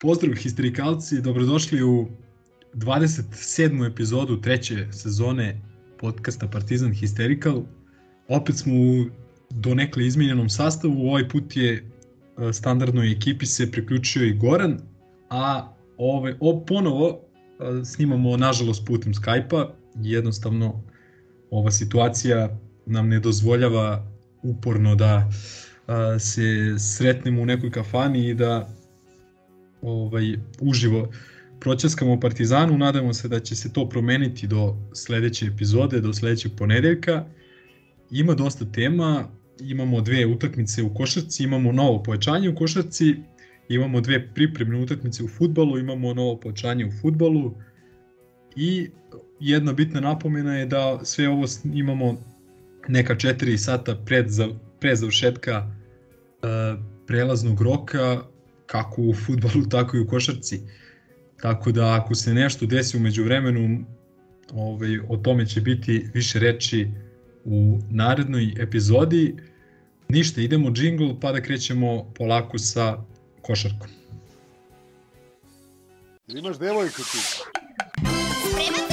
[0.00, 2.06] Pozdrav histerikalci, dobrodošli u
[2.74, 3.90] 27.
[3.92, 5.60] epizodu treće sezone
[5.98, 7.62] podcasta Partizan Hysterical.
[8.28, 9.04] Opet smo u
[9.50, 11.82] donekle izmijenjenom sastavu, ovaj put je e,
[12.52, 14.78] standardnoj ekipi se priključio i Goran,
[15.30, 20.82] a ove, o, ponovo e, snimamo nažalost putem Skype-a, jednostavno
[21.50, 24.06] ova situacija nam ne dozvoljava
[24.42, 25.30] uporno da
[25.86, 28.77] a, se sretnemo u nekoj kafani i da
[29.82, 31.08] ovaj, uživo
[31.60, 37.24] pročeskamo Partizanu, nadamo se da će se to promeniti do sledeće epizode, do sledećeg ponedeljka.
[38.10, 39.28] Ima dosta tema,
[39.60, 43.14] imamo dve utakmice u košarci, imamo novo pojačanje u košarci,
[43.68, 47.54] imamo dve pripremne utakmice u futbalu, imamo novo pojačanje u futbalu.
[48.56, 48.90] I
[49.40, 52.16] jedna bitna napomena je da sve ovo imamo
[52.88, 54.48] neka 4 sata pred, za,
[54.94, 58.22] završetka uh, prelaznog roka,
[58.68, 60.60] kako u futbalu, tako i u košarci.
[61.42, 63.84] Tako da ako se nešto desi umeđu vremenu,
[64.52, 66.88] ovaj, o tome će biti više reči
[67.44, 69.36] u narednoj epizodi.
[70.08, 73.04] Ništa, idemo džingl pa da krećemo polako sa
[73.42, 73.88] košarkom.
[76.28, 77.18] Imaš devojku ti?
[78.50, 78.87] Spreman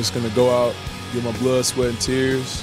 [0.00, 0.74] Just gonna go out,
[1.12, 2.62] get my blood, sweat, and tears.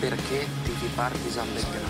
[0.00, 1.88] perché tifi Partisan Belgrado.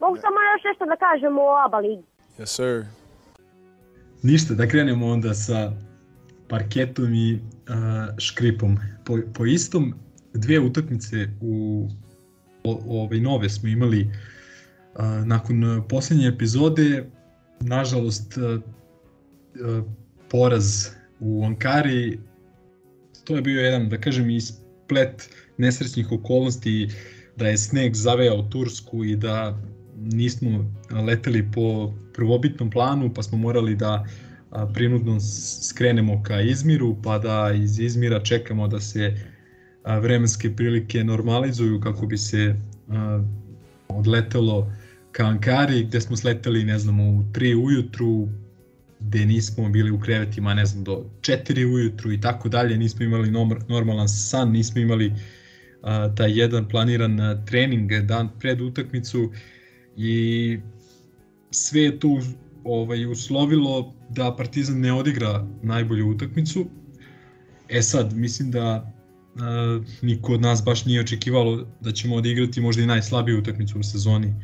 [0.00, 2.04] Mogu samo još nešto da kažem o ligi.
[2.38, 2.84] Yes, sir.
[4.22, 5.72] Ništa, da krenemo onda sa
[6.52, 8.76] parketom i uh, škripom.
[9.04, 9.94] Po, po istom,
[10.34, 11.88] dve utakmice u
[12.64, 17.06] o, ovaj nove smo imali uh, nakon posljednje epizode
[17.60, 19.84] nažalost uh, uh,
[20.30, 20.88] poraz
[21.20, 22.18] u Ankari
[23.24, 26.88] to je bio jedan da kažem isplet nesrećnih okolnosti
[27.36, 29.58] da je sneg zavejao Tursku i da
[29.96, 34.06] nismo leteli po prvobitnom planu pa smo morali da a,
[34.74, 35.20] prinudno
[35.62, 39.16] skrenemo ka Izmiru pa da iz Izmira čekamo da se
[39.84, 42.56] vremenske prilike normalizuju kako bi se
[43.88, 44.72] odletelo
[45.12, 48.28] ka Ankari gde smo sleteli ne znam u 3 ujutru
[49.00, 52.76] gde nismo bili u krevetima ne znam do 4 ujutru i tako dalje.
[52.76, 53.30] Nismo imali
[53.68, 55.12] normalan san nismo imali
[56.16, 59.30] taj jedan planiran trening dan pred utakmicu
[59.96, 60.58] i
[61.50, 62.20] sve je to
[62.64, 66.66] ovaj, uslovilo da Partizan ne odigra najbolju utakmicu.
[67.68, 68.92] E sad, mislim da
[69.34, 73.82] uh, niko od nas baš nije očekivalo da ćemo odigrati možda i najslabiju utakmicu u
[73.82, 74.34] sezoni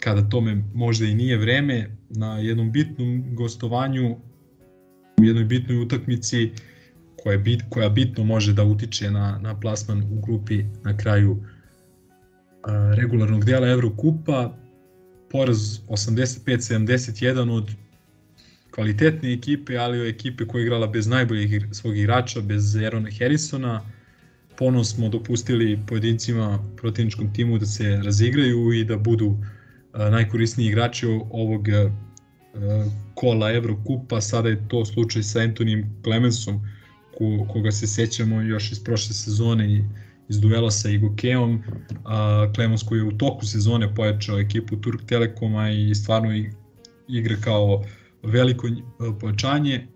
[0.00, 4.16] kada tome možda i nije vreme na jednom bitnom gostovanju
[5.20, 6.50] u jednoj bitnoj utakmici
[7.22, 11.42] koja, bit, koja bitno može da utiče na, na plasman u grupi na kraju uh,
[12.94, 14.56] regularnog dela Evrokupa,
[15.32, 17.70] poraz 85-71 od
[18.70, 23.82] kvalitetne ekipe, ali od ekipe koja je igrala bez najboljih svog igrača, bez Erona Harrisona.
[24.58, 29.36] Ponovno smo dopustili pojedincima protivničkom timu da se razigraju i da budu
[29.94, 31.68] najkorisniji igrači ovog
[33.14, 34.20] kola Evrokupa.
[34.20, 36.60] Sada je to slučaj sa Antonim Clemensom,
[37.48, 39.82] koga se sećamo još iz prošle sezone i
[40.28, 41.62] iz duela sa Igokeom.
[42.54, 46.28] Klemens koji je u toku sezone pojačao ekipu Turk Telekoma i stvarno
[47.08, 47.84] igra kao
[48.22, 48.68] veliko
[49.20, 49.86] pojačanje.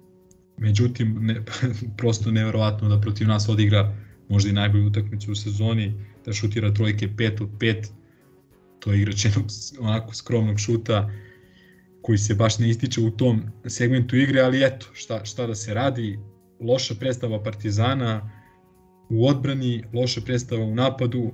[0.56, 1.42] Međutim, ne,
[1.98, 3.96] prosto neverovatno da protiv nas odigra
[4.28, 5.94] možda i najbolju utakmicu u sezoni,
[6.24, 7.86] da šutira trojke 5 od 5,
[8.80, 9.46] to je igrač jednog
[9.80, 11.10] onako skromnog šuta
[12.02, 15.74] koji se baš ne ističe u tom segmentu igre, ali eto, šta, šta da se
[15.74, 16.18] radi,
[16.60, 18.30] loša predstava Partizana,
[19.08, 21.32] u odbrani, loša predstava u napadu,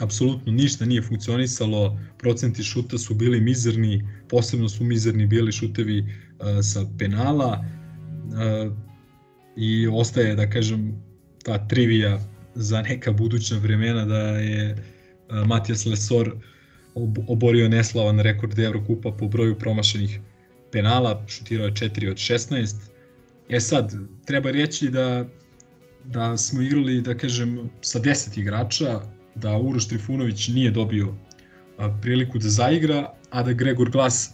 [0.00, 6.46] apsolutno ništa nije funkcionisalo, procenti šuta su bili mizerni, posebno su mizerni bili šutevi uh,
[6.62, 7.64] sa penala,
[8.26, 8.72] uh,
[9.56, 11.02] i ostaje, da kažem,
[11.44, 12.20] ta trivija
[12.54, 16.34] za neka buduća vremena da je uh, Matijas Lesor
[16.94, 20.20] ob oborio neslavan rekord Evrokupa po broju promašenih
[20.72, 22.74] penala, šutirao je 4 od 16.
[23.48, 23.92] E sad,
[24.24, 25.26] treba reći da
[26.06, 29.00] da smo igrali, da kažem, sa 10 igrača,
[29.34, 31.14] da Uroš Trifunović nije dobio
[32.02, 34.30] priliku da zaigra, a da Gregor Glas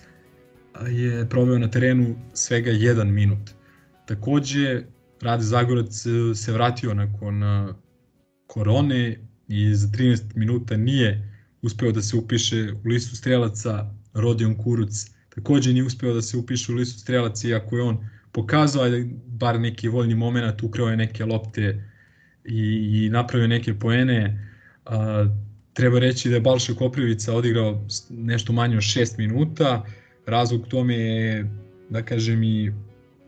[0.91, 3.51] je proveo na terenu svega jedan minut.
[4.07, 4.83] Takođe,
[5.21, 7.75] Rade Zagorac e, se vratio nakon a,
[8.47, 11.33] korone i za 13 minuta nije
[11.63, 16.73] uspeo da se upiše u listu strelaca Rodion Kuruc takođe nije uspeo da se upiše
[16.73, 17.99] u listu strelaca iako je on
[18.33, 21.91] pokazao je bar neki voljni moment, ukrao je neke lopte
[22.45, 24.49] i, i napravio neke poene.
[24.85, 25.27] A,
[25.73, 29.85] treba reći da je Balša Koprivica odigrao nešto manje od 6 minuta.
[30.27, 31.51] Razlog tome je,
[31.91, 32.71] da kažem, i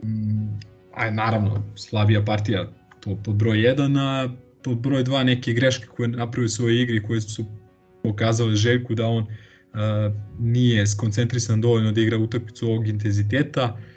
[0.02, 0.60] mm,
[0.94, 2.68] aj, naravno, slabija partija
[3.00, 4.28] to pod broj 1, a
[4.62, 7.44] pod broj 2 neke greške koje napravio u svojoj igri koje su
[8.02, 9.28] pokazale Željku da on uh,
[10.38, 13.64] nije skoncentrisan dovoljno da igra utakmicu ovog intenziteta.
[13.64, 13.94] Uh,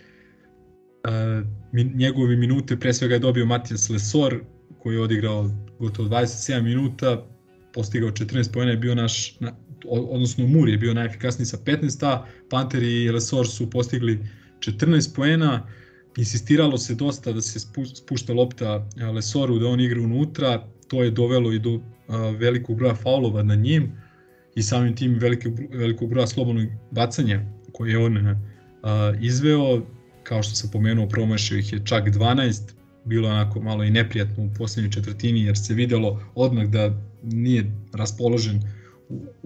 [1.96, 4.40] njegove minute pre svega je dobio Matijas Lesor
[4.80, 7.26] koji je odigrao gotovo 27 minuta,
[7.74, 9.56] postigao 14 pojena je bio naš, na,
[9.86, 14.20] odnosno Mur je bio najefikasniji sa 15, a Panter i Lesor su postigli
[14.60, 15.68] 14 poena,
[16.18, 17.60] insistiralo se dosta da se
[17.96, 21.80] spušta lopta Lesoru, da on igra unutra, to je dovelo i do
[22.40, 23.92] velikog broja faulova na njim
[24.56, 28.36] i samim tim velikog, velikog broja slobodnog bacanja koje je on
[29.22, 29.82] izveo,
[30.28, 32.62] kao što sam pomenuo, promašio ih je čak 12,
[33.06, 38.62] bilo onako malo i neprijatno u poslednjoj četvrtini jer se videlo odmah da nije raspoložen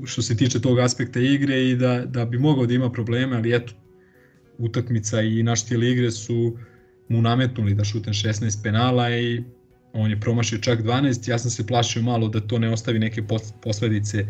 [0.06, 3.56] što se tiče tog aspekta igre i da, da bi mogao da ima probleme, ali
[3.56, 3.74] eto,
[4.58, 6.58] utakmica i naš stil igre su
[7.10, 9.44] mu nametnuli da šutem 16 penala i
[9.94, 13.24] on je promašio čak 12, ja sam se plašio malo da to ne ostavi neke
[13.64, 14.26] posledice e,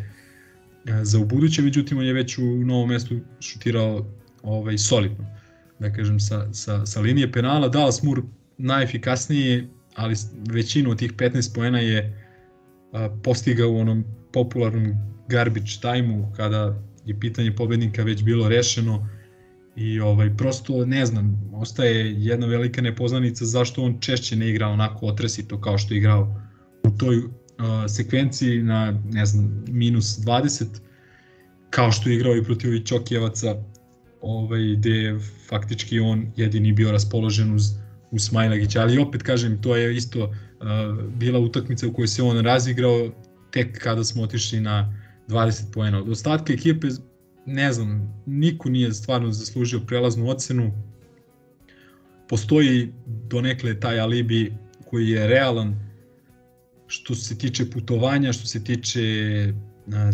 [1.04, 4.06] za u buduće, međutim on je već u novom mestu šutirao
[4.44, 5.41] ovaj, solidno,
[5.82, 7.68] da kažem, sa, sa, sa linije penala.
[7.68, 8.22] Dallas Moore
[8.58, 10.16] najefikasniji, ali
[10.50, 12.28] većinu od tih 15 poena je
[12.94, 14.94] a, postigao u onom popularnom
[15.30, 19.08] garbage time-u kada je pitanje pobednika već bilo rešeno
[19.76, 25.06] i ovaj prosto ne znam, ostaje jedna velika nepoznanica zašto on češće ne igra onako
[25.06, 26.42] otresito kao što je igrao
[26.84, 27.32] u toj uh,
[27.88, 30.66] sekvenciji na ne znam minus 20
[31.70, 33.56] kao što je igrao i protiv ovih Čokijevaca
[34.22, 35.20] ovaj, gde je
[35.50, 37.64] faktički on jedini bio raspoložen uz,
[38.12, 40.34] uz Smajlagića, ali opet kažem, to je isto uh,
[41.16, 43.12] bila utakmica u kojoj se on razigrao
[43.52, 44.94] tek kada smo otišli na
[45.28, 46.00] 20 poena.
[46.00, 46.88] Od ostatka ekipe
[47.46, 50.72] ne znam, niko nije stvarno zaslužio prelaznu ocenu.
[52.30, 54.54] Postoji donekle taj alibi
[54.90, 55.92] koji je realan
[56.88, 59.04] što se tiče putovanja, što se tiče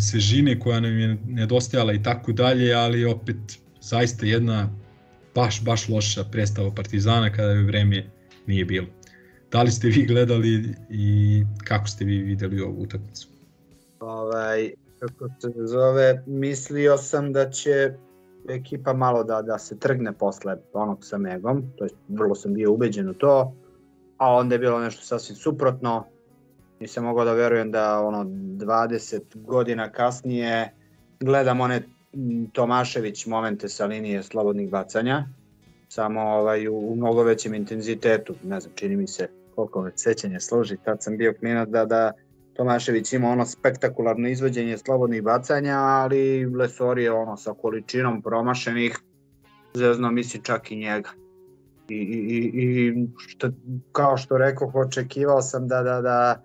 [0.00, 3.36] svežine koja nam je nedostajala i tako dalje, ali opet
[3.80, 4.68] zaista jedna
[5.34, 8.10] baš, baš loša predstava Partizana kada je vreme
[8.46, 8.86] nije bilo.
[9.50, 13.28] Da li ste vi gledali i kako ste vi videli ovu utakmicu?
[14.00, 14.70] Ovaj,
[15.00, 17.92] kako se zove, mislio sam da će
[18.48, 22.72] ekipa malo da, da se trgne posle onog sa Megom, to je vrlo sam bio
[22.72, 23.54] ubeđen u to,
[24.16, 26.04] a onda je bilo nešto sasvim suprotno,
[26.80, 30.72] nisam mogao da verujem da ono 20 godina kasnije
[31.20, 31.82] gledam one
[32.52, 35.24] Tomašević momente sa linije slobodnih bacanja,
[35.88, 40.40] samo ovaj, u, u mnogo većem intenzitetu, ne znam, čini mi se koliko me sećanje
[40.40, 42.12] služi, tad sam bio klinac da, da
[42.58, 48.98] Tomašević ima ono spektakularno izvođenje slobodnih bacanja, ali Lesor je ono sa količinom promašenih,
[49.74, 51.10] zezno misli čak i njega.
[51.88, 53.50] I, i, i što,
[53.92, 56.42] kao što rekao, očekivao sam da, da, da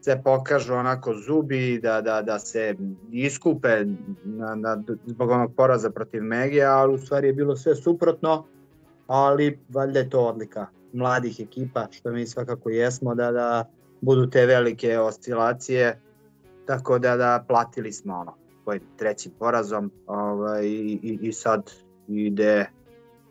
[0.00, 2.74] se pokažu onako zubi, da, da, da se
[3.12, 3.84] iskupe
[4.24, 8.44] na, na, zbog onog poraza protiv Megija, ali u stvari je bilo sve suprotno,
[9.06, 13.64] ali valjda je to odlika mladih ekipa, što mi svakako jesmo, da, da
[14.00, 16.00] budu te velike oscilacije,
[16.66, 21.70] tako da da platili smo ono koji trećim porazom ovaj, i, i sad
[22.08, 22.66] ide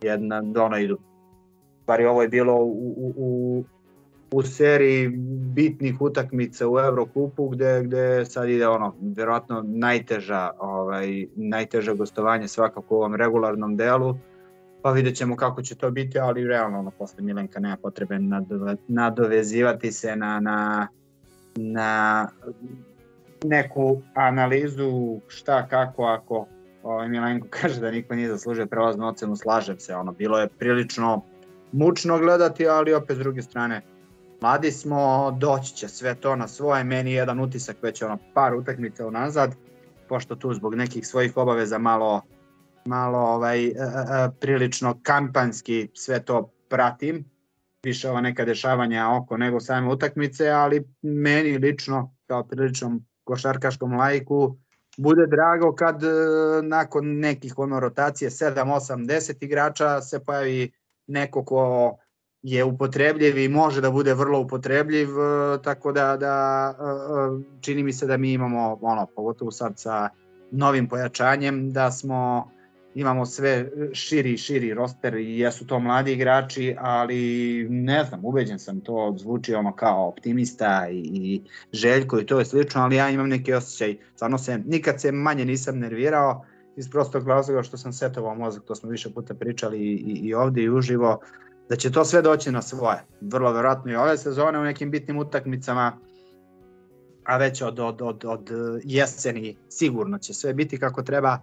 [0.02, 0.98] jedna, ono idu.
[1.88, 3.64] Bari ovo je bilo u, u, u,
[4.32, 5.08] u seriji
[5.54, 12.96] bitnih utakmica u Evrokupu gde, gde sad ide ono, verovatno najteža, ovaj, najteža gostovanje svakako
[12.96, 14.16] u ovom regularnom delu
[14.82, 18.76] pa vidjet ćemo kako će to biti, ali realno ono, posle Milenka nema potrebe nadove,
[18.88, 20.88] nadovezivati se na, na,
[21.56, 22.28] na
[23.44, 26.48] neku analizu šta, kako, ako
[26.84, 31.22] ovaj, Milenko kaže da niko nije zaslužio prelaznu ocenu, slažem se, ono, bilo je prilično
[31.72, 33.82] mučno gledati, ali opet s druge strane
[34.42, 38.56] mladi smo, doći će sve to na svoje, meni je jedan utisak već ono par
[38.56, 39.56] utakmica unazad,
[40.10, 42.22] pošto tu zbog nekih svojih obaveza malo
[42.86, 47.26] malo ovaj e, e, e, prilično kampanski sve to pratim,
[47.84, 54.58] više ova neka dešavanja oko nego same utakmice, ali meni lično kao priličnom košarkaškom lajku
[54.98, 56.08] bude drago kad e,
[56.64, 60.72] nakon nekih ono rotacije 7, 8, 10 igrača se pojavi
[61.08, 61.98] neko ko
[62.44, 67.94] je upotrebljiv i može da bude vrlo upotrebljiv, e, tako da, da e, čini mi
[67.94, 70.10] se da mi imamo, ono, pogotovo sad sa
[70.52, 72.52] novim pojačanjem, da smo
[72.96, 78.60] imamo sve širi i širi roster i jesu to mladi igrači, ali ne znam, ubeđen
[78.60, 81.42] sam, to zvuči ono kao optimista i, i
[81.74, 85.46] Željko i to je slično, ali ja imam neki osjećaj, stvarno se, nikad se manje
[85.46, 89.94] nisam nervirao, iz prostog razloga što sam setovao mozak, to smo više puta pričali i,
[89.94, 91.20] i, i ovde i uživo,
[91.70, 93.06] da će to sve doći na svoje.
[93.22, 95.98] Vrlo verovatno i ove sezone u nekim bitnim utakmicama,
[97.26, 98.50] a već od, od, od, od
[98.84, 101.40] jeseni sigurno će sve biti kako treba,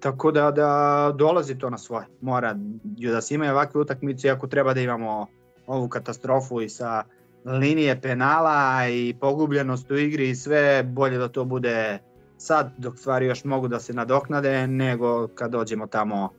[0.00, 2.06] Tako da, da dolazi to na svoje.
[2.20, 5.26] Mora da se imaju ovakve utakmice, ako treba da imamo
[5.66, 7.04] ovu katastrofu i sa
[7.44, 11.98] linije penala i pogubljenost u igri i sve, bolje da to bude
[12.36, 16.30] sad dok stvari još mogu da se nadoknade nego kad dođemo tamo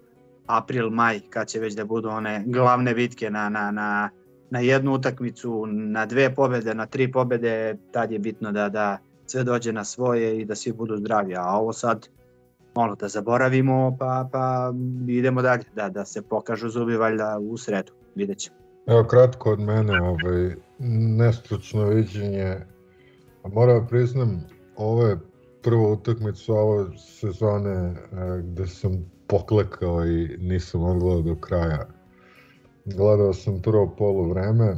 [0.50, 4.10] april, maj, kad će već da budu one glavne bitke na, na, na,
[4.50, 9.44] na jednu utakmicu, na dve pobede, na tri pobede, tad je bitno da, da sve
[9.44, 12.08] dođe na svoje i da svi budu zdravi, a ovo sad
[12.75, 14.74] ono, da zaboravimo, pa, pa
[15.08, 18.56] idemo dalje, da, da se pokažu zubi valjda u sredu, vidjet ćemo.
[18.88, 20.56] Evo kratko od mene, ovaj,
[21.18, 22.56] nestručno viđenje,
[23.53, 25.20] moram da priznam, ovo je
[25.62, 27.96] prva utakmica ove sezone e,
[28.44, 31.88] gde sam poklekao i nisam odgledao do kraja.
[32.86, 34.78] Gledao sam prvo polu vreme,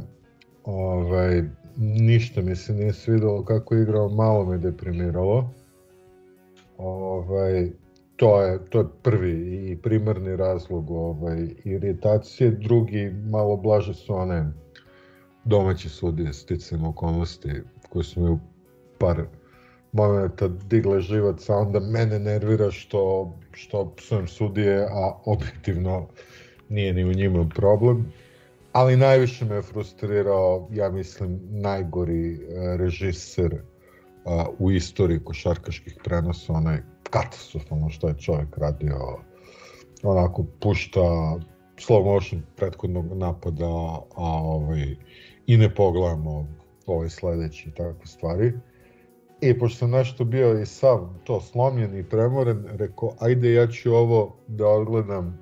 [0.64, 1.42] ovaj,
[1.76, 5.50] ništa mi se nije svidelo kako je igrao, malo me deprimiralo.
[6.78, 7.70] Ovaj,
[8.16, 14.52] to je, to je prvi i primarni razlog ovaj, iritacije, drugi malo blaže su one
[15.44, 17.50] domaće sudije sticam okolnosti
[17.88, 18.38] koje su mi u
[18.98, 19.24] par
[19.92, 26.08] momenta digle živac, a onda mene nervira što, što psujem sudije, a objektivno
[26.68, 28.12] nije ni u njima problem.
[28.72, 36.52] Ali najviše me je frustrirao, ja mislim, najgori eh, režiser uh, u istoriji košarkaških prenosa,
[36.52, 36.78] onaj
[37.10, 39.18] katastrofalno što je čovjek radio,
[40.02, 41.00] onako pušta
[41.76, 43.66] slow motion prethodnog napada,
[44.16, 44.96] a ovaj,
[45.46, 46.46] i ne pogledamo
[46.86, 48.52] ovaj sledeći i takve stvari.
[49.42, 53.94] I pošto sam nešto bio i sav to slomljen i premoren, rekao, ajde ja ću
[53.94, 55.38] ovo da odgledam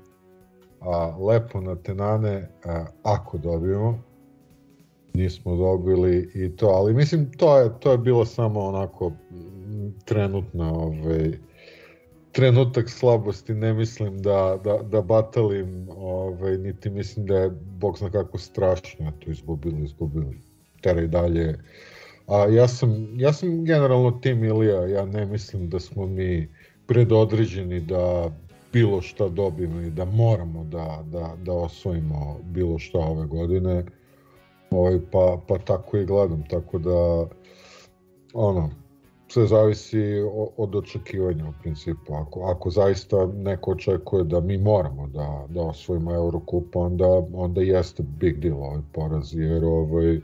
[0.80, 4.02] a, lepo na tenane a, ako dobijemo.
[5.14, 9.12] Nismo dobili i to, ali mislim to je, to je bilo samo onako
[10.04, 11.32] trenutna ovaj,
[12.32, 18.10] trenutak slabosti, ne mislim da, da, da batalim, ovaj, niti mislim da je, bog zna
[18.10, 20.40] kako strašno to izgubili, izgubili.
[20.80, 21.58] Tera i dalje.
[22.30, 26.48] A ja sam, ja sam generalno tim Ilija, ja ne mislim da smo mi
[26.86, 28.30] predodređeni da
[28.72, 33.84] bilo šta dobijemo i da moramo da, da, da osvojimo bilo šta ove godine.
[34.70, 37.26] Ovaj, pa, pa tako i gledam, tako da
[38.34, 38.70] ono,
[39.28, 40.00] sve zavisi
[40.56, 42.14] od očekivanja u principu.
[42.14, 48.02] Ako, ako zaista neko očekuje da mi moramo da, da osvojimo Eurocup, onda, onda jeste
[48.02, 50.20] big deal ovaj poraz, jer ovaj,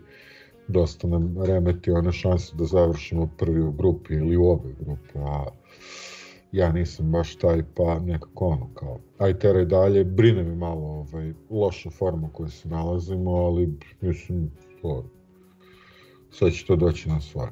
[0.68, 5.44] dosta nam remeti one šanse da završimo prvi u grupi ili u obe grupe, a
[6.52, 11.32] ja nisam baš taj, pa nekako ono kao, aj teraj dalje, brine mi malo ovaj,
[11.50, 14.50] loša forma koju se nalazimo, ali mislim,
[14.82, 15.04] to,
[16.30, 17.50] sve će to doći na svoje.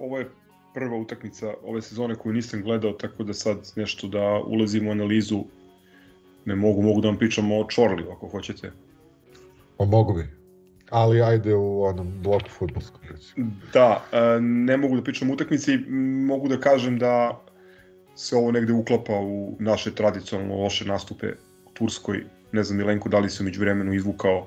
[0.00, 0.30] ovo je
[0.74, 5.44] prva utakmica ove sezone koju nisam gledao, tako da sad nešto da ulazim u analizu
[6.44, 8.72] ne mogu, mogu da vam pričam o Čorliju ako hoćete.
[9.80, 10.26] O mogu bi.
[10.90, 13.00] Ali ajde u onom bloku futbolskom.
[13.72, 15.78] Da, e, ne mogu da pričam o utakmici,
[16.28, 17.40] mogu da kažem da
[18.16, 21.26] se ovo negde uklapa u naše tradicionalno loše nastupe
[21.66, 22.24] u Turskoj.
[22.52, 24.46] Ne znam, Milenko, da li se umeđu vremenu izvukao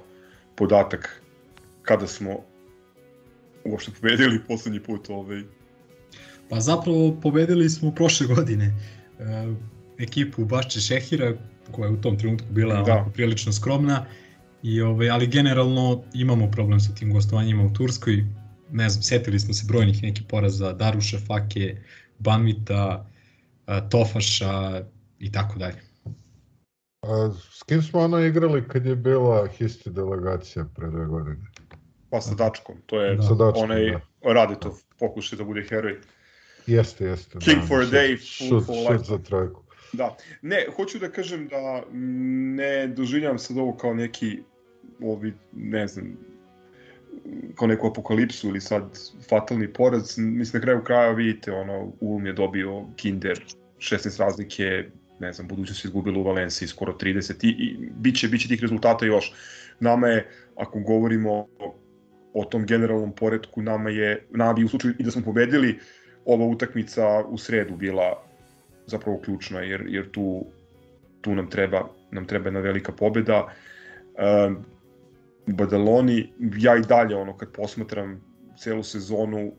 [0.55, 1.21] podatak
[1.81, 2.37] kada smo
[3.65, 5.41] uopšte pobedili poslednji put ovaj.
[6.49, 8.65] Pa zapravo pobedili smo prošle godine
[9.19, 9.53] e,
[9.99, 11.33] ekipu Bašče Šehira
[11.71, 13.05] koja je u tom trenutku bila da.
[13.13, 14.05] prilično skromna
[14.63, 18.25] i ovaj ali generalno imamo problem sa tim gostovanjima u Turskoj
[18.71, 21.77] ne znam setili smo se brojnih nekih poraza Daruša Fake
[22.19, 23.09] Banvita
[23.89, 24.81] Tofaša
[25.19, 25.81] i tako dalje
[27.01, 31.45] A s kim smo ono igrali kad je bila Histi delegacija pre dve godine?
[32.09, 34.33] Pa sa Dačkom, to je Sa Dačkom, onaj da.
[34.33, 35.99] Radetov pokušaj da bude heroj.
[36.67, 37.39] Jeste, jeste.
[37.39, 39.03] King da, for a šut- day, fool šut- for šut life.
[39.03, 39.63] za trojku.
[39.93, 41.83] Da, ne, hoću da kažem da
[42.55, 44.39] ne doživljavam sad ovo kao neki,
[45.01, 46.17] ovi, ne znam,
[47.55, 48.83] kao neku apokalipsu ili sad
[49.29, 50.17] fatalni poraz.
[50.17, 53.45] Mislim, na kraju kraja vidite, ono, Ulm je dobio Kinder,
[53.77, 58.27] 16 razlike, ne znam, budućnost je izgubila u Valenciji skoro 30 i, i bit, će,
[58.27, 59.33] bit će tih rezultata još.
[59.79, 61.47] Nama je, ako govorimo
[62.33, 65.79] o, tom generalnom poredku, nama je, nama bi u slučaju i da smo pobedili,
[66.25, 68.23] ova utakmica u sredu bila
[68.85, 70.45] zapravo ključna, jer, jer tu,
[71.21, 73.53] tu nam treba, nam treba jedna velika pobeda.
[74.47, 74.65] Um,
[75.47, 78.21] Badaloni, ja i dalje, ono, kad posmatram
[78.57, 79.51] celu sezonu,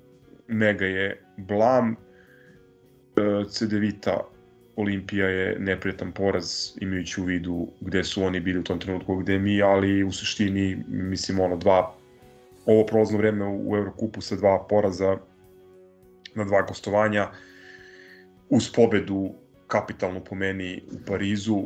[0.49, 1.91] mega je blam.
[1.93, 4.21] E, Cedevita
[4.77, 6.47] Olimpija je neprijetan poraz
[6.81, 10.85] imajući u vidu gde su oni bili u tom trenutku gde mi, ali u suštini
[10.89, 11.95] mislim ono dva
[12.67, 15.17] ovo prolazno vreme u Eurokupu sa dva poraza
[16.35, 17.29] na dva gostovanja
[18.51, 19.31] uz pobedu
[19.67, 21.63] kapitalno po meni u Parizu.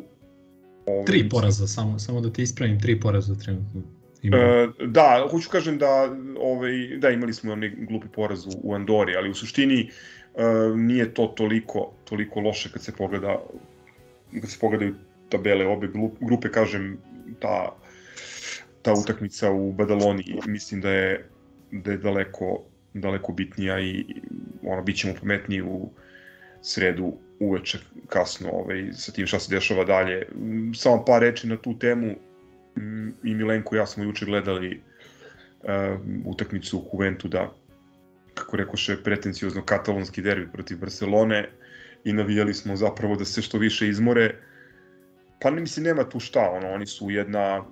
[0.87, 3.83] Ovaj, Tri poraza, samo, samo da te ispravim, tri poraza trenutno.
[4.23, 4.37] Ima.
[4.37, 9.17] E, da, hoću kažem da ovaj da imali smo onaj glupi poraz u, u Andori,
[9.17, 10.43] ali u suštini e,
[10.77, 13.43] nije to toliko toliko loše kad se pogleda
[14.41, 14.95] kad se pogledaju
[15.29, 15.89] tabele obe
[16.21, 16.99] grupe, kažem
[17.41, 17.77] ta
[18.83, 21.29] ta utakmica u Badaloni mislim da je
[21.73, 22.63] da je daleko
[22.95, 24.05] daleko bitnija i
[24.63, 25.91] ono bićemo pametniji u
[26.63, 30.27] sredu uveče kasno ovaj, sa tim šta se dešava dalje.
[30.75, 32.15] Samo par reči na tu temu.
[33.25, 34.81] I Milenko ja smo juče gledali
[35.63, 35.69] uh,
[36.25, 37.53] utakmicu u Juventu da
[38.35, 41.49] kako rekoše, pretenciozno katalonski derbi protiv Barcelone
[42.05, 44.35] i navijali smo zapravo da se što više izmore.
[45.41, 47.65] Pa ne mislim, nema tu šta, ono, oni su jedna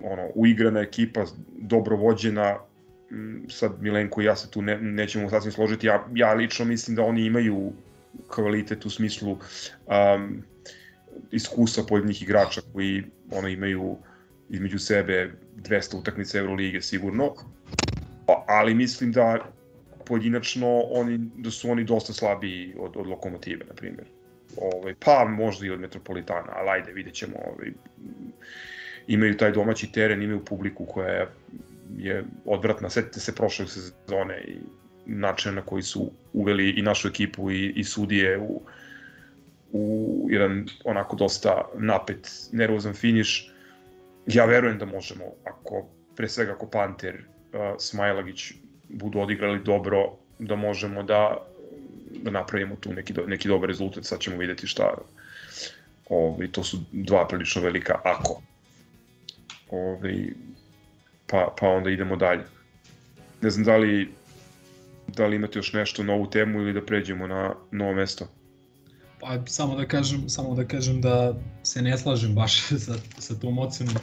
[0.00, 1.24] ono, uigrana ekipa,
[1.58, 2.58] dobro vođena,
[3.12, 6.96] Mm, sad Milenko i ja se tu ne, nećemo sasvim složiti, ja, ja lično mislim
[6.96, 7.72] da oni imaju
[8.28, 10.42] kvalitet u smislu um,
[11.30, 13.96] iskustva pojedinih igrača koji ono imaju
[14.52, 17.34] između sebe 200 utakmica Eurolige sigurno,
[18.28, 19.38] A- ali mislim da
[20.06, 24.06] pojedinačno oni, da su oni dosta slabiji od, od lokomotive, na primjer.
[24.56, 27.36] Ovaj, pa možda i od Metropolitana, ali ajde, vidjet ćemo.
[27.46, 27.72] Ovaj,
[29.06, 31.28] imaju taj domaći teren, imaju publiku koja je,
[31.98, 32.90] je odvratna.
[32.90, 34.56] Setite se prošle sezone i
[35.06, 38.62] način na koji su uveli i našu ekipu i, i sudije u,
[39.72, 43.51] u jedan onako dosta napet, nervozan finiš.
[44.26, 48.52] Ja verujem da možemo, ako pre svega ako Panter, uh, Smajlagić
[48.88, 51.46] budu odigrali dobro, da možemo da,
[52.22, 54.04] da napravimo tu neki, do, neki dobar rezultat.
[54.04, 54.94] Sad ćemo videti šta.
[56.08, 58.42] Ovi, to su dva prilično velika ako.
[59.70, 60.34] Ovi,
[61.26, 62.42] pa, pa onda idemo dalje.
[63.40, 64.08] Ne znam da li,
[65.06, 68.28] da li imate još nešto na ovu temu ili da pređemo na novo mesto.
[69.22, 73.58] Pa samo da kažem, samo da kažem da se ne slažem baš sa, sa tom
[73.58, 73.94] ocenom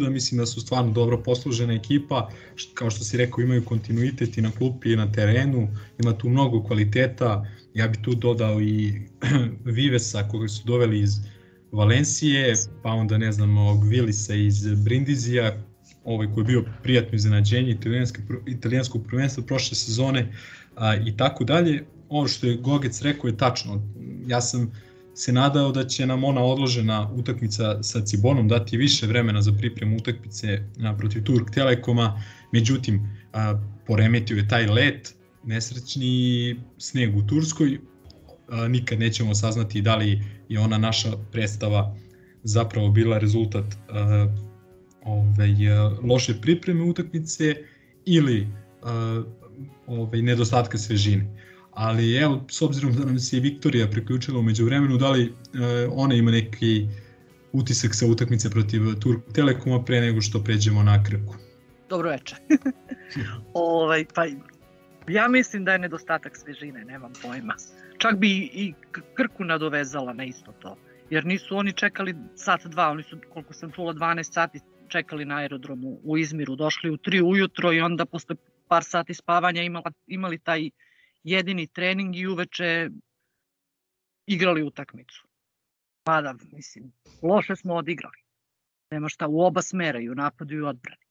[0.00, 2.30] da mislim da su stvarno dobro poslužena ekipa,
[2.74, 6.62] kao što si rekao imaju kontinuitet i na klupi i na terenu, ima tu mnogo
[6.62, 9.00] kvaliteta, ja bi tu dodao i
[9.64, 11.12] Vivesa koga su doveli iz
[11.72, 15.62] Valencije, pa onda ne znam ovog Vilisa iz Brindizija,
[16.04, 20.32] ovaj koji je bio prijatno iznenađenje italijanske, italijanskog prvenstva prošle sezone
[20.76, 21.84] a, i tako dalje.
[22.08, 23.82] Ono što je Gogec rekao je tačno.
[24.26, 24.72] Ja sam
[25.14, 29.96] se nadao da će nam ona odložena utakmica sa Cibonom dati više vremena za pripremu
[29.96, 30.62] utakmice
[30.98, 35.14] protiv Turk Telekoma, međutim a, poremetio je taj let,
[35.44, 37.78] nesrećni sneg u Turskoj,
[38.48, 41.96] a, nikad nećemo saznati da li je ona naša predstava
[42.42, 44.28] zapravo bila rezultat a,
[45.04, 45.54] ovaj,
[46.02, 47.54] loše pripreme utakmice
[48.04, 48.46] ili
[49.86, 51.45] ovaj, nedostatka svežine.
[51.76, 55.30] Ali evo, s obzirom da nam se i Viktorija priključila umeđu vremenu, da li e,
[55.90, 56.86] ona ima neki
[57.52, 61.34] utisak sa utakmice protiv Turk Telekoma pre nego što pređemo na Krku?
[61.88, 62.38] Dobro večer.
[63.54, 64.26] ovaj, pa,
[65.08, 67.54] ja mislim da je nedostatak svežine, nemam pojma.
[67.98, 68.74] Čak bi i
[69.14, 70.76] Krku nadovezala na isto to.
[71.10, 75.36] Jer nisu oni čekali sat, dva, oni su, koliko sam čula, 12 sati čekali na
[75.36, 76.56] aerodromu u Izmiru.
[76.56, 78.36] Došli u 3 ujutro i onda posle
[78.68, 80.70] par sati spavanja imala, imali taj
[81.26, 82.90] jedini trening i uveče
[84.26, 85.26] igrali utakmicu.
[86.06, 88.16] Mada, mislim, loše smo odigrali.
[88.90, 91.02] Nema šta, u oba smera, i u napadu i u odbrani.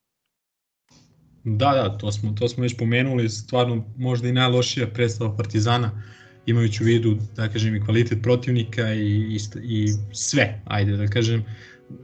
[1.43, 6.03] Da, da, to smo, to smo već pomenuli, stvarno možda i najlošija predstava Partizana
[6.45, 11.45] imajući u vidu, da kažem, i kvalitet protivnika i, i, i sve, ajde da kažem,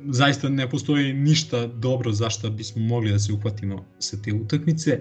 [0.09, 4.99] zaista ne postoji ništa dobro zašto bismo mogli da se uhvatimo sa te utakmice.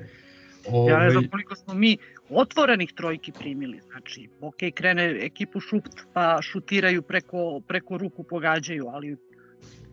[0.69, 0.93] Ove...
[0.93, 1.99] Ja ne znam koliko smo mi
[2.31, 9.17] otvorenih trojki primili, znači, ok, krene ekipu šupt, pa šutiraju preko, preko ruku, pogađaju, ali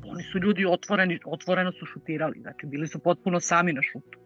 [0.05, 4.19] oni su ljudi otvoreni, otvoreno su šutirali, znači bili su potpuno sami na šutu.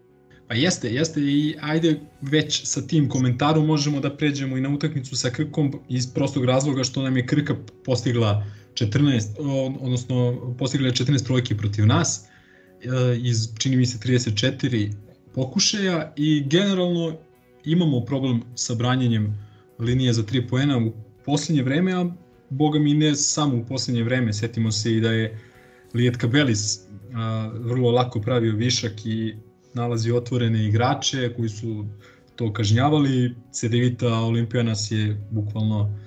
[0.47, 5.15] Pa jeste, jeste i ajde već sa tim komentarom možemo da pređemo i na utakmicu
[5.15, 8.43] sa Krkom iz prostog razloga što nam je Krka postigla
[8.73, 14.91] 14, odnosno postigla je 14 trojki protiv nas e, iz čini mi se 34
[15.33, 17.17] pokušaja i generalno
[17.65, 19.37] imamo problem sa branjenjem
[19.79, 20.91] linije za 3 poena u
[21.25, 22.05] poslednje vreme, a
[22.49, 25.39] boga mi ne samo u poslednje vreme, setimo se i da je
[25.93, 26.79] Lijet Kabelis
[27.13, 29.35] a, vrlo lako pravio višak i
[29.73, 31.85] nalazi otvorene igrače koji su
[32.35, 33.35] to kažnjavali.
[33.51, 35.97] Cedevita Olimpija nas je bukvalno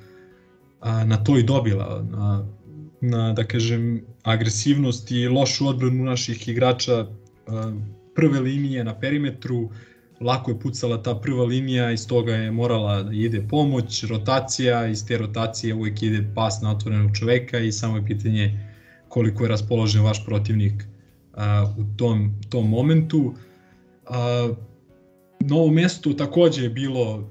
[0.81, 2.49] a, na to i dobila, na,
[3.01, 7.07] na da kažem agresivnost i lošu odbranu naših igrača
[7.47, 7.73] a,
[8.15, 9.71] prve linije na perimetru,
[10.25, 15.07] lako je pucala ta prva linija i stoga je morala da ide pomoć, rotacija, iz
[15.07, 18.71] te rotacije uvijek ide pas na otvorenog čoveka i samo je pitanje
[19.09, 20.85] koliko je raspoložen vaš protivnik
[21.35, 23.35] a, u tom, tom momentu.
[24.07, 24.49] A,
[25.41, 27.31] novo mesto takođe je bilo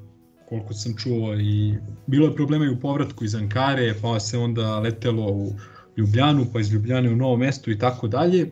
[0.49, 1.75] koliko sam čuo i
[2.08, 5.53] bilo je problema i u povratku iz Ankare, pa se onda letelo u
[5.97, 8.51] Ljubljanu, pa iz Ljubljane u novo mesto i tako dalje.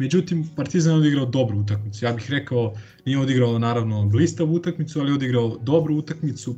[0.00, 2.04] Međutim, Partizan je odigrao dobru utakmicu.
[2.04, 6.56] Ja bih rekao, nije odigrao naravno blistavu utakmicu, ali je odigrao dobru utakmicu.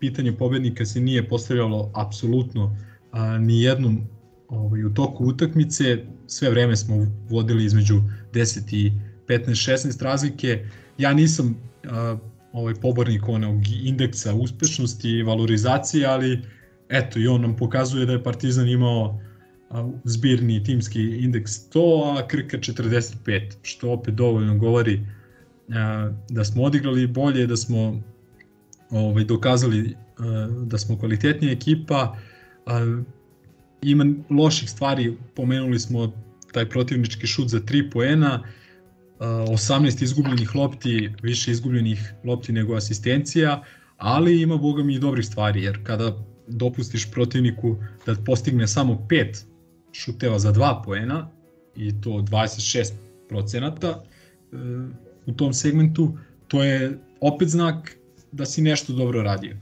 [0.00, 2.76] Pitanje pobednika se nije postavljalo apsolutno
[3.12, 4.00] a, ni jednom
[4.48, 6.04] ovaj, u toku utakmice.
[6.26, 8.02] Sve vreme smo vodili između
[8.32, 8.92] 10 i
[9.28, 10.66] 15-16 razlike.
[10.98, 12.18] Ja nisam a,
[12.52, 16.42] ovaj pobornik onog indeksa uspešnosti i valorizacije, ali
[16.88, 19.20] eto i on nam pokazuje da je Partizan imao
[20.04, 25.00] zbirni timski indeks 100, a Krka 45, što opet dovoljno govori
[26.30, 28.02] da smo odigrali bolje, da smo
[28.90, 29.96] ovaj, dokazali
[30.66, 32.16] da smo kvalitetnija ekipa,
[33.82, 36.12] ima loših stvari, pomenuli smo
[36.52, 38.42] taj protivnički šut za 3 poena,
[39.18, 43.62] 18 izgubljenih lopti, više izgubljenih lopti nego asistencija,
[43.96, 49.44] ali ima boga mi i dobrih stvari, jer kada dopustiš protivniku da postigne samo 5
[49.94, 51.30] šuteva za 2 poena
[51.76, 52.92] i to 26
[53.28, 54.02] procenata
[54.52, 54.56] e,
[55.26, 57.96] u tom segmentu, to je opet znak
[58.32, 59.56] da si nešto dobro radio.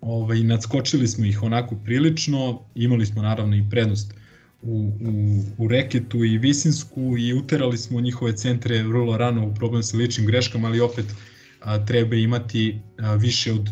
[0.00, 4.14] ovaj, nadskočili smo ih onako prilično, imali smo naravno i prednost
[4.62, 9.82] u, u, u reketu i visinsku i uterali smo njihove centre vrlo rano u problem
[9.82, 11.04] sa ličnim greškama, ali opet
[11.60, 13.70] a, treba imati a, više od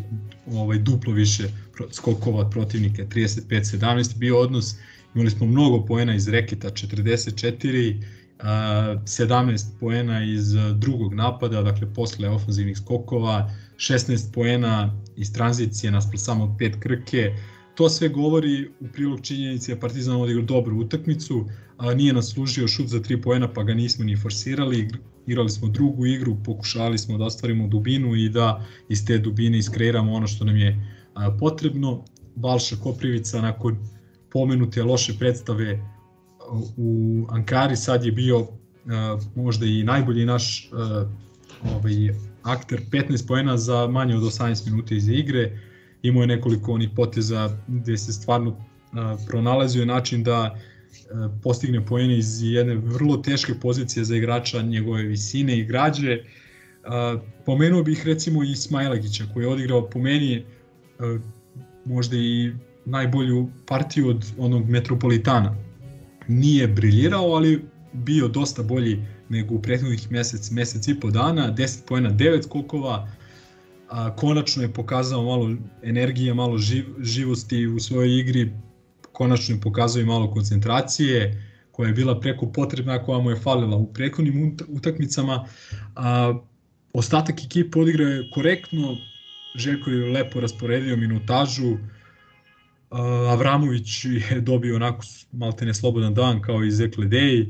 [0.51, 1.43] ovaj duplo više
[1.91, 4.75] skokova od protivnika 35-17 bio odnos
[5.15, 8.03] imali smo mnogo poena iz reketa 44
[8.39, 16.21] a, 17 poena iz drugog napada dakle posle ofanzivnih skokova 16 poena iz tranzicije naspred
[16.21, 17.31] samo pet krke
[17.75, 21.45] to sve govori u prilog činjenici da Partizan odigrao dobru utakmicu,
[21.77, 24.89] a nije nas služio šut za 3 poena pa ga nismo ni forsirali,
[25.27, 30.13] igrali smo drugu igru, pokušali smo da ostvarimo dubinu i da iz te dubine iskreiramo
[30.13, 30.91] ono što nam je
[31.39, 32.03] potrebno.
[32.35, 33.77] Balša Koprivica nakon
[34.35, 35.79] pomenute loše predstave
[36.77, 38.47] u Ankari sad je bio
[39.35, 40.69] možda i najbolji naš
[41.63, 41.93] ovaj,
[42.43, 45.59] akter 15 poena za manje od 18 minuta iz igre
[46.03, 48.57] imao je nekoliko onih poteza gde se stvarno
[49.27, 50.59] pronalazio način da
[51.43, 56.23] postigne poene iz jedne vrlo teške pozicije za igrača njegove visine i građe.
[57.45, 60.45] Pomenuo bih recimo i Smajlagića koji je odigrao po meni
[61.85, 62.53] možda i
[62.85, 65.55] najbolju partiju od onog Metropolitana.
[66.27, 71.87] Nije briljirao, ali bio dosta bolji nego u prethodnih mesec, mesec i po dana, 10
[71.87, 73.09] pojena, 9 skokova,
[73.89, 78.53] a, konačno je pokazao malo energije, malo živ, živosti u svojoj igri,
[79.11, 83.77] konačno je pokazao i malo koncentracije, koja je bila preko potrebna, koja mu je falila
[83.77, 85.45] u prethodnim utakmicama.
[85.95, 86.33] A,
[86.93, 88.97] ostatak ekipa odigrao je korektno,
[89.55, 91.77] Željko je lepo rasporedio minutažu,
[93.29, 97.45] Avramović je dobio onako maltene slobodan dan kao i Zekle Dej,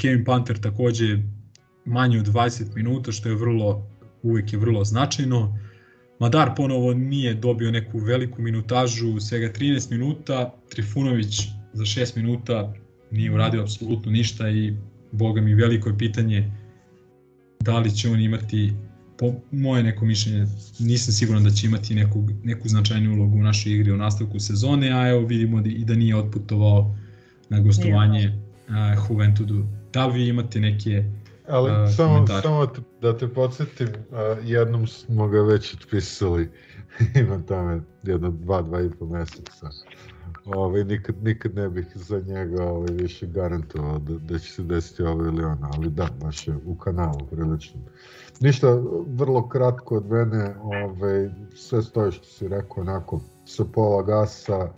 [0.00, 1.18] Kevin Panter takođe
[1.84, 3.86] manje od 20 minuta, što je vrlo
[4.22, 5.58] uvek je vrlo značajno.
[6.20, 12.74] Madar ponovo nije dobio neku veliku minutažu, svega 13 minuta, Trifunović za 6 minuta
[13.10, 14.76] nije uradio apsolutno ništa i
[15.12, 16.52] boga mi veliko je pitanje
[17.60, 18.72] da li će on imati
[19.18, 20.46] po moje neko mišljenje,
[20.78, 24.90] nisam siguran da će imati neku, neku značajnu ulogu u našoj igri u nastavku sezone,
[24.92, 26.96] a evo vidimo da, i da nije otputovao
[27.48, 29.66] na gostovanje uh, Juventudu.
[29.92, 31.04] Da vi imate neke
[31.48, 32.42] Ali uh, samo, komentare?
[32.42, 36.50] samo te- da te podsjetim, a, jednom smo ga već otpisali,
[37.20, 39.70] ima tamo jedno dva, dva i po meseca.
[40.44, 45.02] Ove, nikad, nikad ne bih za njega ove, više garantovao da, da će se desiti
[45.02, 47.80] ovo ili ono, ali da, baš je u kanalu prilično.
[48.42, 54.68] Ništa, vrlo kratko od mene, ove, sve stoji što si rekao, onako, sa pola gasa,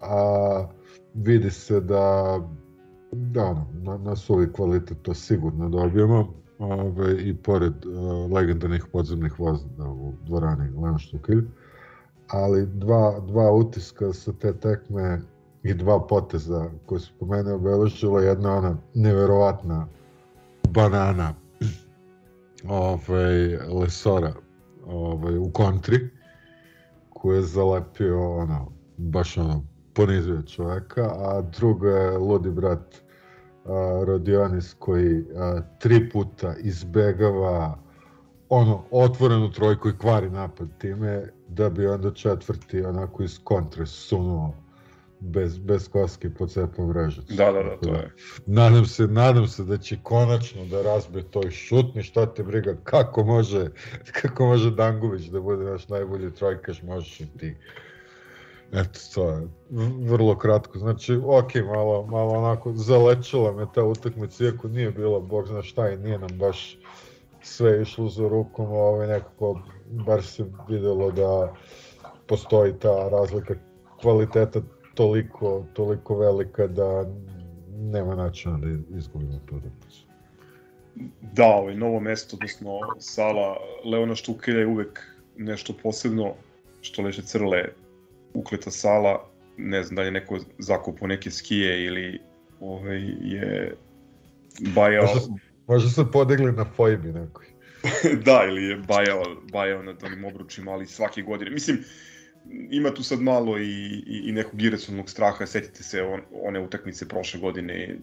[0.00, 0.64] a
[1.14, 2.38] vidi se da
[3.12, 9.40] da ono, na, na suvi kvalitet to sigurno dobijemo ove, i pored uh, legendarnih podzemnih
[9.40, 11.42] vozda u dvorani Lenštukilj
[12.28, 15.20] ali dva, dva utiska sa te tekme
[15.62, 19.86] i dva poteza koje su po mene obeležila jedna ona neverovatna
[20.70, 21.34] banana
[22.64, 24.32] ovaj, Lesora
[24.86, 26.08] ovaj, u kontri
[27.10, 32.94] koji je zalepio ono, baš ono, ponizio čoveka, a drugo je ludi brat
[33.64, 37.78] a, Rodionis koji a, tri puta izbegava
[38.48, 44.54] ono otvorenu trojku i kvari napad time da bi onda četvrti onako iz kontre sunuo
[45.20, 47.24] bez, bez koske po cepu mrežac.
[47.24, 48.10] Da, da, da, to je.
[48.46, 52.76] Nadam se, nadam se da će konačno da razbije to i šutni, šta te briga,
[52.84, 53.70] kako može,
[54.20, 57.56] kako može Dangubić da bude naš najbolji trojkaš, možeš i ti.
[58.72, 59.48] Eto, to je
[60.00, 60.78] vrlo kratko.
[60.78, 65.90] Znači, ok, malo, malo onako zalečila me ta utakmica, iako nije bilo, bog zna šta
[65.90, 66.78] i nije nam baš
[67.42, 71.54] sve išlo za rukom, ovaj, nekako bar se videlo da
[72.26, 73.54] postoji ta razlika
[74.00, 74.60] kvaliteta
[74.98, 77.06] toliko, toliko velika da
[77.78, 80.04] nema načina da izgubimo tu utakmicu.
[81.32, 85.00] Da, ovaj novo mesto, odnosno sala Leona Štukelja je uvek
[85.36, 86.34] nešto posebno,
[86.80, 87.64] što leže crle
[88.34, 89.24] ukleta sala,
[89.56, 92.20] ne znam da je neko zakupao neke skije ili
[92.60, 93.76] ovaj, je
[94.74, 95.34] bajao, Možda,
[95.66, 97.46] možda su podigli na fojbi nekoj.
[98.26, 101.50] da, ili je bajao, bajao nad onim obručima, ali svake godine.
[101.50, 101.84] Mislim,
[102.70, 103.64] ima tu sad malo i,
[104.06, 107.96] i, i nekog iracionalnog straha, setite se on, one utakmice prošle godine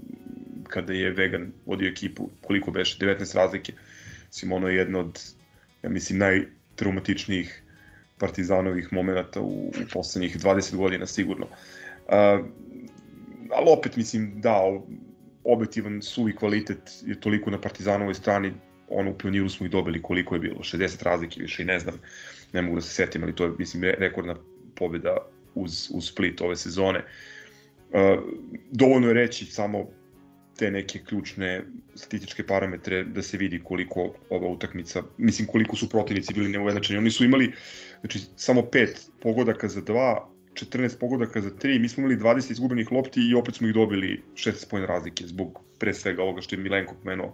[0.68, 3.74] kada je Vegan vodio ekipu, koliko beše, 19 razlike.
[4.28, 5.22] Mislim, ono je jedno od,
[5.84, 7.64] ja mislim, najtraumatičnijih
[8.18, 11.46] partizanovih momenta u, u poslednjih 20 godina sigurno.
[11.46, 12.46] Uh,
[13.52, 14.62] ali opet, mislim, da,
[15.44, 18.54] objektivan suvi kvalitet je toliko na partizanovoj strani,
[18.90, 22.00] ono u pioniru smo ih dobili koliko je bilo, 60 razlike više i ne znam,
[22.56, 24.36] ne mogu da se setim, ali to je, mislim, re- rekordna
[24.76, 25.18] pobjeda
[25.56, 27.00] uz, uz Split ove sezone.
[27.00, 28.24] Uh,
[28.72, 29.86] dovoljno je reći samo
[30.58, 31.64] te neke ključne
[31.96, 37.00] statističke parametre da se vidi koliko ova utakmica, mislim koliko su protivnici bili neujednačeni.
[37.00, 37.52] Oni su imali
[38.00, 42.92] znači, samo pet pogodaka za dva, 14 pogodaka za 3, mi smo imali 20 izgubenih
[42.92, 46.62] lopti i opet smo ih dobili 16 pojene razlike zbog pre svega ovoga što je
[46.62, 47.34] Milenko pomenuo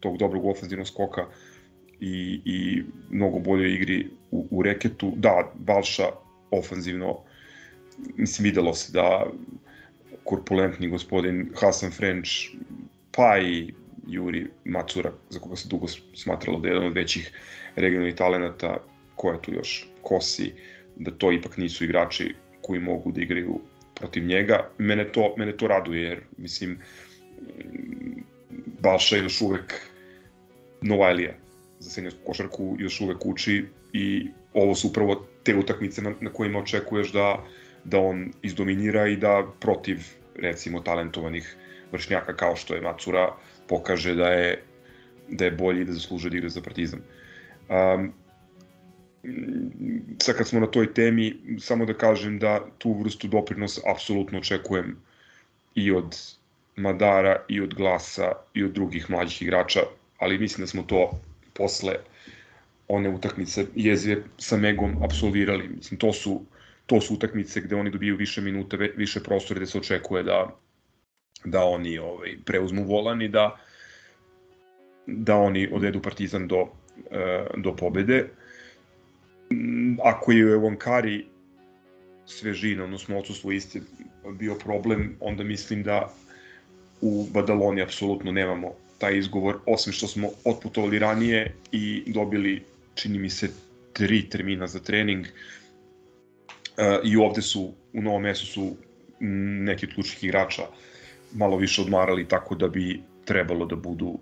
[0.00, 1.26] tog dobrog ofenzivnog skoka
[2.00, 5.12] i, i mnogo boljoj igri u, u reketu.
[5.16, 6.04] Da, Balša
[6.50, 7.18] ofanzivno,
[8.16, 9.26] mislim videlo se da
[10.24, 12.30] korpulentni gospodin Hasan French,
[13.10, 13.74] pa i
[14.06, 17.32] Juri Macura, za koga se dugo smatralo da je jedan od većih
[17.76, 18.76] regionalnih talenata,
[19.16, 20.52] ko tu još, Kosi,
[20.96, 23.60] da to ipak nisu igrači koji mogu da igraju
[23.94, 24.70] protiv njega.
[24.78, 26.78] Mene to, mene to raduje, jer mislim,
[28.82, 29.74] Balša je još uvek
[30.82, 31.34] Novajlija
[31.78, 36.58] za seniorsku košarku, još uvek uči i ovo su upravo te utakmice na, na kojima
[36.58, 37.44] očekuješ da,
[37.84, 39.98] da on izdominira i da protiv
[40.36, 41.56] recimo talentovanih
[41.92, 43.32] vršnjaka kao što je Macura
[43.68, 44.62] pokaže da je
[45.30, 47.00] da je bolji i da zaslužuje da igra za Partizan.
[47.68, 48.12] Um,
[50.18, 54.96] sad kad smo na toj temi, samo da kažem da tu vrstu doprinosa apsolutno očekujem
[55.74, 56.16] i od
[56.76, 59.80] Madara, i od Glasa, i od drugih mlađih igrača,
[60.18, 61.20] ali mislim da smo to
[61.58, 61.96] posle
[62.88, 65.68] one utakmice jezve sa Megom absolvirali.
[65.68, 66.40] Mislim, to su,
[66.86, 70.56] to su utakmice gde oni dobiju više minuta, više prostora, gde se očekuje da,
[71.44, 73.56] da oni ovaj, preuzmu volan i da,
[75.06, 76.66] da oni odvedu Partizan do,
[77.10, 78.28] e, do pobede.
[80.04, 81.26] Ako je u Ankari
[82.26, 83.80] svežina, odnosno odsustvo iste
[84.32, 86.08] bio problem, onda mislim da
[87.00, 92.62] u Badaloni apsolutno nemamo taj izgovor, osim što smo otputovali ranije i dobili,
[92.94, 93.50] čini mi se,
[93.92, 95.26] tri termina za trening.
[95.26, 98.76] E, I ovde su, u Novom mesu su
[99.20, 100.62] neki od ključnih igrača
[101.32, 104.18] malo više odmarali, tako da bi trebalo da budu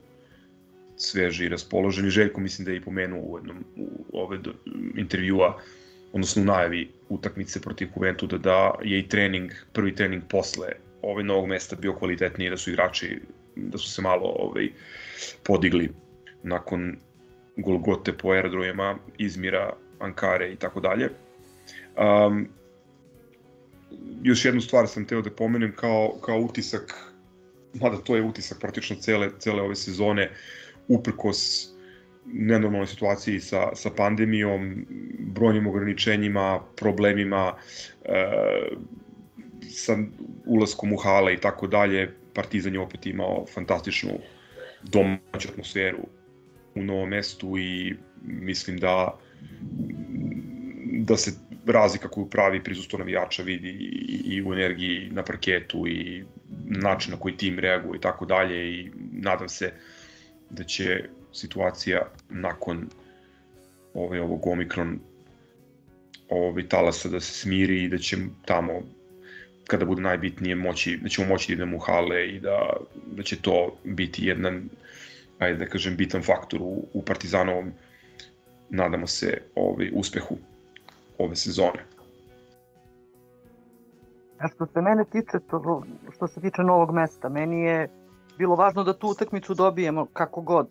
[0.97, 2.11] sveži i raspoloženi.
[2.11, 4.39] Željko mislim da je i pomenuo u jednom u ove
[4.97, 5.61] intervjua,
[6.13, 10.69] odnosno u najavi utakmice protiv Juventuda da je i trening, prvi trening posle
[11.03, 13.21] ovaj novog mesta bio kvalitetniji, da su igrači
[13.57, 14.69] da su se malo ovaj,
[15.43, 15.91] podigli
[16.43, 16.97] nakon
[17.57, 21.11] Golgote po aerodromima, Izmira, Ankare i tako dalje.
[21.97, 22.49] Um,
[24.23, 26.95] još jednu stvar sam teo da pomenem kao, kao utisak,
[27.75, 30.31] mada to je utisak praktično cele, cele ove sezone,
[30.89, 31.69] uprkos
[32.27, 34.87] nenormalnoj situaciji sa, sa pandemijom,
[35.19, 37.55] brojnim ograničenjima, problemima,
[38.05, 38.27] e,
[39.71, 39.97] sa
[40.47, 44.19] ulaskom u hale i tako dalje, Partizan je opet imao fantastičnu
[44.83, 46.07] domaću atmosferu
[46.75, 49.19] u novom mestu i mislim da
[50.93, 51.33] da se
[51.67, 56.25] razlika koju pravi prisustvo navijača vidi i, i u energiji na parketu i
[56.65, 59.73] način na koji tim reaguje i tako dalje i nadam se
[60.51, 62.89] da će situacija nakon
[63.95, 65.01] ovaj, ovog omikron
[66.29, 68.83] ovaj, talasa da se smiri i da će tamo
[69.67, 72.73] kada bude najbitnije moći, da ćemo moći da idemo u hale i da,
[73.07, 74.69] da će to biti jedan,
[75.39, 77.73] ajde da kažem, bitan faktor u, u Partizanovom,
[78.71, 80.37] nadamo se, ovaj, uspehu
[81.19, 81.85] ove sezone.
[84.39, 85.83] A što se mene tiče, to,
[86.15, 87.89] što se tiče novog mesta, meni je
[88.39, 90.69] bilo važno da tu utakmicu dobijemo kako god.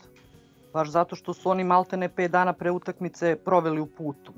[0.74, 4.34] Baš zato što su oni maltene 5 dana pre utakmice proveli u putu.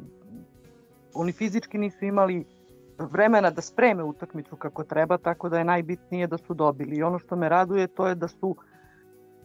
[1.13, 2.45] Oni fizički nisu imali
[2.99, 6.95] vremena da spreme utakmicu kako treba, tako da je najbitnije da su dobili.
[6.95, 8.55] I ono što me raduje to je da su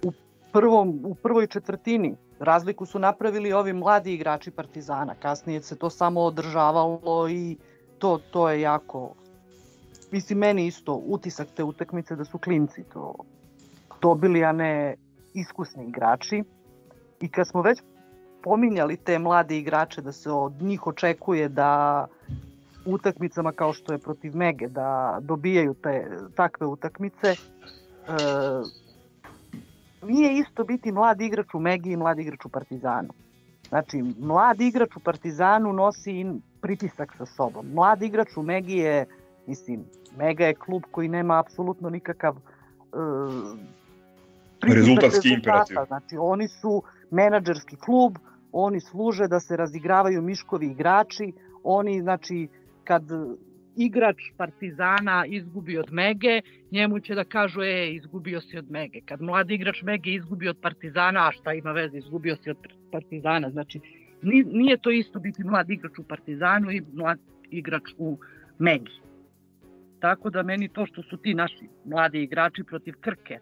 [0.03, 0.13] u,
[0.53, 5.15] prvom, u prvoj četvrtini razliku su napravili ovi mladi igrači Partizana.
[5.15, 7.57] Kasnije se to samo održavalo i
[7.99, 9.15] to, to je jako...
[10.11, 13.15] Mislim, meni isto utisak te utakmice da su klinci to
[14.01, 14.97] dobili, a ne
[15.35, 16.45] iskusni igrači.
[17.21, 17.83] I kad smo već
[18.43, 22.07] pominjali te mlade igrače da se od njih očekuje da
[22.85, 27.37] utakmicama kao što je protiv Mege da dobijaju te takve utakmice e,
[30.03, 33.09] nije isto biti mlad igrač u Megi i mlad igrač u Partizanu.
[33.69, 36.27] Znači, mlad igrač u Partizanu nosi
[36.61, 37.67] pritisak sa sobom.
[37.75, 39.07] Mlad igrač u Megi je,
[39.47, 39.85] mislim,
[40.17, 43.59] Mega je klub koji nema apsolutno nikakav uh,
[44.63, 45.77] rezultatski imperativ.
[45.87, 48.19] Znači, oni su menadžerski klub,
[48.53, 51.33] oni služe da se razigravaju miškovi igrači,
[51.65, 52.49] oni, znači,
[52.85, 53.03] kad
[53.77, 56.41] igrač Partizana izgubi od Mege,
[56.71, 59.01] njemu će da kažu, e, izgubio si od Mege.
[59.01, 62.57] Kad mladi igrač Mege izgubi od Partizana, a šta ima veze, izgubio si od
[62.93, 63.51] Partizana.
[63.51, 63.81] Znači,
[64.23, 67.19] nije to isto biti mlad igrač u Partizanu i mlad
[67.51, 68.19] igrač u
[68.59, 69.01] Megi.
[70.01, 73.39] Tako da meni to što su ti naši mladi igrači protiv Krke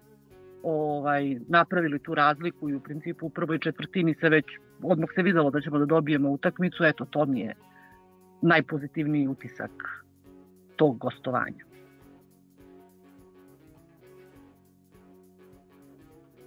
[0.63, 4.45] ovaj, napravili tu razliku i u principu u prvoj četvrtini se već
[4.83, 7.55] odmah se videlo da ćemo da dobijemo utakmicu, eto to mi je
[8.43, 9.71] najpozitivniji utisak
[10.77, 11.65] tog gostovanja.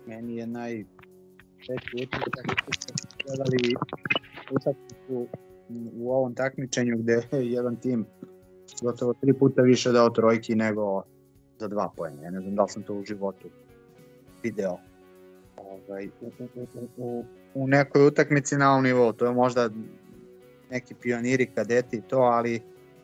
[0.07, 0.83] Meni je naj
[1.57, 2.45] češći utisak
[3.25, 3.75] gledali
[4.51, 5.27] utakmicu
[5.93, 8.05] u ovom takmičenju gde je jedan tim
[8.81, 11.03] gotovo tri puta više dao trojki nego
[11.59, 12.23] za dva pojene.
[12.23, 13.47] Ja ne znam da li sam to u životu
[14.43, 14.77] video
[15.57, 19.13] ovaj, u, u, u, u nekoj utakmici na ovom nivou.
[19.13, 19.69] To je možda
[20.73, 22.61] neki pioniri, kadeti to, ali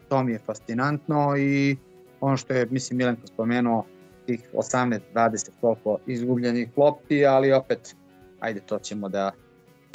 [0.09, 1.77] to mi je fascinantno i
[2.21, 3.85] ono što je, mislim, Milenko spomenuo,
[4.25, 7.95] tih 18-20 koliko izgubljenih lopti, ali opet,
[8.39, 9.31] ajde, to ćemo da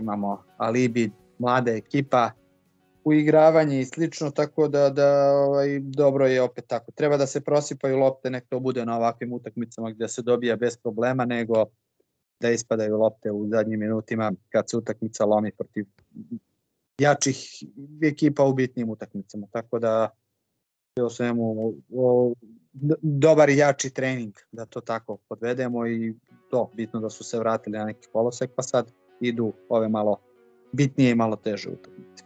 [0.01, 2.31] imamo alibi, mlada ekipa,
[3.05, 6.93] uigravanje i slično, tako da, da ovaj, dobro je opet tako.
[6.93, 10.77] Treba da se prosipaju lopte, nek to bude na ovakvim utakmicama gde se dobija bez
[10.77, 11.65] problema, nego
[12.41, 15.87] da ispadaju lopte u zadnjim minutima kad se utakmica lomi protiv
[16.99, 17.65] jačih
[18.03, 19.47] ekipa u bitnim utakmicama.
[19.53, 20.11] Tako da
[20.97, 22.33] je o svemu o,
[23.03, 26.15] dobar i jači trening, da to tako podvedemo i
[26.51, 30.21] to, bitno da su se vratili na neki kolosek, pa sad idu ove malo
[30.73, 32.25] bitnije i malo teže utakmice.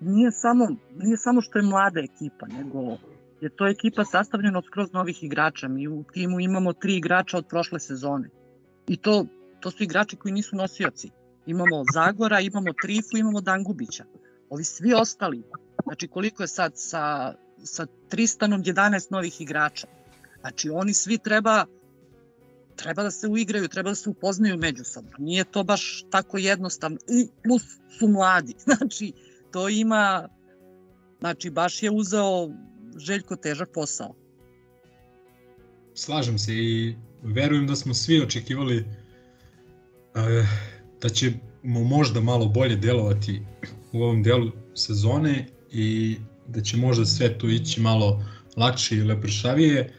[0.00, 2.96] Nije samo, nije samo što je mlada ekipa, nego
[3.40, 5.68] je to ekipa sastavljena od skroz novih igrača.
[5.68, 8.30] Mi u timu imamo tri igrača od prošle sezone.
[8.88, 9.26] I to,
[9.60, 11.10] to su igrači koji nisu nosioci
[11.50, 14.04] imamo Zagora, imamo Trifu, imamo Dangubića.
[14.50, 15.42] Ovi svi ostali,
[15.84, 17.34] znači koliko je sad sa,
[17.64, 19.86] sa Tristanom 11 novih igrača.
[20.40, 21.66] Znači oni svi treba
[22.82, 25.10] treba da se uigraju, treba da se upoznaju međusobno.
[25.18, 26.98] Nije to baš tako jednostavno.
[27.08, 27.62] I plus
[27.98, 28.54] su mladi.
[28.64, 29.12] Znači,
[29.50, 30.28] to ima...
[31.20, 32.48] Znači, baš je uzeo
[32.96, 34.14] Željko težak posao.
[35.94, 38.84] Slažem se i verujem da smo svi očekivali e,
[41.02, 43.42] da ćemo možda malo bolje delovati
[43.92, 46.16] u ovom delu sezone i
[46.48, 48.24] da će možda sve to ići malo
[48.56, 49.92] lakše i lepršavije,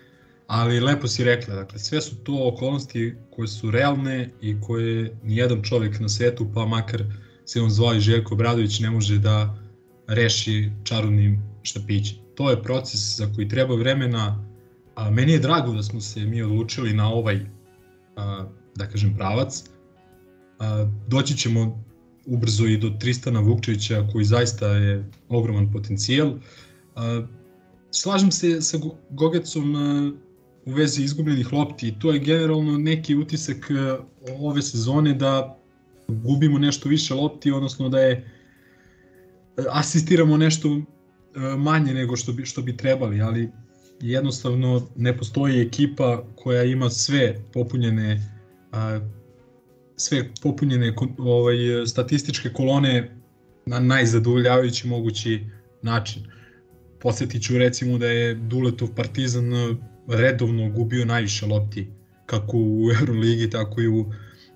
[0.47, 5.61] ali lepo si rekla, dakle sve su to okolnosti koje su realne i koje nijedan
[5.63, 7.03] čovjek na svetu, pa makar
[7.45, 9.57] se on zvao i Željko Bradović, ne može da
[10.07, 12.17] reši čarobnim štapićem.
[12.35, 14.45] To je proces za koji treba vremena,
[14.95, 17.39] a meni je drago da smo se mi odlučili na ovaj,
[18.15, 18.45] a,
[18.75, 19.63] da kažem, pravac.
[21.07, 21.84] Doći ćemo
[22.26, 26.34] ubrzo i do Tristana Vukčevića koji zaista je ogroman potencijal.
[27.91, 28.78] Slažem se sa
[29.09, 29.76] Gogecom
[30.66, 33.72] u vezi izgubljenih lopti i to je generalno neki utisak
[34.39, 35.57] ove sezone da
[36.07, 38.32] gubimo nešto više lopti, odnosno da je
[39.70, 40.82] asistiramo nešto
[41.57, 43.49] manje nego što bi, što bi trebali, ali
[44.01, 48.38] jednostavno ne postoji ekipa koja ima sve popunjene
[50.01, 51.55] sve popunjene ovaj
[51.87, 53.15] statističke kolone
[53.65, 55.39] na najzadovoljavajući mogući
[55.81, 56.23] način.
[56.99, 59.51] Posjetit ću recimo da je Duletov Partizan
[60.07, 61.87] redovno gubio najviše lopti
[62.25, 64.05] kako u Euroligi tako i u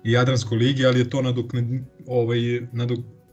[0.04, 2.38] Jadranskoj ligi, ali je to nadoknadio, ovaj,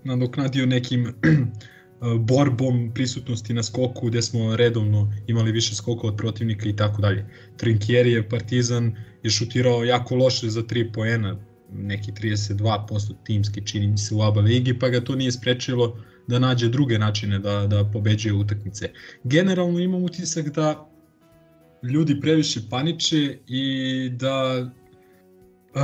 [0.03, 1.14] nadoknadio nekim
[2.30, 7.26] borbom prisutnosti na skoku gde smo redovno imali više skokova od protivnika i tako dalje.
[7.57, 11.38] Trinkieri je Partizan je šutirao jako loše za 3 poena,
[11.76, 15.98] neki 32% timski čini mi se u ABA ligi, pa ga to nije sprečilo
[16.28, 18.90] da nađe druge načine da, da pobeđuje utakmice.
[19.24, 20.90] Generalno imam utisak da
[21.84, 24.66] ljudi previše paniče i da
[25.76, 25.80] Uh,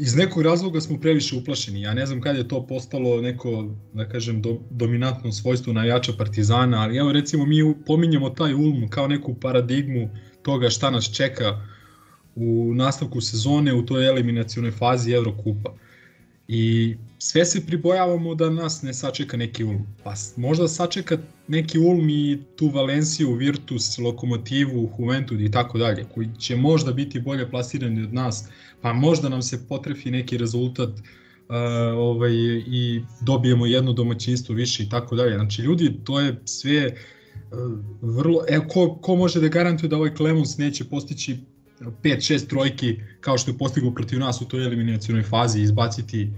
[0.00, 1.80] iz nekog razloga smo previše uplašeni.
[1.80, 6.82] Ja ne znam kad je to postalo neko, da kažem, do, dominantno svojstvo navijača Partizana,
[6.82, 10.10] ali evo recimo mi pominjemo taj Ulm kao neku paradigmu
[10.42, 11.60] toga šta nas čeka
[12.36, 15.74] u nastavku sezone u toj eliminacionoj fazi Evrokupa.
[16.48, 19.86] I sve se pribojavamo da nas ne sačeka neki Ulm.
[20.02, 21.18] Pa možda sačeka
[21.48, 27.20] neki Ulm i tu Valenciju, Virtus, Lokomotivu, Juventud i tako dalje, koji će možda biti
[27.20, 28.48] bolje plasirani od nas,
[28.80, 31.56] pa možda nam se potrefi neki rezultat uh,
[31.96, 32.32] ovaj,
[32.66, 35.34] i dobijemo jedno domaćinstvo više i tako dalje.
[35.34, 36.94] Znači ljudi, to je sve uh,
[38.02, 41.36] vrlo, e, ko, ko može da garantuje da ovaj Clemons neće postići
[41.80, 46.30] 5-6 trojki kao što je postigao protiv nas u toj eliminacionoj fazi, izbaciti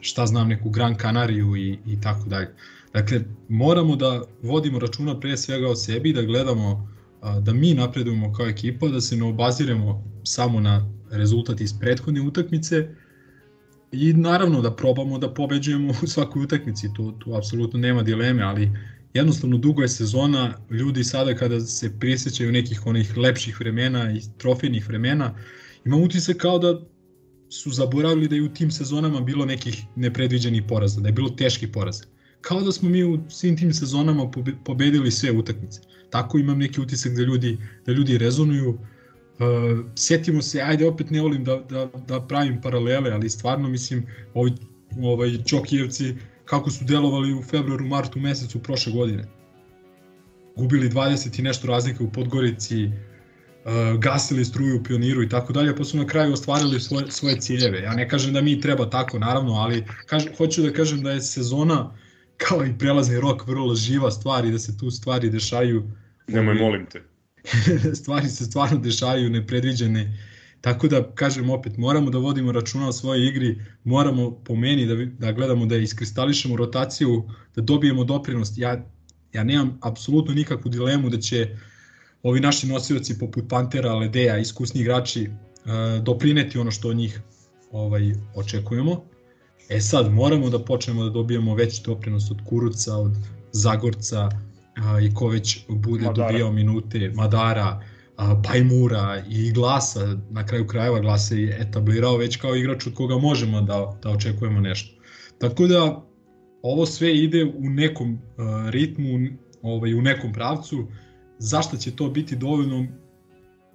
[0.00, 2.48] šta znam neku Gran Canariju i, i tako dalje.
[2.92, 6.94] Dakle, moramo da vodimo računa pre svega o sebi, da gledamo
[7.40, 12.88] da mi napredujemo kao ekipa, da se ne obaziremo samo na rezultat iz prethodne utakmice
[13.92, 18.70] i naravno da probamo da pobeđujemo u svakoj utakmici, to, tu apsolutno nema dileme, ali
[19.14, 24.88] jednostavno dugo je sezona, ljudi sada kada se prisjećaju nekih onih lepših vremena i trofejnih
[24.88, 25.34] vremena,
[25.84, 26.80] imam utisak kao da
[27.48, 31.68] su zaboravili da je u tim sezonama bilo nekih nepredviđenih poraza, da je bilo teških
[31.68, 32.04] poraza.
[32.40, 34.30] Kao da smo mi u svim tim sezonama
[34.64, 35.80] pobedili sve utakmice.
[36.10, 38.68] Tako imam neki utisak da ljudi, da ljudi rezonuju.
[38.68, 44.06] Uh, sjetimo se, ajde opet ne volim da, da, da pravim paralele, ali stvarno mislim
[44.34, 44.52] ovi,
[45.02, 46.14] ovaj Čokijevci
[46.44, 49.24] kako su delovali u februaru, martu mesecu prošle godine.
[50.56, 55.76] Gubili 20 i nešto razlike u Podgorici, uh, gasili struju u pioniru i tako dalje,
[55.76, 57.80] pa su na kraju ostvarili svoje, svoje ciljeve.
[57.82, 61.20] Ja ne kažem da mi treba tako, naravno, ali kaž, hoću da kažem da je
[61.20, 61.96] sezona
[62.36, 65.90] kao i prelazni rok vrlo živa stvar i da se tu stvari dešaju.
[66.28, 67.02] Nemoj, molim te.
[68.00, 70.18] stvari se stvarno dešaju nepredviđene.
[70.64, 74.94] Tako da, kažem opet, moramo da vodimo računa o svojoj igri, moramo po meni da,
[75.26, 77.24] da gledamo da iskristališemo rotaciju,
[77.56, 78.58] da dobijemo doprinost.
[78.58, 78.84] Ja,
[79.32, 81.56] ja nemam apsolutno nikakvu dilemu da će
[82.22, 87.20] ovi naši nosioci poput Pantera, Ledeja, iskusni igrači uh, doprineti ono što od njih
[87.70, 89.04] ovaj, očekujemo.
[89.68, 93.12] E sad, moramo da počnemo da dobijemo veći doprinos od Kuruca, od
[93.52, 94.28] Zagorca
[94.76, 96.26] a, i ko već bude Madara.
[96.26, 97.82] dobijao minute, Madara,
[98.44, 103.60] Pajmura i Glasa, na kraju krajeva Glasa je etablirao već kao igrač od koga možemo
[103.60, 104.94] da, da očekujemo nešto.
[105.38, 106.04] Tako da,
[106.62, 108.18] ovo sve ide u nekom
[108.70, 109.28] ritmu,
[109.62, 110.88] ovaj, u nekom pravcu,
[111.38, 112.86] Zašto će to biti dovoljno,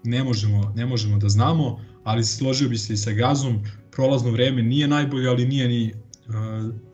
[0.04, 3.60] ne možemo, ne možemo da znamo, ali složio bi se i sa Gazom,
[3.92, 5.94] prolazno vreme nije najbolje, ali nije ni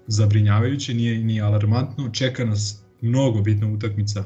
[0.07, 4.23] zabrinjavajuće, nije ni alarmantno, čeka nas mnogo bitna utakmica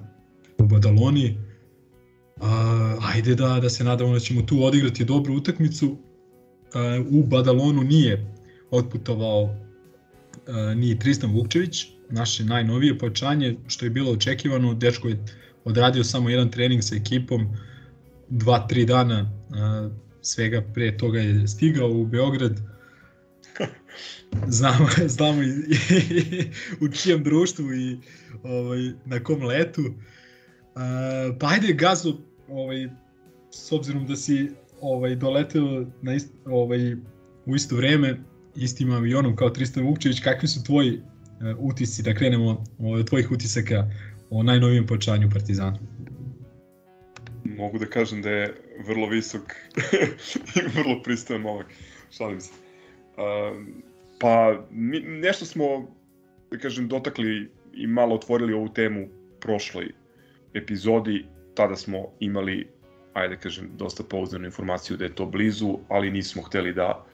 [0.57, 1.37] u Badaloni,
[2.41, 5.97] uh, ajde da, da se nadamo da ćemo tu odigrati dobru utakmicu, uh,
[7.09, 8.35] u Badalonu nije
[8.71, 9.51] otputovao uh,
[10.75, 15.25] ni Tristan Vukčević, naše najnovije pojačanje, što je bilo očekivano, dečko je
[15.65, 17.47] odradio samo jedan trening sa ekipom,
[18.29, 19.31] dva, tri dana
[20.21, 22.59] svega pre toga je stigao u Beograd.
[24.47, 24.87] Znamo,
[25.17, 26.43] znamo i, i,
[26.85, 27.97] u čijem društvu i
[28.43, 29.81] ovaj, na kom letu.
[29.81, 32.17] Uh, pa ajde Gazo,
[32.51, 32.89] ovaj,
[33.51, 36.93] s obzirom da si ovaj, doleteo na ist, ovaj,
[37.45, 38.17] u isto vreme,
[38.55, 41.03] istim avionom kao Tristan Vukčević, kakvi su tvoji uh,
[41.59, 43.87] utisci, da krenemo od tvojih utisaka
[44.29, 45.79] o najnovijem počanju Partizana?
[47.43, 48.53] Mogu da kažem da je
[48.87, 49.41] vrlo visok
[50.55, 51.65] i vrlo pristojan momak.
[52.11, 52.51] Šalim se.
[53.17, 53.65] Uh,
[54.19, 55.95] pa mi, nešto smo,
[56.51, 59.07] da kažem, dotakli i malo otvorili ovu temu
[59.39, 59.91] prošloj
[60.53, 61.25] epizodi.
[61.59, 62.67] Tada smo imali,
[63.13, 67.05] ajde da kažem, dosta pouzdanu informaciju da je to blizu, ali nismo hteli da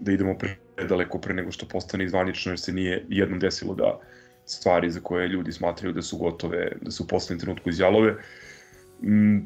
[0.00, 0.38] da idemo
[0.76, 4.00] predaleko pre nego što postane zvanično, jer se nije jednom desilo da
[4.44, 8.16] stvari za koje ljudi smatraju da su gotove, da su u poslednjem trenutku izjalove.
[9.02, 9.38] Mm,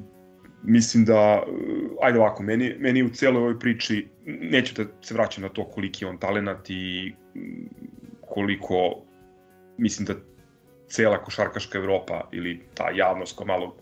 [0.63, 1.43] mislim da,
[2.03, 6.05] ajde ovako, meni, meni u celoj ovoj priči, neću da se vraćam na to koliki
[6.05, 7.15] je on talenat i
[8.21, 9.03] koliko,
[9.79, 10.15] mislim da
[10.89, 13.77] cela košarkaška Evropa ili ta javnost koja malo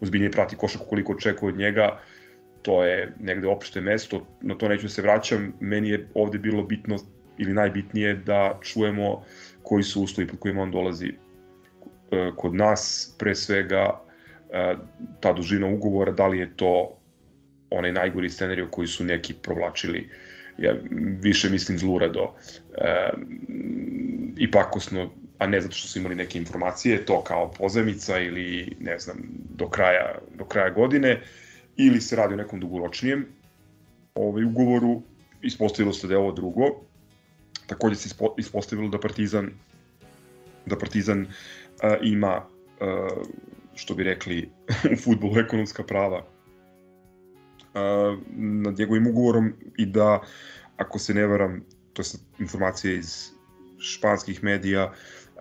[0.00, 1.98] uzbiljnije prati košarku koliko očekuje od njega,
[2.62, 6.62] to je negde opšte mesto, na to neću da se vraćam, meni je ovde bilo
[6.62, 6.98] bitno
[7.38, 9.24] ili najbitnije da čujemo
[9.62, 11.08] koji su uslovi po kojima on dolazi.
[11.08, 14.00] E, kod nas, pre svega
[14.52, 14.74] e,
[15.20, 16.98] ta dužina ugovora, da li je to
[17.70, 20.08] onaj najgori scenariju koji su neki provlačili.
[20.58, 20.74] Ja
[21.20, 22.34] više mislim zlurado.
[22.78, 23.10] E,
[24.36, 25.10] i pakosno
[25.42, 29.16] a ne zato što su imali neke informacije, to kao pozemica ili ne znam,
[29.56, 31.22] do kraja, do kraja godine,
[31.76, 33.26] ili se radi o nekom dugoročnijem
[34.14, 35.02] ovaj, ugovoru,
[35.42, 36.62] ispostavilo se da je ovo drugo.
[37.66, 39.50] Takođe se ispostavilo da Partizan
[40.66, 41.26] da Partizan uh,
[42.02, 42.42] ima uh,
[43.74, 44.50] što bi rekli
[44.94, 46.24] u futbolu ekonomska prava uh,
[48.36, 50.20] nad njegovim ugovorom i da
[50.76, 52.06] ako se ne varam to je
[52.38, 53.32] informacija iz
[53.82, 54.92] španskih medija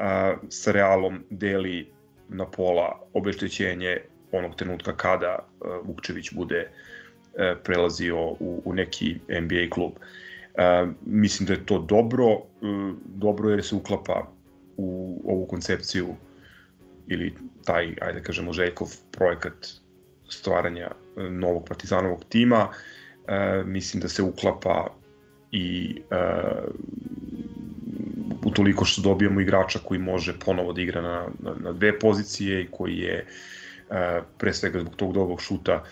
[0.01, 1.91] uh, sa Realom deli
[2.29, 3.97] na pola obeštećenje
[4.31, 9.91] onog trenutka kada uh, Vukčević bude uh, prelazio u, u neki NBA klub.
[9.91, 14.27] Uh, mislim da je to dobro, uh, dobro jer se uklapa
[14.77, 16.15] u ovu koncepciju
[17.07, 17.33] ili
[17.65, 19.67] taj, ajde da kažemo, Željkov projekat
[20.29, 22.67] stvaranja e, novog partizanovog tima.
[23.27, 24.87] E, mislim da se uklapa
[25.51, 26.15] i e,
[28.51, 32.67] utoliko što dobijamo igrača koji može ponovo da igra na, na, na dve pozicije i
[32.71, 35.83] koji je e, pre svega zbog tog dobrog šuta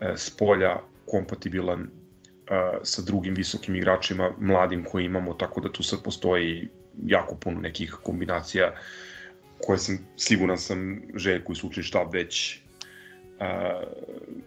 [0.00, 1.88] e, s polja kompatibilan e,
[2.82, 6.68] sa drugim visokim igračima, mladim koji imamo, tako da tu sad postoji
[7.06, 8.72] jako puno nekih kombinacija
[9.66, 12.60] koje sam, siguran sam, Željko i Sučni štab već
[13.40, 13.82] a,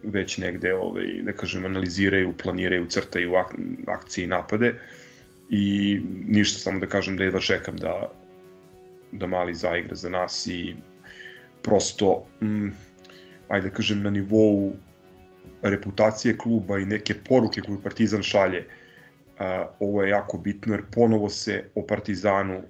[0.02, 3.54] već negde, ovaj, da kažem, analiziraju, planiraju, crtaju ak
[3.86, 4.74] akcije i napade
[5.50, 8.10] i ništa, samo da kažem da jedva čekam da,
[9.12, 10.74] da mali zaigra za nas i
[11.62, 12.68] prosto, mm,
[13.48, 14.72] ajde da kažem, na nivou
[15.62, 18.66] reputacije kluba i neke poruke koju Partizan šalje,
[19.38, 22.62] a, ovo je jako bitno jer ponovo se o Partizanu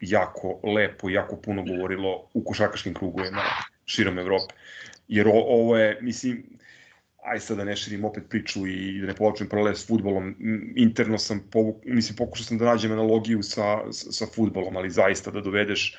[0.00, 3.42] jako lepo jako puno govorilo u košarkaškim krugovima
[3.86, 4.54] širom Evrope.
[5.08, 6.44] Jer o, ovo je, mislim,
[7.22, 10.34] aj sad da ne širim opet priču i da ne povlačim paralele s futbolom,
[10.76, 15.40] interno sam, povuk, mislim, pokušao sam da nađem analogiju sa, sa futbolom, ali zaista da
[15.40, 15.98] dovedeš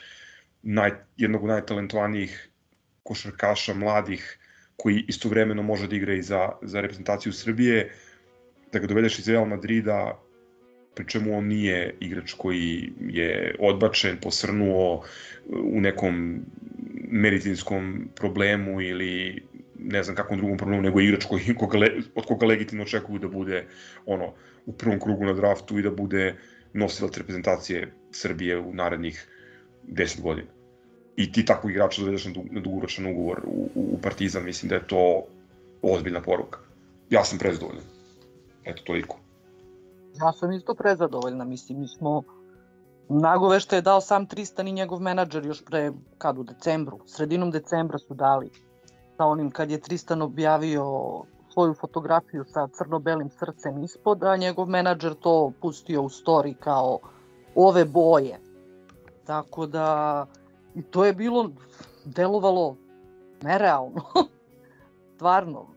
[0.61, 2.49] naj, jednog od najtalentovanijih
[3.03, 4.37] košarkaša mladih
[4.75, 7.91] koji istovremeno može da igra i za, za reprezentaciju Srbije,
[8.71, 10.19] da ga dovedeš iz Real Madrida,
[10.95, 15.03] pri čemu on nije igrač koji je odbačen, posrnuo
[15.49, 16.41] u nekom
[17.11, 19.43] medicinskom problemu ili
[19.81, 21.77] ne znam kakvom drugom problemu, nego igrač koji, koga,
[22.15, 23.65] od koga legitimno očekuju da bude
[24.05, 24.33] ono,
[24.65, 26.35] u prvom krugu na draftu i da bude
[26.73, 29.27] nosilac reprezentacije Srbije u narednih
[29.87, 30.47] 10 godina.
[31.15, 34.87] I ti takvog igrača dovedeš na, na dugoročan ugovor u, u Partizan, mislim da je
[34.87, 35.23] to
[35.81, 36.59] ozbiljna poruka.
[37.09, 37.83] Ja sam prezdovoljan.
[38.65, 39.19] Eto, toliko.
[40.21, 42.23] Ja sam isto prezadovoljna, mislim, mi smo
[43.13, 47.97] Nagovešta je dao sam Tristan i njegov menadžer još pre, kad u decembru, sredinom decembra
[47.97, 48.49] su dali
[49.21, 50.83] sa onim kad je Tristan objavio
[51.53, 56.99] svoju fotografiju sa crno-belim srcem ispod, a njegov menadžer to pustio u story kao
[57.55, 58.39] ove boje.
[59.25, 60.25] Tako da,
[60.75, 61.49] i to je bilo,
[62.05, 62.77] delovalo
[63.41, 64.01] nerealno.
[65.15, 65.67] Stvarno,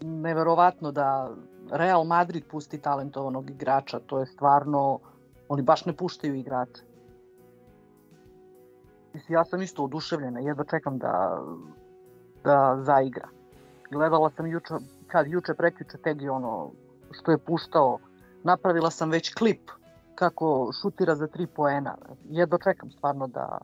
[0.00, 1.30] neverovatno da
[1.70, 4.98] Real Madrid pusti talentovanog igrača, to je stvarno,
[5.48, 6.82] oni baš ne puštaju igrača.
[9.14, 11.42] Mislim, ja sam isto oduševljena, jedva čekam da,
[12.44, 13.28] da zaigra.
[13.90, 14.74] Gledala sam juče,
[15.06, 16.70] kad juče prekjuče tegi ono
[17.12, 17.98] što je puštao
[18.44, 19.70] napravila sam već klip
[20.14, 21.96] kako šutira za tri poena.
[22.30, 23.58] Jedno čekam stvarno da,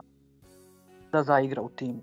[1.12, 2.02] da zaigra u timu.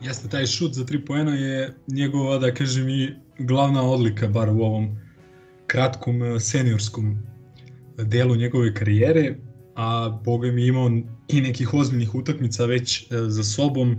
[0.00, 4.60] Jeste, taj šut za tri poena je njegova, da kažem, i glavna odlika, bar u
[4.60, 4.88] ovom
[5.66, 7.18] kratkom eh, seniorskom
[7.96, 9.36] delu njegove karijere,
[9.74, 10.90] a Boga mi imao
[11.28, 13.96] i nekih ozbiljnih utakmica već eh, za sobom.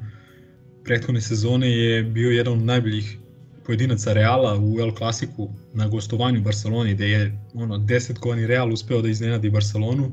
[0.88, 3.18] Prethodne sezone je bio jedan od najboljih
[3.66, 9.10] pojedinaca Reala u El Clasiku na gostovanju Barceloni, gde je ono, desetkovani Real uspeo da
[9.10, 10.12] iznenadi Barcelonu.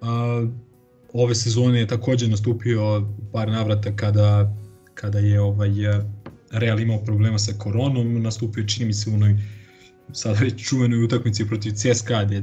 [0.00, 0.46] A,
[1.12, 4.56] ove sezone je takođe nastupio par navrata kada,
[4.94, 5.70] kada je ovaj
[6.50, 9.36] Real imao problema sa koronom, nastupio čini mi se u onoj
[10.12, 12.42] sad već čuvenoj utakmici protiv CSKA gde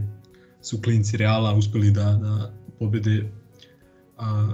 [0.61, 3.31] su klinci Reala uspeli da, da pobede
[4.17, 4.53] a,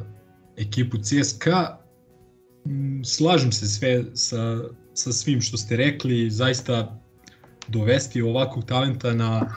[0.58, 1.85] ekipu CSKA.
[2.66, 4.62] Mm, Slažem se sve sa,
[4.94, 7.02] sa svim što ste rekli, zaista
[7.68, 9.56] dovesti ovakvog talenta na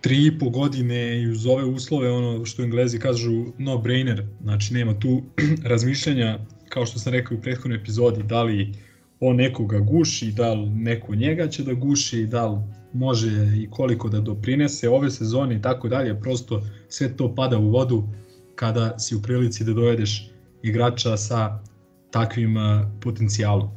[0.00, 4.74] tri i po godine i uz ove uslove, ono što englezi kažu no brainer, znači
[4.74, 5.22] nema tu
[5.72, 8.72] razmišljanja, kao što sam rekao u prethodnoj epizodi, da li
[9.20, 12.58] on nekoga guši, da li neko njega će da guši, da li
[12.92, 14.88] može i koliko da doprinese.
[14.88, 18.08] Ove sezone i tako dalje, prosto sve to pada u vodu
[18.54, 20.30] kada si u prilici da dovedeš
[20.62, 21.62] igrača sa
[22.14, 22.56] takvim
[23.00, 23.70] potencijalom.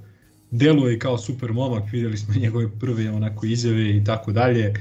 [0.52, 4.74] Deluje kao super momak, videli smo njegove prve onako izjave i tako dalje.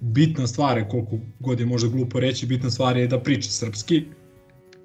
[0.00, 4.04] Bitna stvar je, koliko god je možda glupo reći, bitna stvar je da priča srpski,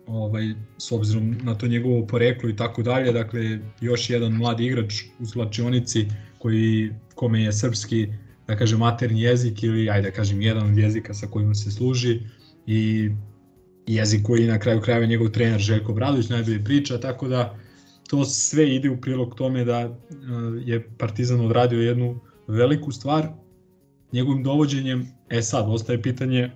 [0.07, 5.03] ovaj, s obzirom na to njegovo poreklo i tako dalje, dakle još jedan mladi igrač
[5.19, 6.05] u slačionici
[6.39, 8.07] koji, kome je srpski
[8.47, 12.19] da kažem materni jezik ili ajde da kažem jedan od jezika sa kojim se služi
[12.67, 13.11] i
[13.87, 17.57] jezik koji na kraju krajeva njegov trener Željko Bradović najbolje priča, tako da
[18.11, 19.95] to sve ide u prilog tome da uh,
[20.65, 23.27] je Partizan odradio jednu veliku stvar
[24.13, 26.51] njegovim dovođenjem, e sad ostaje pitanje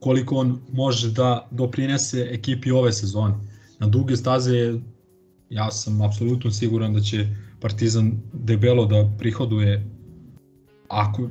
[0.00, 3.34] koliko on može da doprinese ekipi ove sezone.
[3.78, 4.78] Na duge staze
[5.50, 7.26] ja sam apsolutno siguran da će
[7.60, 9.90] Partizan debelo da prihoduje
[10.88, 11.28] ako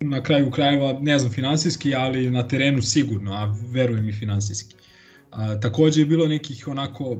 [0.00, 4.74] na kraju krajeva, ne znam finansijski, ali na terenu sigurno, a verujem i finansijski.
[5.30, 7.16] A, takođe je bilo nekih onako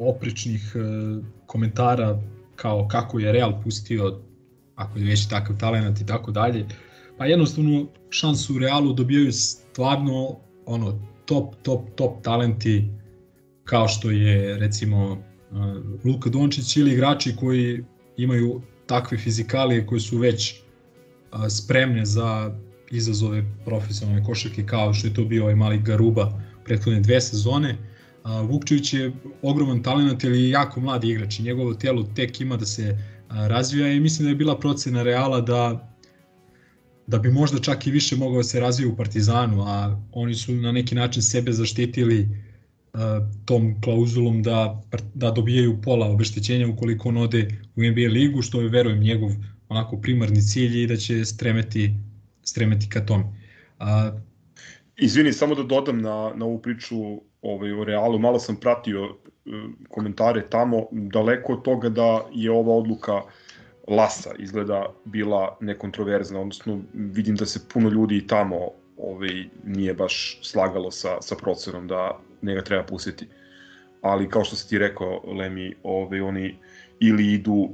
[0.00, 2.20] oprečnih a, komentara
[2.56, 4.20] kao kako je Real pustio
[4.74, 6.66] ako je već takav talent i tako dalje.
[7.18, 12.88] Pa jednostavno šansu u Realu dobijaju stvarno ono top, top, top talenti
[13.64, 15.18] kao što je recimo
[16.04, 17.84] Luka Dončić ili igrači koji
[18.16, 20.54] imaju takve fizikalije koje su već
[21.48, 22.54] spremne za
[22.90, 26.32] izazove profesionalne košarke kao što je to bio ovaj mali Garuba
[26.64, 27.76] prethodne dve sezone.
[28.24, 29.12] Vukčević je
[29.42, 32.98] ogroman talent ili jako mladi igrač i njegovo telo tek ima da se
[33.28, 35.90] razvija i mislim da je bila procena Reala da
[37.10, 40.54] da bi možda čak i više mogao da se razvije u Partizanu, a oni su
[40.54, 43.00] na neki način sebe zaštitili uh,
[43.44, 44.82] tom klauzulom da,
[45.14, 49.30] da dobijaju pola obeštećenja ukoliko on ode u NBA ligu, što je, verujem, njegov
[49.68, 51.94] onako primarni cilj i da će stremeti,
[52.42, 53.24] stremeti ka tome.
[53.78, 54.12] A,
[54.96, 56.96] Izvini, samo da dodam na, na ovu priču
[57.42, 59.10] ovaj, o Realu, malo sam pratio e,
[59.88, 63.22] komentare tamo, daleko od toga da je ova odluka
[63.88, 70.38] Lasa izgleda bila nekontroverzna, odnosno vidim da se puno ljudi i tamo ovaj, nije baš
[70.42, 73.26] slagalo sa, sa procenom da njega treba pustiti.
[74.02, 76.58] Ali kao što si ti rekao, Lemi, ovaj, oni
[77.00, 77.68] ili idu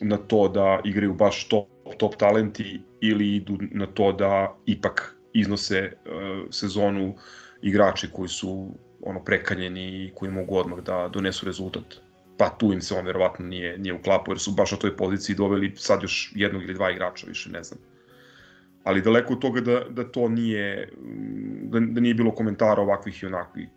[0.00, 1.66] na to da igraju baš top,
[1.98, 7.14] top talenti ili idu na to da ipak iznose uh, sezonu
[7.62, 8.70] igrači koji su
[9.02, 11.94] ono prekanjeni i koji mogu odmah da donesu rezultat.
[12.36, 15.36] Pa tu im se on verovatno nije, nije uklapao jer su baš na toj poziciji
[15.36, 17.80] doveli sad još jednog ili dva igrača, više ne znam.
[18.84, 20.92] Ali daleko od toga da, da to nije,
[21.62, 23.68] da, da nije bilo komentara ovakvih i onakvih.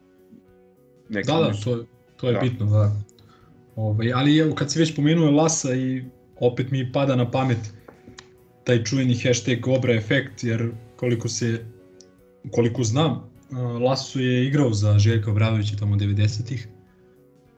[1.09, 1.85] Neki da, da, to,
[2.17, 2.39] to je da.
[2.39, 2.91] bitno, da.
[3.75, 6.03] Ovaj, ali evo, kad si već pomenuo Lasa i
[6.39, 7.73] opet mi pada na pamet
[8.63, 11.65] taj čuveni hashtag Obra efekt, jer koliko se,
[12.51, 16.67] koliko znam, Laso je igrao za Željka Obradovića tamo 90-ih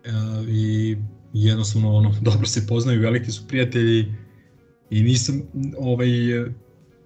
[0.03, 0.09] e,
[0.49, 0.97] i
[1.33, 4.13] jednostavno ono, dobro se poznaju, veliki su prijatelji
[4.89, 5.41] i nisam
[5.77, 6.07] ovaj,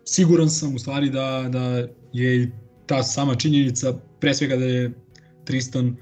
[0.06, 2.52] siguran sam u stvari da, da je
[2.86, 4.92] ta sama činjenica, pre svega da je
[5.46, 5.96] Tristan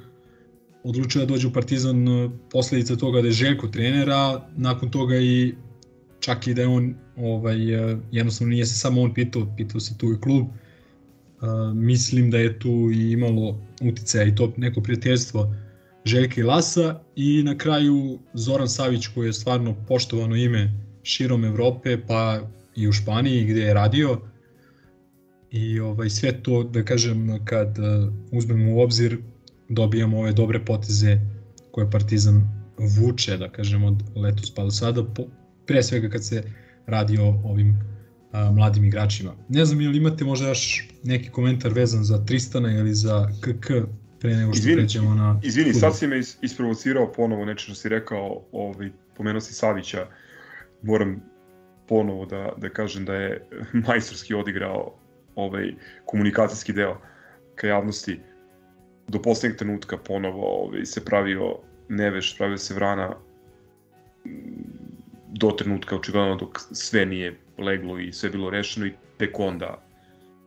[0.83, 5.53] odlučio da dođe u Partizan e, posledica toga da je Željko trenera, nakon toga i
[6.19, 7.57] čak i da je on ovaj,
[8.11, 10.47] jednostavno nije se samo on pitao, pitao se tu i klub.
[11.73, 15.55] Mislim da je tu i imalo uticaja i to neko prijateljstvo
[16.05, 20.71] Željka i Lasa i na kraju Zoran Savić koji je stvarno poštovano ime
[21.03, 22.39] širom Evrope pa
[22.75, 24.21] i u Španiji gdje je radio.
[25.51, 29.17] I ovaj sve to da kažem kad uh, uzmemo u obzir
[29.69, 31.19] dobijamo ove dobre poteze
[31.71, 35.23] koje Partizan vuče da kažem od letos pa do sada po,
[35.65, 36.43] pre svega kad se
[36.86, 37.94] radi o ovim
[38.36, 39.31] a, mladim igračima.
[39.49, 43.67] Ne znam ili imate možda još neki komentar vezan za Tristana ili za KK
[44.19, 45.39] pre nego što Izvini, pređemo na...
[45.43, 45.91] Izvini, futbol.
[45.91, 50.07] sad si me is- isprovocirao ponovo nešto što si rekao, ovaj, pomenuo si Savića,
[50.81, 51.21] moram
[51.88, 53.47] ponovo da, da kažem da je
[53.88, 54.95] majstorski odigrao
[55.36, 55.73] ovaj
[56.05, 56.97] komunikacijski deo
[57.55, 58.19] ka javnosti
[59.07, 61.57] do poslednjeg trenutka ponovo ovaj, se pravio
[61.89, 63.15] neveš, pravio se vrana
[65.39, 69.83] do trenutka očigledno dok sve nije leglo i sve bilo rešeno i tek onda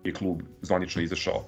[0.04, 1.44] je klub zvanično izašao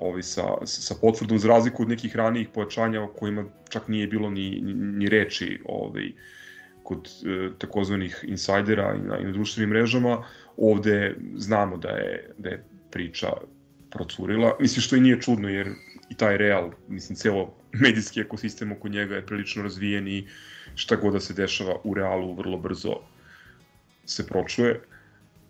[0.00, 4.30] ovaj, sa, sa potvrdom za razliku od nekih ranijih pojačanja o kojima čak nije bilo
[4.30, 6.12] ni, ni, ni reči ovaj,
[6.82, 10.24] kod e, takozvanih insajdera i na, i na društvenim mrežama.
[10.56, 13.32] Ovde znamo da je, da je priča
[13.90, 14.56] procurila.
[14.60, 15.68] Mislim što i nije čudno jer
[16.10, 20.26] i taj Real, mislim celo medijski ekosistem oko njega je prilično razvijen i
[20.74, 22.94] šta god da se dešava u Realu vrlo brzo
[24.04, 24.80] se pročuje,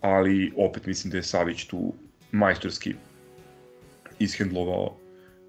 [0.01, 1.93] ali opet mislim da je Savić tu
[2.31, 2.93] majstorski
[4.19, 4.97] ishendlovao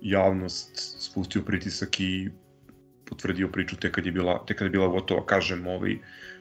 [0.03, 2.31] javnost, spustio pritisak i
[3.05, 5.97] potvrdio priču tek kad je bila, tek kad je bila gotova, kažem, ovaj,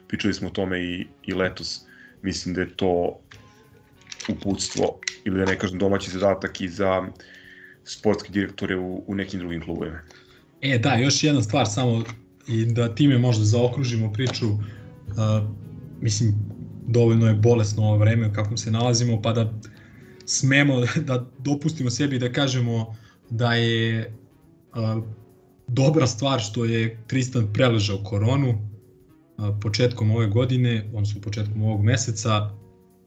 [0.08, 1.80] pričali smo o tome i, i letos,
[2.22, 3.20] mislim da je to
[4.28, 7.08] uputstvo ili da ne kažem domaći zadatak i za
[7.84, 10.00] sportske direktore u, u nekim drugim klubovima.
[10.60, 12.04] E, da, još jedna stvar samo
[12.48, 14.60] i da time možda zaokružimo priču, uh,
[16.00, 16.34] mislim,
[16.86, 19.52] dovoljno je bolesno ovo vreme u kakvom se nalazimo, pa da
[20.24, 22.94] smemo da dopustimo sebi da kažemo
[23.30, 24.14] da je
[24.74, 25.04] uh,
[25.68, 32.50] dobra stvar što je Tristan preležao koronu uh, početkom ove godine, odnosno početkom ovog meseca,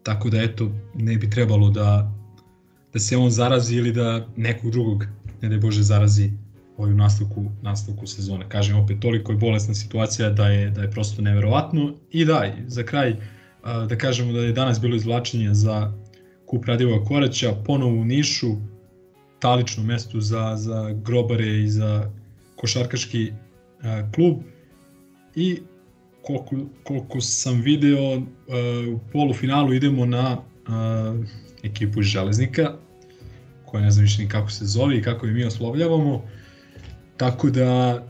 [0.04, 2.14] tako da eto, ne bi trebalo da,
[2.94, 5.06] da se on zarazi ili da nekog drugog,
[5.42, 6.32] ne da Bože, zarazi
[6.80, 8.46] ovaj u nastavku, nastavku sezone.
[8.50, 11.94] Kažem opet, toliko je bolesna situacija da je, da je prosto neverovatno.
[12.12, 13.16] I da, za kraj,
[13.90, 15.94] da kažemo da je danas bilo izvlačenje za
[16.46, 18.56] kup Radivova Koraća, ponovo u Nišu,
[19.40, 22.12] talično mesto za, za grobare i za
[22.56, 23.32] košarkaški
[24.16, 24.38] klub.
[25.36, 25.60] I
[26.22, 28.18] koliko, koliko sam video,
[28.96, 30.38] u polufinalu idemo na
[31.64, 32.74] ekipu iz Železnika,
[33.66, 36.24] koja ne znam više ni kako se zove i kako je mi oslovljavamo.
[37.20, 38.04] Tako da,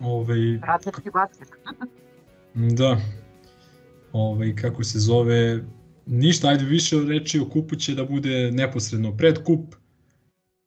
[0.00, 1.48] ovaj, Radnički basket.
[2.54, 2.96] da,
[4.12, 5.64] ovaj, kako se zove,
[6.06, 9.74] ništa, ajde više reći o kupu će da bude neposredno pred kup,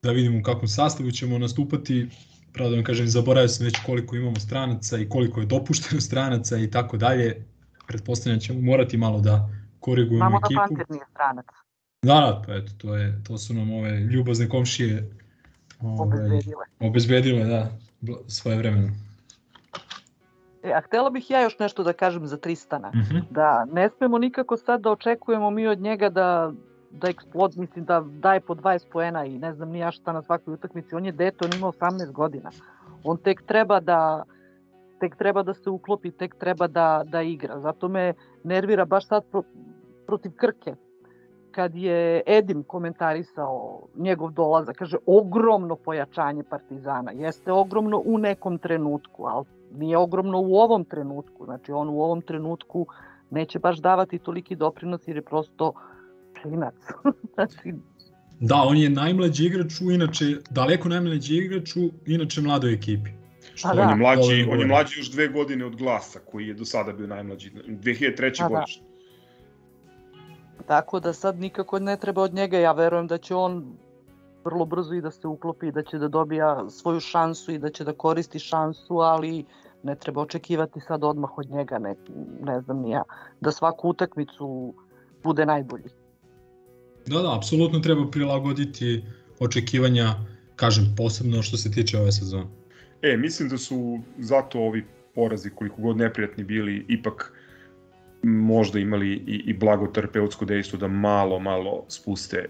[0.02, 2.10] da vidimo u kakvom sastavu ćemo nastupati,
[2.54, 6.58] pravo da vam kažem, zaboravio sam već koliko imamo stranaca i koliko je dopušteno stranaca
[6.58, 7.46] i tako dalje,
[7.88, 9.50] pretpostavljam da ćemo morati malo da
[9.80, 10.60] korigujemo da ekipu.
[10.68, 11.46] Panter nije stranac.
[12.02, 15.20] Da, da, pa eto, to, je, to su nam ove ljubazne komšije
[15.82, 16.66] Obezbedile.
[16.80, 17.68] obezbedile, da,
[18.28, 18.90] svoje vremeno.
[20.64, 22.92] E, a htela bih ja još nešto da kažem za Tristana.
[22.96, 23.18] Mhm.
[23.30, 26.52] Da ne smemo nikako sad da očekujemo mi od njega da
[26.92, 30.22] da eksplod, mislim da daje po 20 poena i ne znam ni ja šta na
[30.22, 30.96] svakoj utakmici.
[30.96, 32.52] On je dete, on ima 18 godina.
[33.04, 34.24] On tek treba da
[35.00, 37.60] tek treba da se uklopi, tek treba da, da igra.
[37.60, 38.14] Zato me
[38.44, 39.44] nervira baš sad pro,
[40.08, 40.76] protiv Krke.
[41.52, 47.12] Kad je Edim komentarisao njegov dolazak, kaže ogromno pojačanje Partizana.
[47.12, 51.46] Jeste ogromno u nekom trenutku, ali nije ogromno u ovom trenutku.
[51.46, 52.88] Znači on u ovom trenutku
[53.30, 55.74] neće baš davati toliki doprinos jer je prosto
[56.42, 56.76] klinac.
[57.34, 57.74] znači,
[58.40, 63.10] Da, on je najmlađi igrač u, inače, daleko najmlađi igrač u, inače, mladoj ekipi.
[63.64, 63.84] Pa on, da.
[63.84, 67.08] je mlađi, on je mlađi još dve godine od glasa, koji je do sada bio
[67.08, 68.42] najmlađi, 2003.
[68.42, 68.56] Pa da.
[68.56, 68.89] godište.
[70.70, 73.78] Tako da sad nikako ne treba od njega, ja verujem da će on
[74.46, 77.70] vrlo brzo i da se uklopi i da će da dobija svoju šansu i da
[77.70, 79.46] će da koristi šansu, ali
[79.84, 81.96] ne treba očekivati sad odmah od njega, ne,
[82.42, 83.04] ne znam ni ja,
[83.42, 84.74] da svaku utakmicu
[85.24, 85.90] bude najbolji.
[87.06, 89.04] Da, da, apsolutno treba prilagoditi
[89.40, 90.14] očekivanja,
[90.56, 92.48] kažem, posebno što se tiče ove sezone.
[93.02, 97.34] E, mislim da su zato ovi porazi, koliko god neprijatni bili, ipak
[98.24, 102.50] možda imali i, i blago terapeutsko dejstvo da malo, malo spuste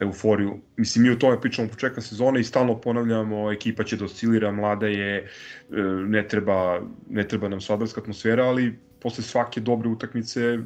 [0.00, 0.58] euforiju.
[0.76, 4.86] Mislim, mi o tome pričamo početka sezone i stalno ponavljamo, ekipa će da oscilira, mlada
[4.86, 5.26] je, e,
[6.06, 10.58] ne treba, ne treba nam svadarska atmosfera, ali posle svake dobre utakmice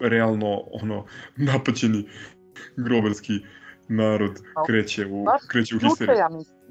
[0.00, 1.04] realno ono
[1.36, 2.08] napaćeni
[2.76, 3.32] grobarski
[3.88, 6.16] narod kreće u, kreće u histeriju.
[6.16, 6.61] ja mislim.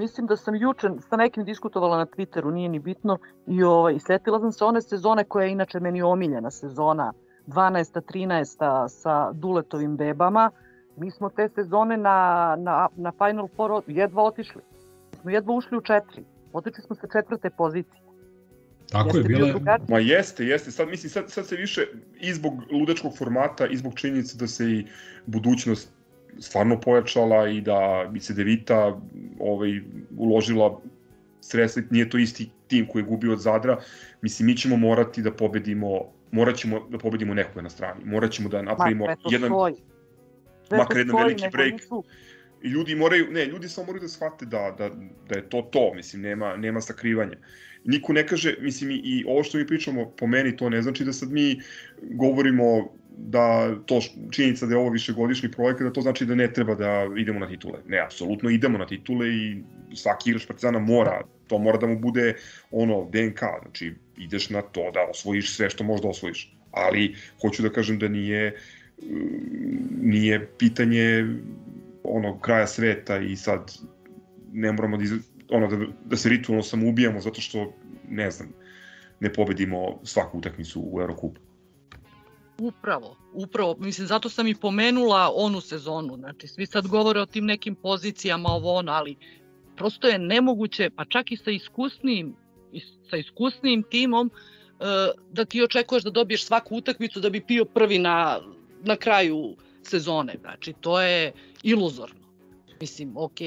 [0.00, 4.40] Mislim da sam juče sa nekim diskutovala na Twitteru, nije ni bitno, i ovaj, setila
[4.40, 7.12] sam se one sezone koja je inače meni omiljena sezona
[7.46, 8.00] 12.
[8.14, 8.88] 13.
[8.88, 10.50] sa Duletovim bebama,
[10.96, 14.62] mi smo te sezone na, na, na Final Four jedva otišli.
[15.20, 16.24] Smo jedva ušli u četiri.
[16.52, 18.00] Otišli smo sa četvrte pozicije.
[18.90, 19.86] Tako Jeste je, bio bila je, drugačiji.
[19.88, 20.70] Ma jeste, jeste.
[20.70, 21.86] Sad, mislim, sad, sad se više
[22.20, 24.86] i zbog ludačkog formata i zbog činjenice da se i
[25.26, 25.99] budućnost
[26.38, 27.78] stvarno pojačala i da
[28.12, 29.00] bi se Devita
[29.40, 29.80] ovaj,
[30.16, 30.80] uložila
[31.40, 33.78] sredstva, nije to isti tim koji je gubio od Zadra,
[34.22, 36.00] mislim, mi ćemo morati da pobedimo,
[36.32, 39.50] morat ćemo da pobedimo nekoga na strani, morat ćemo da napravimo Ma, jedan.
[40.62, 41.72] Sve makar jedan stoji, veliki break.
[41.72, 42.04] nisu-
[42.62, 44.90] i ljudi moraju, ne, ljudi samo moraju da shvate da, da,
[45.28, 47.36] da je to to, mislim, nema, nema sakrivanja.
[47.84, 51.04] Niko ne kaže, mislim, i- i ovo što mi pričamo, po meni to ne znači
[51.04, 51.60] da sad mi
[52.00, 54.00] govorimo da to
[54.30, 57.48] činjenica da je ovo višegodišnji projekat, da to znači da ne treba da idemo na
[57.48, 57.78] titule.
[57.88, 59.62] Ne, apsolutno idemo na titule i
[59.94, 62.34] svaki igrač Partizana mora, to mora da mu bude
[62.70, 66.56] ono DNK, znači ideš na to da osvojiš sve što možeš da osvojiš.
[66.70, 68.56] Ali hoću da kažem da nije
[69.02, 71.26] mm, nije pitanje
[72.02, 73.72] onog kraja sveta i sad
[74.52, 75.04] ne moramo da,
[75.48, 77.72] ono, da, da se ritualno samo ubijamo zato što,
[78.08, 78.48] ne znam,
[79.20, 81.40] ne pobedimo svaku utakmicu u Eurokupu.
[82.60, 87.44] Upravo, upravo, mislim, zato sam i pomenula onu sezonu, znači svi sad govore o tim
[87.44, 89.16] nekim pozicijama, ovo ono, ali
[89.76, 92.36] prosto je nemoguće, pa čak i sa iskusnim,
[93.10, 94.84] sa iskusnim timom, e,
[95.32, 98.40] da ti očekuješ da dobiješ svaku utakmicu da bi bio prvi na,
[98.82, 101.32] na kraju sezone, znači to je
[101.62, 102.20] iluzorno.
[102.80, 103.38] Mislim, ok,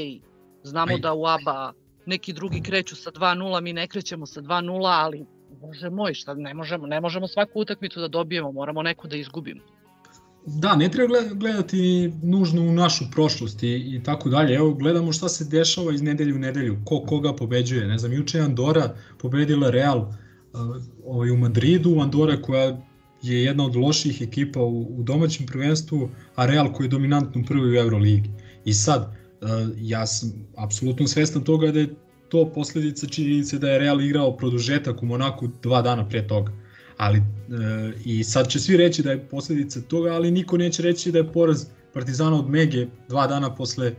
[0.64, 1.74] znamo da u ABA
[2.06, 5.26] neki drugi kreću sa 2-0, mi ne krećemo sa 2-0, ali
[5.62, 9.62] Bože moj, šta ne možemo, ne možemo svaku utakmicu da dobijemo, moramo neku da izgubimo.
[10.46, 14.56] Da, ne treba gled- gledati nužno u našu prošlost i, i tako dalje.
[14.56, 17.88] Evo, gledamo šta se dešava iz nedelju u nedelju, ko koga pobeđuje.
[17.88, 20.10] Ne znam, juče je Andora pobedila Real uh,
[21.06, 22.78] ovaj, u Madridu, Andora koja
[23.22, 27.72] je jedna od loših ekipa u, u domaćem prvenstvu, a Real koji je dominantno prvi
[27.72, 28.30] u Euroligi.
[28.66, 31.96] I sad, uh, ja sam apsolutno svestan toga da je
[32.34, 36.52] to posledica činjenice da je Real igrao produžetak u Monaku dva dana prije toga.
[36.98, 37.22] Ali e,
[38.06, 41.32] i sad će svi reći da je posledica toga, ali niko neće reći da je
[41.32, 43.94] poraz Partizana od Mege dva dana posle e,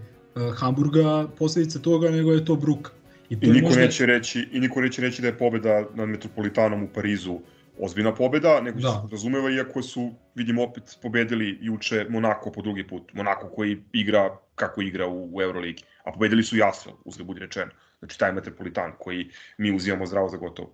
[0.57, 2.91] Hamburga posledica toga, nego je to bruka.
[3.31, 6.09] I to je niko, možda- neće reći, I niko neće reći da je pobeda nad
[6.09, 7.39] Metropolitanom u Parizu
[7.79, 8.89] ozbiljna pobeda, nego Da.
[8.89, 13.13] se razumeva, iako su, vidimo, opet pobedili juče Monako po drugi put.
[13.13, 15.83] Monako koji igra kako igra u, u Euroligi.
[16.05, 17.71] A pobedili su Jasvel, uzgled budi rečeno.
[18.05, 19.29] Znači taj Metropolitan koji
[19.59, 20.71] mi uzimamo zdravo za gotovo.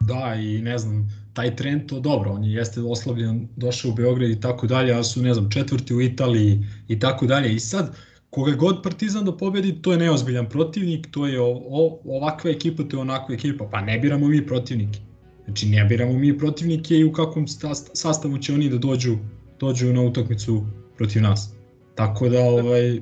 [0.00, 4.30] Da, i ne znam, taj trend to dobro, on je jeste oslabljen, došao u Beograd
[4.30, 7.54] i tako dalje, a su, ne znam, četvrti u Italiji i tako dalje.
[7.54, 7.96] I sad,
[8.30, 12.82] koga god Partizan da pobedi, to je neozbiljan protivnik, to je o, o, ovakva ekipa,
[12.82, 13.68] to je onakva ekipa.
[13.72, 14.98] Pa ne biramo mi protivnike.
[15.44, 19.16] Znači, ne biramo mi protivnike i u kakvom sta- sastavu će oni da dođu,
[19.60, 20.66] dođu na utakmicu
[20.96, 21.50] protiv nas.
[21.94, 23.00] Tako da, ovaj,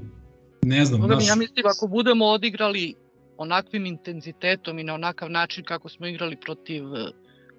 [0.62, 1.28] ne znam, naš...
[1.28, 3.03] ja mislim ako budemo odigrali
[3.36, 7.10] onakvim intenzitetom i na onakav način kako smo igrali protiv eh,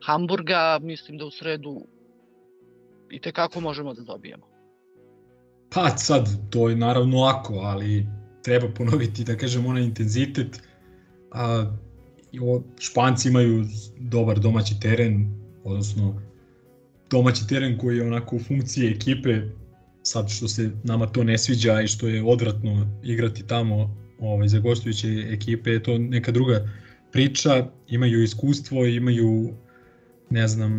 [0.05, 1.87] Hamburga, mislim da u sredu
[3.09, 4.45] i tekako možemo da dobijemo.
[5.73, 8.05] Pa sad, to je naravno lako, ali
[8.43, 10.61] treba ponoviti, da kažem, onaj intenzitet.
[11.31, 11.71] A,
[12.41, 13.65] o, Španci imaju
[13.99, 15.27] dobar domaći teren,
[15.63, 16.21] odnosno
[17.09, 19.41] domaći teren koji je onako u funkciji ekipe,
[20.03, 24.59] sad što se nama to ne sviđa i što je odvratno igrati tamo ovaj, za
[24.59, 26.69] gostujuće ekipe, je to neka druga
[27.11, 29.53] priča, imaju iskustvo, imaju
[30.29, 30.77] ne znam,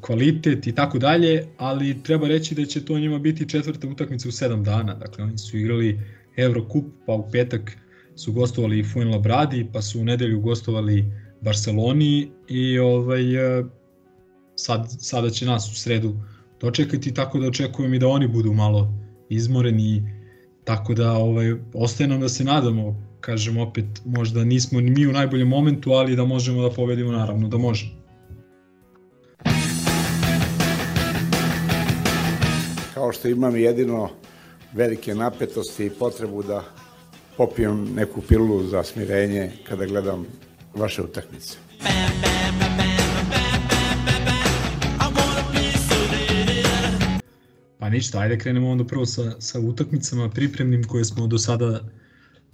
[0.00, 4.32] kvalitet i tako dalje, ali treba reći da će to njima biti četvrta utakmica u
[4.32, 4.94] 7 dana.
[4.94, 6.00] Dakle, oni su igrali
[6.36, 7.76] Eurocup, pa u petak
[8.16, 11.04] su gostovali Fuenlabradi, pa su u nedelju gostovali
[11.40, 13.22] Barceloni i ovaj,
[14.56, 16.16] sad, sada će nas u sredu
[16.60, 18.94] dočekati, tako da očekujem i da oni budu malo
[19.28, 20.19] izmoreni,
[20.70, 25.12] tako da ovaj, ostaje nam da se nadamo, kažem opet, možda nismo ni mi u
[25.12, 27.90] najboljem momentu, ali da možemo da pobedimo, naravno da možemo.
[32.94, 34.08] kao što imam jedino
[34.72, 36.64] velike napetosti i potrebu da
[37.36, 40.26] popijem neku pilulu za smirenje kada gledam
[40.74, 41.56] vaše utakmice.
[41.82, 42.59] Pa
[47.90, 51.80] ništa, ajde krenemo onda prvo sa, sa utakmicama pripremnim koje smo do sada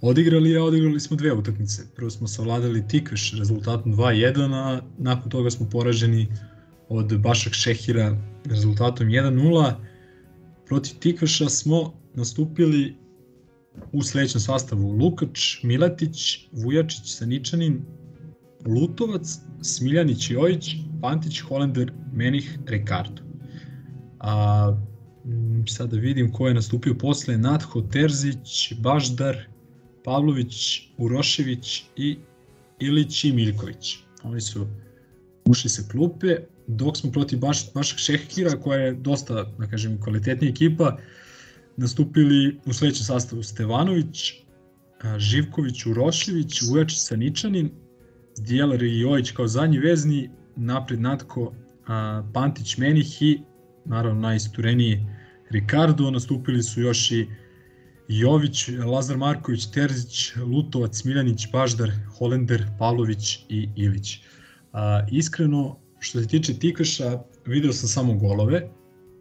[0.01, 1.87] odigrali, a odigrali smo dve utakmice.
[1.95, 6.27] Prvo smo savladali Tikveš rezultatom 2-1, a nakon toga smo poraženi
[6.89, 9.73] od Bašak Šehira rezultatom 1-0.
[10.67, 12.95] Protiv Tikveša smo nastupili
[13.91, 17.81] u sledećem sastavu Lukač, Miletić, Vujačić, Saničanin,
[18.65, 23.21] Lutovac, Smiljanić Jojić, Pantić, Holender, Menih, Ricardo.
[24.19, 24.77] A,
[25.67, 29.37] sad da vidim ko je nastupio posle, Natho Terzić, Baždar,
[30.03, 32.17] Pavlović, Urošević i
[32.79, 33.97] Ilić i Miljković.
[34.23, 34.67] Oni su
[35.45, 40.51] ušli sa klupe, dok smo protiv Baš, Bašak Šehkira, koja je dosta, da kažem, kvalitetnija
[40.51, 40.97] ekipa,
[41.77, 44.33] nastupili u sledećem sastavu Stevanović,
[45.17, 47.69] Živković, Urošević, Vujačić Saničanin,
[48.35, 51.53] Zdjelar i Jojić kao zadnji vezni, napred Natko,
[52.33, 53.39] Pantić Menih i
[53.85, 55.05] naravno najistureniji
[55.49, 57.27] Ricardo, nastupili su još i
[58.07, 64.19] Jović, Lazar Marković, Terzić, Lutovac, Miljanić, Baždar, Holender, Pavlović i Ilić.
[64.73, 68.69] A, iskreno, što se tiče Tikaša, video sam samo golove,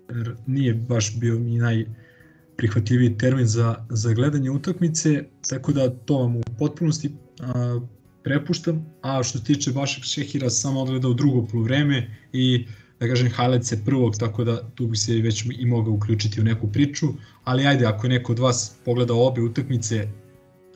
[0.09, 6.37] jer nije baš bio mi najprihvatljiviji termin za, za gledanje utakmice, tako da to vam
[6.37, 7.11] u potpunosti
[7.41, 7.81] a,
[8.25, 12.67] prepuštam, a što se tiče Bašak Šehira, samo odgledao drugo polovreme i
[13.01, 16.45] da kažem highlights je prvog, tako da tu bi se već i mogao uključiti u
[16.45, 17.07] neku priču,
[17.45, 20.09] ali ajde, ako je neko od vas pogledao obe utakmice,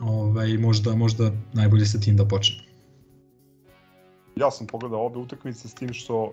[0.00, 2.64] ovaj, možda, možda najbolje sa tim da počne.
[4.36, 6.32] Ja sam pogledao obe utakmice s tim što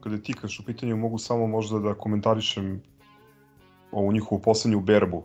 [0.00, 2.82] kada je Tikaš u pitanju mogu samo možda da komentarišem
[3.92, 5.24] ovu njihovu poslednju berbu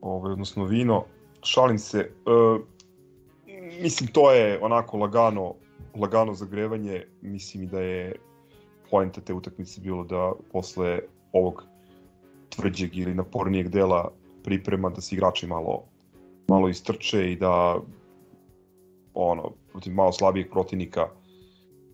[0.00, 1.04] ovaj, odnosno vino
[1.42, 2.10] šalim se e,
[3.82, 5.54] mislim to je onako lagano
[5.96, 8.16] lagano zagrevanje mislim i da je
[8.90, 10.98] poenta te utakmice bilo da posle
[11.32, 11.64] ovog
[12.48, 14.12] tvrđeg ili napornijeg dela
[14.44, 15.92] priprema da se igrači malo
[16.48, 17.80] malo istrče i da
[19.14, 21.08] ono protiv malo slabijeg protivnika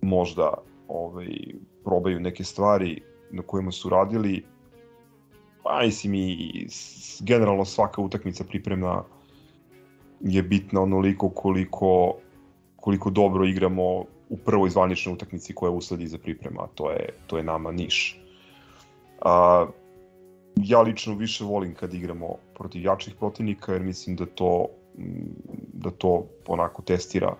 [0.03, 0.55] možda
[0.88, 1.28] ovaj,
[1.84, 4.44] probaju neke stvari na kojima su radili.
[5.62, 6.66] Pa mislim i
[7.20, 9.05] generalno svaka utakmica pripremna
[10.20, 12.14] je bitna onoliko koliko,
[12.89, 17.45] koliko dobro igramo u prvoj zvaničnoj utakmici koja usledi za priprema, to je, to je
[17.45, 18.20] nama Niš.
[19.20, 19.66] A,
[20.57, 24.66] ja lično više volim kad igramo protiv jačih protivnika, jer mislim da to,
[24.99, 25.05] mm,
[25.72, 27.36] da to onako testira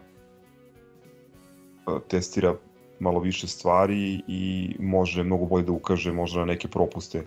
[1.89, 2.55] e, testira
[3.01, 7.25] malo više stvari i može mnogo bolje da ukaže možda na neke propuste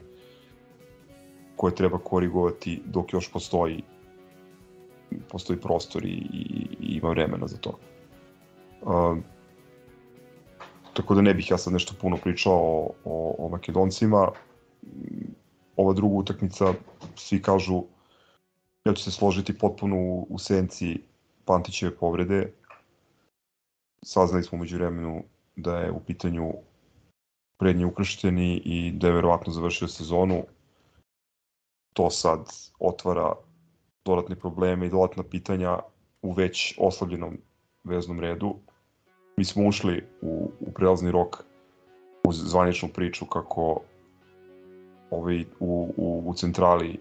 [1.56, 3.84] koje treba korigovati dok još postoji
[5.32, 7.80] postoji prostor i, i, i ima vremena za to.
[10.94, 14.32] Tako da ne bih ja sad nešto puno pričao o, o, o Makedoncima.
[15.76, 16.74] Ova druga utakmica,
[17.16, 17.84] svi kažu,
[18.86, 21.00] ja ću se složiti potpuno u, u senci
[21.46, 22.54] Pantićeve povrede.
[24.06, 25.24] Saznali smo među vremenu
[25.56, 26.54] da je u pitanju
[27.58, 30.44] prednji ukršteni i da je verovatno završio sezonu.
[31.94, 33.34] To sad otvara
[34.06, 35.80] dodatne probleme i dodatna pitanja
[36.22, 37.38] u već oslabljenom
[37.84, 38.56] veznom redu.
[39.38, 41.44] Mi smo ušli u, u prelazni rok
[42.24, 43.82] uz zvaničnu priču kako
[45.12, 47.00] ovaj, u, u, u centrali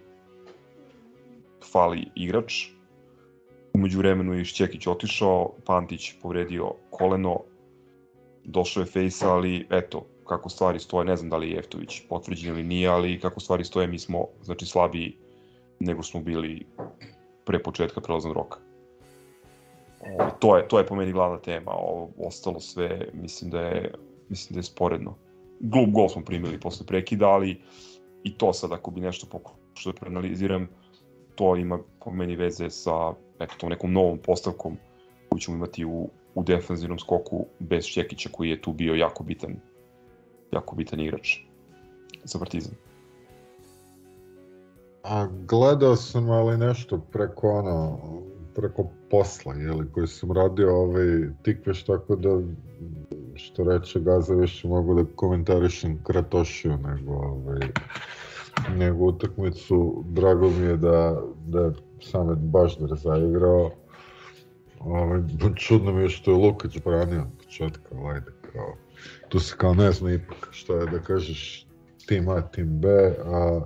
[1.73, 2.69] fali igrač.
[3.75, 7.41] Umeđu vremenu je Šćekić otišao, Pantić povredio koleno,
[8.45, 12.55] došao je Fejsa, ali eto, kako stvari stoje, ne znam da li je Jeftović potvrđen
[12.55, 15.17] ili nije, ali kako stvari stoje, mi smo znači slabiji
[15.81, 16.67] nego smo bili
[17.45, 18.59] pre početka prelaznog roka.
[20.01, 23.95] O, to je to je po meni glavna tema, ovo ostalo sve mislim da je
[24.29, 25.15] mislim da je sporedno.
[25.61, 27.63] Glup gol smo primili posle prekida, ali
[28.25, 30.69] i to sad ako bi nešto pokušao da preanaliziram,
[31.35, 34.77] to ima po meni veze sa eto, tom nekom novom postavkom
[35.29, 39.57] koju ćemo imati u, u defanzivnom skoku bez Šćekića koji je tu bio jako bitan
[40.53, 41.39] jako bitan igrač
[42.25, 42.75] za Partizan.
[45.03, 47.99] A gledao sam ali nešto preko ono,
[48.55, 52.41] preko posla, jeli, koji sam radio ovaj tikveš, tako da
[53.35, 57.61] što reče Gaza više mogu da komentarišem Kratošiju nego ovaj
[58.77, 60.05] nego utakmicu.
[60.09, 63.71] Drago mi je da, da je Samet Baždar zaigrao.
[64.81, 65.21] Ovaj,
[65.57, 68.75] čudno mi je što je Lukač branio početka, ali ajde, kao,
[69.29, 71.67] tu se kao ne zna ipak što je da kažeš
[72.07, 72.89] tim A, tim B,
[73.25, 73.61] a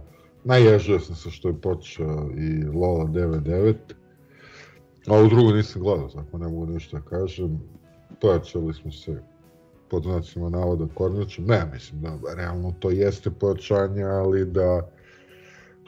[0.45, 3.75] naježio sam se što je počeo i Lola 9-9,
[5.09, 7.61] a u drugu nisam gledao, tako ne mogu ništa da kažem.
[8.21, 9.23] Pojačali smo se
[9.91, 14.89] pod znacima navoda Kornjačom, ne mislim da realno to jeste pojačanje, ali da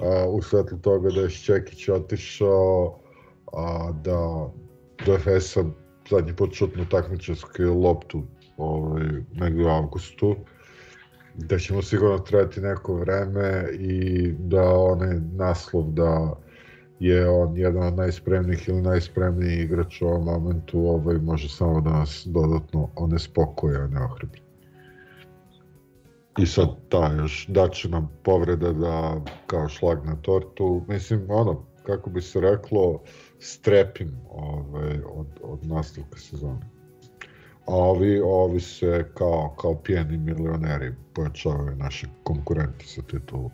[0.00, 2.98] a, u svetlu toga da je Šćekić otišao,
[3.52, 4.50] a, da
[5.06, 5.64] do Efesa
[6.10, 8.22] zadnji put šutnu takmičarsku loptu
[8.56, 10.36] ovaj, negde u avgustu,
[11.34, 16.36] da ćemo sigurno trajati neko vreme i da onaj naslov da
[17.00, 21.90] je on jedan od najspremnijih ili najspremniji igrač u ovom momentu ovaj, može samo da
[21.90, 24.40] nas dodatno onespokoje, a ne ohrabri.
[26.38, 32.10] I sad ta još daće nam povreda da kao šlag na tortu, mislim ono, kako
[32.10, 33.00] bi se reklo,
[33.38, 36.76] strepim ovaj, od, od nastavka sezone.
[37.66, 43.50] A ovi, ovi se kao, kao pijeni milioneri pojačavaju naši konkurenti sa titulom.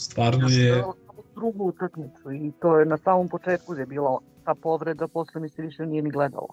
[0.00, 0.84] Stvarno je,
[1.34, 5.48] drugu utakmicu i to je na samom početku gde je bila ta povreda, posle mi
[5.48, 6.48] se više nije ni gledalo.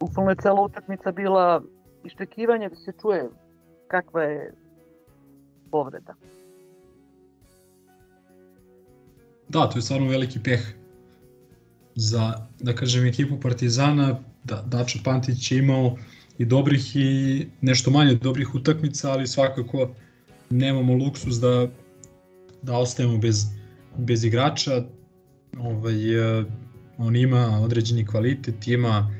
[0.00, 1.62] Bukvalno je cela utakmica bila
[2.04, 3.28] iščekivanje da se čuje
[3.88, 4.54] kakva je
[5.70, 6.14] povreda.
[9.52, 10.60] da, to je stvarno veliki peh
[11.94, 14.20] za, da kažem, ekipu Partizana.
[14.44, 15.96] Da, Dačo Pantić je imao
[16.38, 19.88] i dobrih i nešto manje dobrih utakmica, ali svakako
[20.50, 21.68] nemamo luksus da,
[22.62, 23.46] da ostajemo bez,
[23.98, 24.84] bez igrača.
[25.58, 26.44] Ovaj, eh,
[26.98, 29.14] on ima određeni kvalitet, ima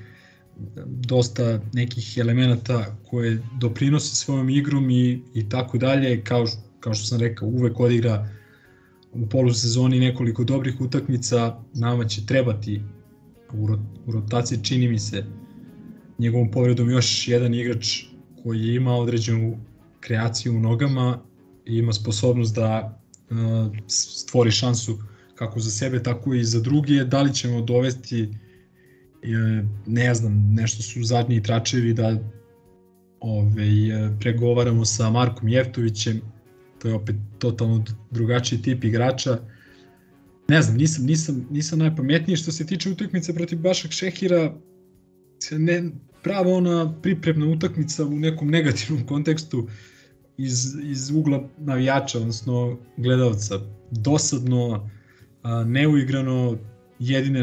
[0.87, 6.47] dosta nekih elemenata koje doprinosi svojom igrom i, i tako dalje, kao,
[6.81, 8.29] kao što sam rekao, uvek odigra
[9.13, 12.83] u polusezoni nekoliko dobrih utakmica, nama će trebati
[13.53, 15.25] u, ro- u rotaciji čini mi se
[16.19, 18.05] njegovom povredom još jedan igrač
[18.43, 19.59] koji ima određenu
[20.01, 21.19] kreaciju u nogama
[21.67, 23.02] i ima sposobnost da
[23.87, 24.99] stvori šansu
[25.35, 27.05] kako za sebe, tako i za druge.
[27.05, 28.29] Da li ćemo dovesti e,
[29.87, 32.19] ne znam, nešto su zadnji tračevi da
[33.21, 33.67] ove,
[34.21, 36.21] pregovaramo sa Markom Jeftovićem,
[36.79, 39.39] to je opet totalno drugačiji tip igrača.
[40.49, 44.55] Ne znam, nisam, nisam, nisam najpametniji što se tiče utakmice protiv Bašak Šehira,
[45.51, 45.91] ne,
[46.23, 49.69] prava ona pripremna utakmica u nekom negativnom kontekstu
[50.39, 53.61] iz, iz ugla navijača, odnosno gledalca.
[53.91, 54.91] Dosadno,
[55.67, 56.59] neuigrano,
[56.99, 57.43] jedine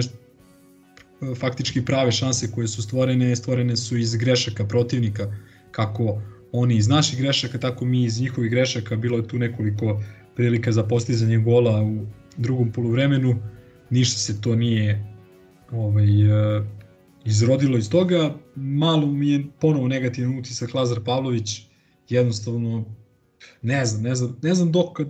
[1.35, 5.33] faktički prave šanse koje su stvorene, stvorene su iz grešaka protivnika,
[5.71, 6.21] kako
[6.51, 10.01] oni iz naših grešaka, tako mi iz njihovih grešaka, bilo je tu nekoliko
[10.35, 12.05] prilika za postizanje gola u
[12.37, 13.35] drugom poluvremenu,
[13.89, 15.15] ništa se to nije
[15.71, 16.07] ovaj,
[17.25, 21.68] izrodilo iz toga, malo mi je ponovo negativan utisak Lazar Pavlović,
[22.10, 22.86] jednostavno
[23.62, 25.07] ne znam, ne znam, ne znam dok kad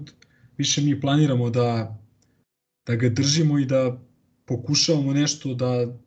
[0.57, 1.99] više mi planiramo da
[2.87, 3.99] da ga držimo i da
[4.45, 5.97] pokušavamo nešto da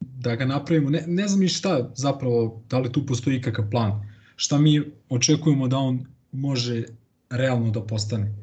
[0.00, 4.10] da ga napravimo, ne, ne znam ni šta zapravo, da li tu postoji ikakav plan,
[4.36, 6.84] šta mi očekujemo da on može
[7.30, 8.34] realno da postane.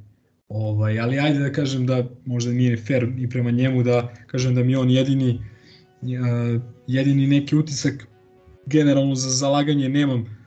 [0.48, 4.64] Ovaj, ali ajde da kažem da možda nije fair i prema njemu da kažem da
[4.64, 5.42] mi on jedini
[6.88, 8.08] jedini neki utisak.
[8.66, 10.41] Generalno za zalaganje nemam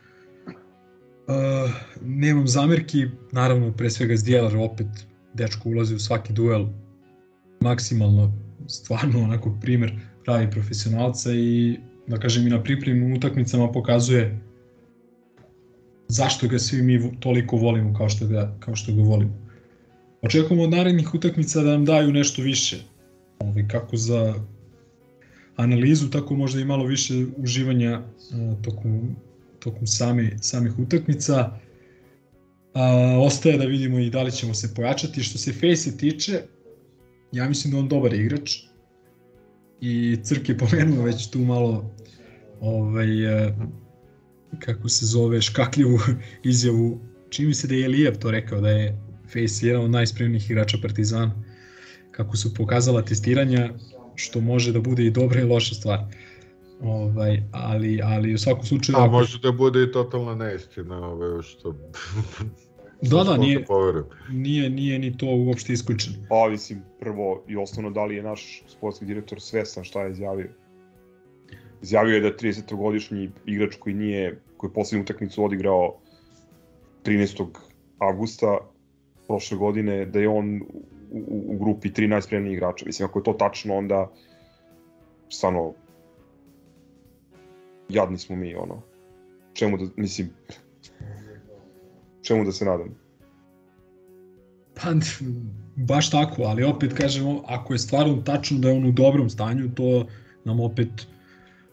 [1.27, 1.71] uh,
[2.03, 4.87] nemam zamerki, naravno pre svega Zdjelar opet
[5.35, 6.67] dečko ulazi u svaki duel
[7.61, 8.33] maksimalno
[8.69, 9.93] stvarno onako primer
[10.25, 14.41] pravi profesionalca i da kažem i na pripremnim utakmicama pokazuje
[16.09, 19.45] zašto ga svi mi toliko volimo kao što ga, kao što ga volimo.
[20.23, 22.77] Očekujemo od narednih utakmica da nam daju nešto više,
[23.39, 24.35] ovaj, kako za
[25.57, 29.17] analizu, tako možda i malo više uživanja uh, tokom,
[29.65, 31.59] tokom same, samih utakmica.
[32.75, 35.23] A, ostaje da vidimo i da li ćemo se pojačati.
[35.23, 36.43] Što se Face tiče,
[37.33, 38.59] ja mislim da on dobar igrač
[39.81, 41.95] i Crk je pomenuo već tu malo
[42.61, 43.55] ovaj, e,
[44.59, 45.99] kako se zove, škakljivu
[46.53, 47.01] izjavu.
[47.31, 48.99] Čini mi se da je Elijev to rekao, da je
[49.33, 51.43] Face jedan od najspremnijih igrača Partizana.
[52.11, 53.73] Kako su pokazala testiranja,
[54.15, 56.05] što može da bude i dobra i loša stvar.
[56.83, 58.99] Ovaj, ali, ali u svakom slučaju...
[58.99, 61.75] A ako- može da bude i totalna neistina, ove, što...
[63.03, 63.65] Da, da, nije,
[64.31, 66.17] nije, nije ni to uopšte isključeno.
[66.29, 70.51] Pa, mislim, prvo i osnovno, da li je naš sportski direktor svestan šta je izjavio?
[71.83, 75.97] Izjavio je da je 30-godišnji igrač koji nije, koji je poslednju utakmicu odigrao
[77.05, 77.47] 13.
[77.99, 78.59] avgusta
[79.27, 82.87] prošle godine, da je on u, u, u grupi 3 najspremnijih igrača.
[82.87, 84.11] Mislim, ako je to tačno, onda
[85.29, 85.75] stvarno
[87.89, 88.83] jadni smo mi, ono.
[89.53, 90.31] Čemu da, mislim,
[92.23, 92.95] čemu da se nadam?
[94.75, 94.91] Pa,
[95.77, 99.71] baš tako, ali opet kažemo, ako je stvarno tačno da je on u dobrom stanju,
[99.75, 100.07] to
[100.45, 100.89] nam opet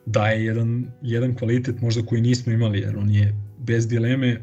[0.05, 4.41] daje jedan, jedan kvalitet možda koji nismo imali, jer on je bez dileme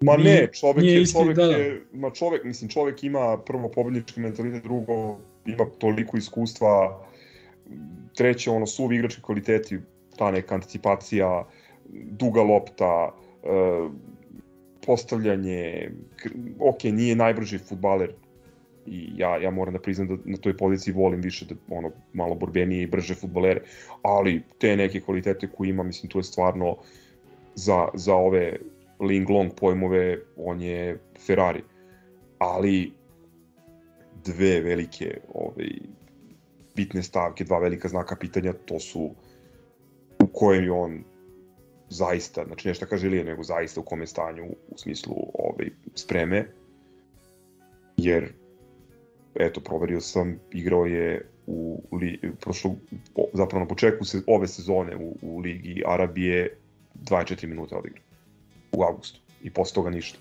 [0.00, 1.52] Ma Nije- ne, čovek nije je, isti, čovek da, da.
[1.56, 7.04] je, ma čovek, mislim, čovek ima prvo pobednički mentalitet, drugo ima toliko iskustva,
[8.16, 9.78] treće, ono, suvi igrački kvaliteti,
[10.20, 11.44] ta neka anticipacija,
[12.20, 13.88] duga lopta, e,
[14.86, 15.90] postavljanje,
[16.58, 18.12] ok, nije najbrži futbaler,
[18.86, 22.34] i ja, ja moram da priznam da na toj poziciji volim više da ono malo
[22.34, 23.62] borbenije i brže futbolere,
[24.02, 26.76] ali te neke kvalitete koje ima, mislim, tu je stvarno
[27.54, 28.56] za, za ove
[29.00, 31.62] Ling Long pojmove, on je Ferrari.
[32.38, 32.92] Ali
[34.24, 35.70] dve velike ovaj,
[36.76, 39.14] bitne stavke, dva velika znaka pitanja, to su u
[40.40, 41.04] kojem je on
[41.88, 46.46] zaista, znači nešto kaže Ilija, nego zaista u kome stanju u smislu ovaj, spreme,
[47.96, 48.32] jer
[49.34, 52.74] eto, proverio sam, igrao je u li, prošlo,
[53.32, 56.56] zapravo na početku se, ove sezone u, u Ligi Arabije
[56.94, 58.00] 24 minuta odigra
[58.72, 60.18] u avgustu i posle toga ništa.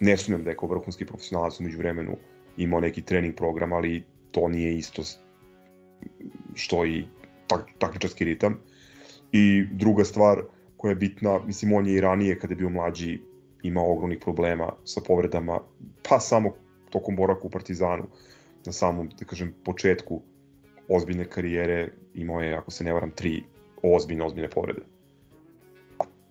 [0.00, 2.16] Ne sumnjam da je kao vrhunski profesionalac umeđu vremenu
[2.56, 5.02] imao neki trening program, ali to nije isto
[6.54, 7.04] što i
[7.46, 8.60] tak, takmičarski ritam.
[9.36, 10.42] I druga stvar
[10.76, 13.18] koja je bitna, mislim on je i ranije kada je bio mlađi
[13.62, 15.60] imao ogromnih problema sa povredama,
[16.08, 16.54] pa samo
[16.90, 18.06] tokom boraka u Partizanu,
[18.66, 20.22] na samom, da kažem, početku
[20.88, 23.42] ozbiljne karijere imao je, ako se ne varam, tri
[23.82, 24.80] ozbiljne, ozbiljne povrede.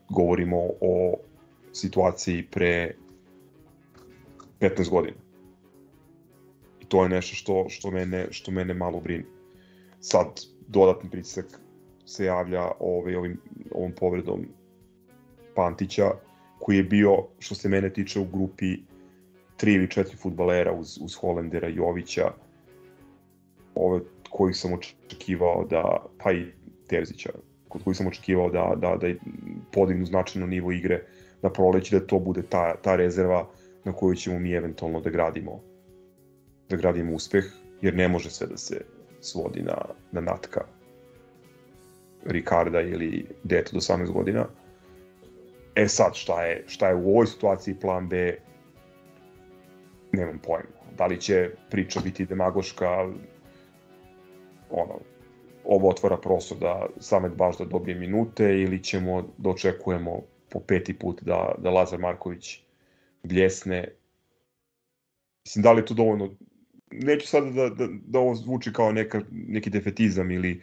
[0.09, 1.17] Govorimo o
[1.73, 2.95] situaciji pre
[4.59, 5.17] 15 godina.
[6.81, 9.25] I to je nešto što, što, mene, što mene malo brine.
[9.99, 11.64] Sad, dodatni pritisak
[12.05, 13.41] se javlja ovaj, ovim,
[13.71, 14.45] ovom povredom
[15.55, 16.11] Pantića,
[16.59, 18.77] koji je bio, što se mene tiče, u grupi
[19.57, 22.31] tri ili četiri futbalera uz, uz Holendera Jovića,
[23.75, 26.45] ove, kojih sam očekivao da, pa i
[26.87, 27.29] Terzića,
[27.67, 29.13] kod kojih sam očekivao da, da, da
[29.71, 31.05] podignu značajno nivo igre
[31.41, 33.47] na proleći, da to bude ta, ta rezerva
[33.83, 35.61] na koju ćemo mi eventualno da gradimo
[36.69, 37.43] da gradimo uspeh,
[37.81, 38.81] jer ne može sve da se
[39.21, 39.77] svodi na,
[40.11, 40.65] na natka
[42.25, 44.47] Ricarda ili deta do 18 godina.
[45.75, 48.37] E sad, šta je, šta je u ovoj situaciji plan B,
[50.11, 50.75] nemam pojma.
[50.97, 52.89] Da li će priča biti demagoška,
[54.69, 54.99] ono,
[55.63, 60.93] ovo otvara prostor da Samet baš da dobije minute ili ćemo da očekujemo po peti
[60.93, 62.59] put da, da Lazar Marković
[63.23, 63.87] bljesne.
[65.45, 66.29] Mislim, da li je to dovoljno
[66.91, 70.61] neću sada da, da, da ovo zvuči kao neka, neki defetizam ili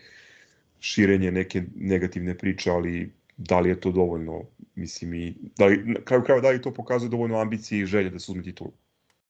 [0.82, 4.42] širenje neke negativne priče, ali da li je to dovoljno,
[4.74, 8.10] mislim i, da li, na kraju krajeva da li to pokazuje dovoljno ambicije i želje
[8.10, 8.70] da se uzme titulu?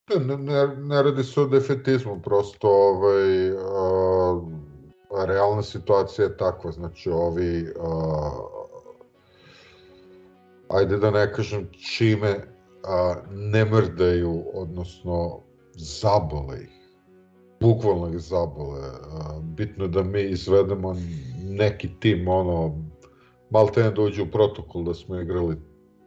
[0.08, 7.10] Ne, ne, ne radi se o defetizmu, prosto ovaj, a, realna situacija je takva, znači
[7.10, 8.30] ovi, a,
[10.68, 12.34] ajde da ne kažem čime,
[12.84, 15.40] a, ne mrdaju, odnosno
[15.74, 16.82] zabole ih
[17.62, 18.80] bukvalno ih zabole.
[19.42, 20.96] Bitno je da mi izvedemo
[21.42, 22.84] neki tim, ono,
[23.50, 25.56] malo te ne dođe u protokol da smo igrali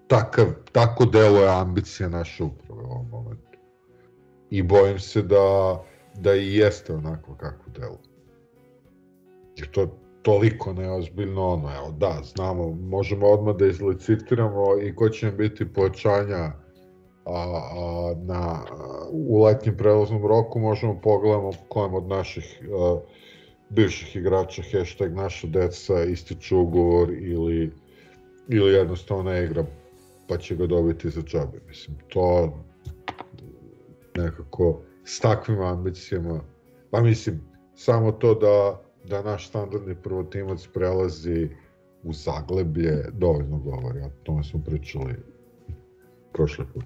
[0.08, 3.58] takav, tako delo je ambicija naše uprave u ovom momentu.
[4.50, 5.80] I bojim se da,
[6.16, 8.00] da i jeste onako kako delo.
[9.58, 9.88] Jer to
[10.22, 16.36] toliko neozbiljno ono, evo da, znamo, možemo odmah da izlicitiramo i ko će biti pojačanja
[16.36, 16.52] a,
[17.26, 18.64] a, na,
[19.12, 23.00] u letnjem prelaznom roku možemo pogledamo kojem od naših a,
[23.76, 27.72] bivših igrača hashtag naša deca ističe ugovor ili,
[28.48, 29.66] ili jednostavno ne igra
[30.28, 31.60] pa će ga dobiti za džabe.
[31.68, 32.54] Mislim, to
[34.18, 36.42] nekako s takvim ambicijama,
[36.92, 37.42] pa mislim,
[37.76, 41.50] samo to da, da naš standardni prvotimac prelazi
[42.04, 45.16] u Zagleblje dovoljno govori, o tome smo pričali
[46.34, 46.84] prošle put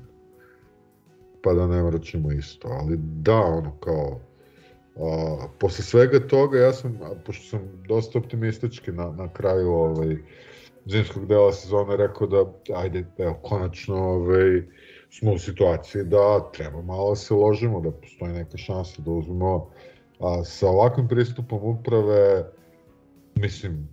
[1.41, 4.19] pa da ne vraćamo isto, ali da, ono kao,
[4.95, 10.17] a, posle svega toga ja sam, pošto sam dosta optimistički na, na kraju ovaj,
[10.85, 12.45] zimskog dela sezone rekao da
[12.75, 14.61] ajde, evo, konačno ovaj,
[15.09, 19.69] smo u situaciji da treba malo da se ložimo, da postoji neka šansa da uzmemo
[20.19, 22.51] a, sa ovakvim pristupom uprave,
[23.35, 23.89] mislim,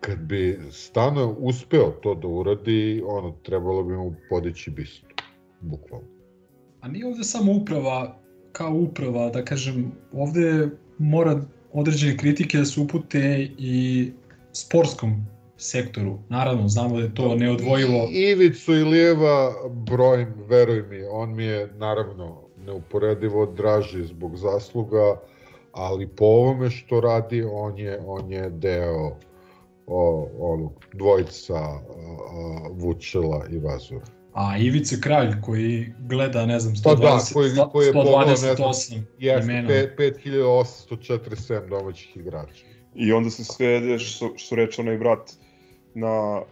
[0.00, 5.06] kad bi Stano uspeo to da uradi, ono, trebalo bi mu podići bistu,
[5.60, 6.06] bukvalno.
[6.80, 8.21] A nije ovde samo uprava
[8.52, 10.68] kao uprava, da kažem, ovde
[10.98, 11.40] mora
[11.72, 14.10] određene kritike da se upute i
[14.52, 15.26] sportskom
[15.56, 16.18] sektoru.
[16.28, 18.08] Naravno, znamo da je to neodvojivo.
[18.10, 25.20] Ivicu i Lijeva brojim, veruj mi, on mi je naravno neuporedivo draži zbog zasluga,
[25.72, 29.16] ali po ovome što radi, on je, on je deo
[29.86, 34.21] o, onog dvojica a, a, Vučela i Vazura.
[34.32, 38.36] A Ivica Kralj koji gleda, ne znam, 120, Pa da, koji, koji je pogledao, ne
[38.36, 39.68] znam, 128 jeste, imena.
[39.68, 42.64] pe- 5847 domaćih igrača.
[42.94, 45.30] I onda se svede, što, što reče onaj brat,
[45.94, 46.42] na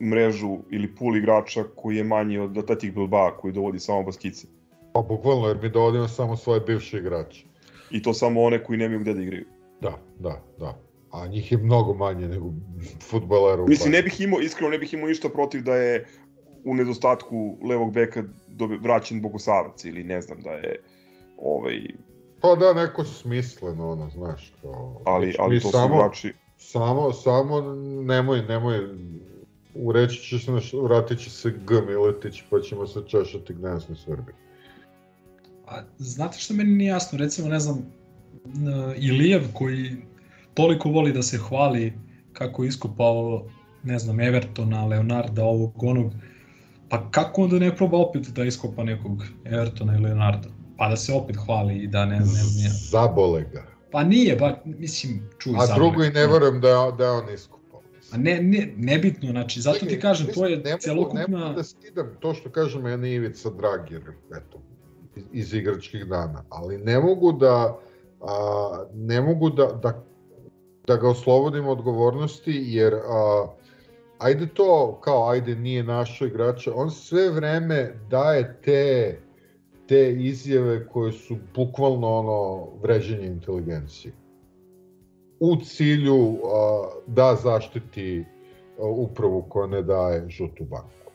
[0.00, 4.46] mrežu ili pul igrača koji je manji od Atletik Bilbao koji dovodi samo baskice.
[4.92, 7.44] Pa bukvalno, jer mi dovodimo samo svoje bivše igrače.
[7.90, 9.44] I to samo one koji nemaju gde da igraju.
[9.80, 10.78] Da, da, da.
[11.10, 12.52] A njih je mnogo manje nego
[13.02, 16.06] futbalera u Mislim, ne bih imao, iskreno ne bih imao ništa protiv da je
[16.64, 20.82] u nedostatku levog beka dobe, vraćen Bogosavac ili ne znam da je
[21.38, 21.80] ovaj,
[22.40, 25.02] Pa da, neko smisleno, ono, znaš, kao...
[25.06, 27.60] ali, Znači, ali to su samo, igrači Samo, samo
[28.04, 28.78] nemoj, nemoj,
[29.74, 34.32] ureći će se, naš, vratit će se G Miletić, pa ćemo se češati gnezno Srbi.
[35.66, 37.18] A znate što meni nije jasno?
[37.18, 37.86] Recimo, ne znam,
[38.96, 39.96] Ilijev koji
[40.54, 41.92] toliko voli da se hvali
[42.32, 43.46] kako je iskopao,
[43.82, 46.12] ne znam, Evertona, Leonarda, ovog, onog,
[46.90, 49.12] pa kako onda ne proba opet da iskopa nekog
[49.44, 50.48] Evertona ili Leonarda?
[50.78, 52.70] Pa da se opet hvali i da ne, ne znam ja.
[52.70, 53.66] Zabole ga.
[53.90, 55.74] Pa nije, ba, mislim, čuj, A zabole.
[55.80, 56.68] drugo i ne verujem da
[56.98, 57.80] da je on iskopao.
[58.12, 61.26] A ne, ne, nebitno, znači, zato ti kažem, to je Ne mogu- Ne celokupna...
[61.28, 64.02] mogu da skidam to što kaže meni Ivica Drag, jer
[64.32, 64.62] eto,
[65.16, 67.78] iz, iz igračkih dana, ali ne mogu da,
[68.20, 68.28] a,
[68.94, 70.04] ne mogu da, da,
[70.86, 73.46] da ga oslobodim odgovornosti, jer a,
[74.20, 79.18] ajde to, kao ajde nije našo igrača, on sve vreme daje te
[79.90, 84.14] te izjave koje su bukvalno ono vređenje inteligencije
[85.40, 88.24] u cilju a, da zaštiti
[88.78, 91.12] a, upravu koja ne daje žutu banku.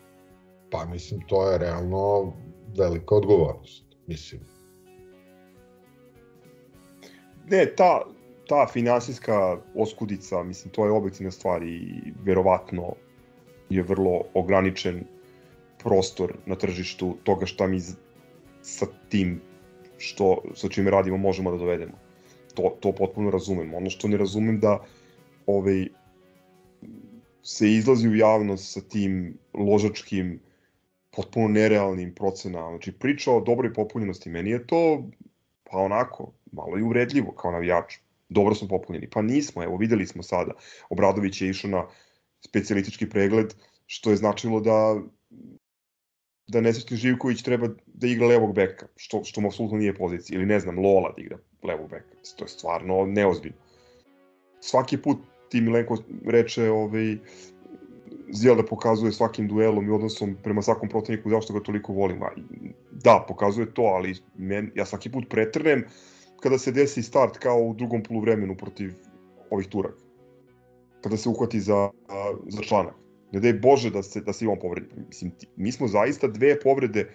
[0.72, 2.34] Pa mislim, to je realno
[2.78, 4.42] velika odgovornost, mislim.
[7.50, 8.02] Ne, ta,
[8.48, 12.94] ta finansijska oskudica, mislim, to je objektivna stvar i verovatno
[13.70, 15.04] je vrlo ograničen
[15.84, 17.80] prostor na tržištu toga šta mi
[18.62, 19.42] sa tim
[19.98, 21.94] što, sa čime radimo možemo da dovedemo.
[22.54, 23.74] To, to potpuno razumem.
[23.74, 24.80] Ono što ne razumem da
[25.46, 25.88] ovaj,
[27.44, 30.40] se izlazi u javnost sa tim ložačkim,
[31.16, 32.70] potpuno nerealnim procenama.
[32.70, 35.04] Znači, priča o dobroj popunjenosti, meni je to,
[35.64, 37.96] pa onako, malo i uvredljivo kao navijač.
[38.30, 39.10] Dobro smo popunjeni.
[39.10, 40.52] Pa nismo, evo, videli smo sada.
[40.90, 41.88] Obradović je išao na
[42.46, 43.54] specijalistički pregled,
[43.86, 45.02] što je značilo da
[46.48, 50.46] da Nesrećni Živković treba da igra levog beka, što, što mu apsolutno nije pozicija, ili
[50.46, 52.16] ne znam, Lola da igra levog beka.
[52.38, 53.58] To je stvarno neozbiljno.
[54.60, 55.18] Svaki put
[55.50, 57.18] ti Milenko reče ovaj,
[58.34, 62.20] Zelda pokazuje svakim duelom i odnosom prema svakom protivniku zašto ga toliko volim.
[62.92, 65.86] Da, pokazuje to, ali men, ja svaki put pretrnem
[66.46, 68.94] kada se desi start kao u drugom poluvremenu protiv
[69.50, 69.98] ovih Turaka.
[71.02, 71.90] Kada se uhvati za,
[72.48, 72.94] za članak.
[73.32, 74.88] Ne daj Bože da se, da se i on povredi.
[75.08, 77.08] Mislim, ti- mi smo zaista dve povrede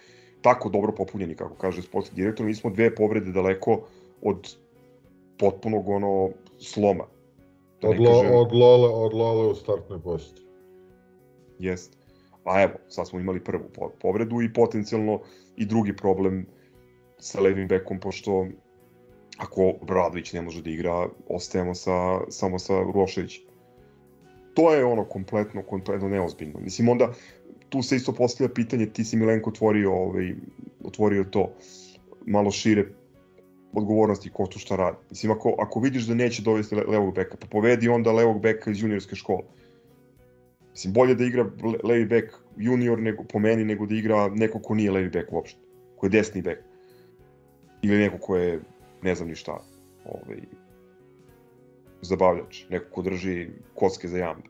[0.43, 3.87] tako dobro popunjeni, kako kaže sportski direktor, mi smo dve povrede daleko
[4.23, 4.57] od
[5.39, 7.05] potpunog ono sloma.
[7.83, 10.43] Da Od, lo, kažem- od, Lole, od Lole u startnoj posti.
[11.59, 11.99] Jest.
[12.45, 15.21] A evo, sad smo imali prvu po- povredu i potencijalno
[15.57, 16.47] i drugi problem
[17.19, 18.47] sa levim bekom, pošto
[19.41, 23.45] ako Bradović ne može da igra, ostajemo sa, samo sa Uroševićem.
[24.55, 26.61] To je ono kompletno, kompletno neozbiljno.
[26.61, 27.13] Mislim, onda
[27.69, 30.35] tu se isto postavlja pitanje, ti si Milenko otvorio, ovaj,
[30.85, 31.53] otvorio to
[32.27, 32.85] malo šire
[33.73, 34.97] odgovornosti ko tu šta radi.
[35.11, 38.71] Mislim, ako, ako vidiš da neće dovesti le- levog beka, pa povedi onda levog beka
[38.71, 39.43] iz juniorske škole.
[40.71, 44.59] Mislim, bolje da igra le- levi bek junior nego, po meni nego da igra neko
[44.59, 45.61] ko nije levi bek uopšte.
[45.97, 46.59] Ko je desni bek.
[47.83, 48.61] Ili neko ko je,
[49.03, 49.63] ne znam ni šta,
[50.05, 50.41] ovaj,
[52.03, 52.65] zabavljač.
[52.69, 54.49] Neko ko drži kocke za jambe.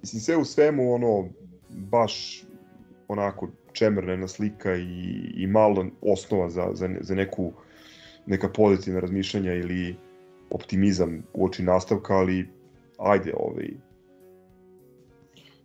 [0.00, 1.28] Mislim, sve u svemu, ono,
[1.68, 2.44] baš
[3.08, 7.52] onako čemerna slika i, i malo osnova za, za, za neku
[8.26, 9.96] neka pozitivna razmišljanja ili
[10.50, 12.48] optimizam u oči nastavka, ali
[12.98, 13.68] ajde, ovaj,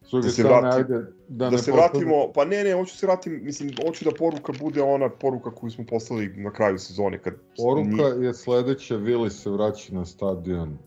[0.07, 2.73] S druge da se strane, vrati, ajde, da, da se postane- vratimo, pa ne, ne,
[2.73, 6.79] hoću se vratim, mislim, hoću da poruka bude ona poruka koju smo poslali na kraju
[6.79, 10.77] sezone, kad Poruka je sledeća, Vili se vraća na stadion.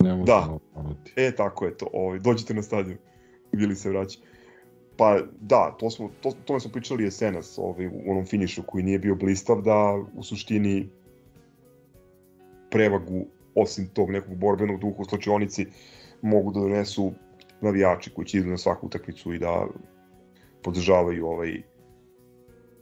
[0.00, 0.58] Ne možemo Da.
[0.74, 1.12] ponuti.
[1.16, 1.86] E, tako je to.
[1.92, 2.98] Ovaj, dođite na stadion.
[3.52, 4.18] Bili se vraća.
[4.96, 8.98] Pa da, to smo, to, tome smo pričali jesenas ovaj, u onom finišu koji nije
[8.98, 9.74] bio blistav, da
[10.16, 10.88] u suštini
[12.70, 15.66] prevagu, osim tog nekog borbenog duha u slačionici,
[16.22, 17.12] mogu da donesu
[17.60, 19.66] navijači koji će idu na svaku utakmicu i da
[20.62, 21.62] podržavaju ovaj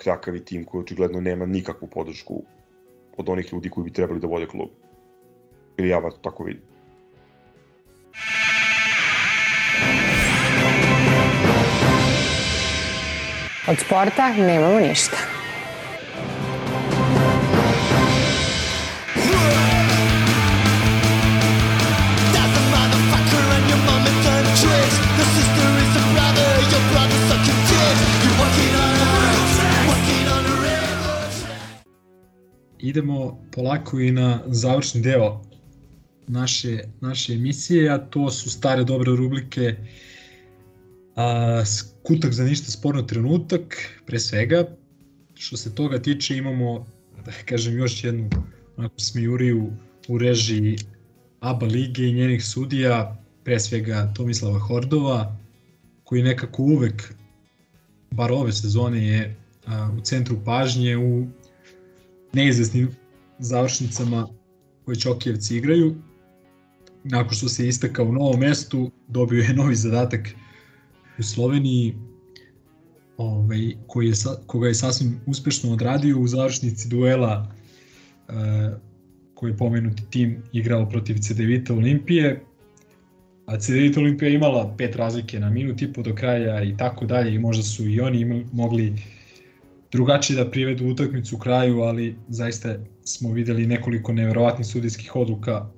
[0.03, 2.43] kljakavi tim koji očigledno nema nikakvu podršku
[3.16, 4.69] od onih ljudi koji bi trebali da vode klub.
[5.77, 6.62] Ili ja vas tako vidim.
[13.69, 15.35] Od sporta nemamo ništa.
[32.88, 35.42] Idemo polako i na završni deo
[36.26, 39.76] naše, naše emisije, a to su stare dobre rubrike
[41.16, 43.76] a, skutak za ništa sporno trenutak,
[44.06, 44.64] pre svega.
[45.34, 46.86] Što se toga tiče imamo,
[47.24, 48.30] da kažem, još jednu
[48.76, 49.72] onako smijuriju
[50.08, 50.78] u režiji
[51.40, 55.36] ABA lige i njenih sudija, pre svega Tomislava Hordova,
[56.04, 57.14] koji nekako uvek,
[58.10, 59.36] bar ove sezone, je
[59.66, 61.26] a, u centru pažnje u
[62.36, 62.88] neizvesnim
[63.38, 64.28] završnicama
[64.84, 65.94] koje Čokijevci igraju.
[67.04, 70.28] Nakon što se istakao u novom mestu, dobio je novi zadatak
[71.18, 71.94] u Sloveniji,
[73.16, 74.14] ovaj, koji je,
[74.46, 77.52] koga je sasvim uspešno odradio u završnici duela
[78.28, 78.34] uh,
[79.34, 82.42] koji je pomenuti tim igrao protiv CDVita Olimpije.
[83.46, 87.34] A CDVita Olimpija imala pet razlike na minut i po do kraja i tako dalje
[87.34, 88.94] i možda su i oni imali, mogli
[89.92, 95.70] drugačije da privedu utakmicu u kraju, ali zaista smo videli nekoliko neverovatnih sudijskih odluka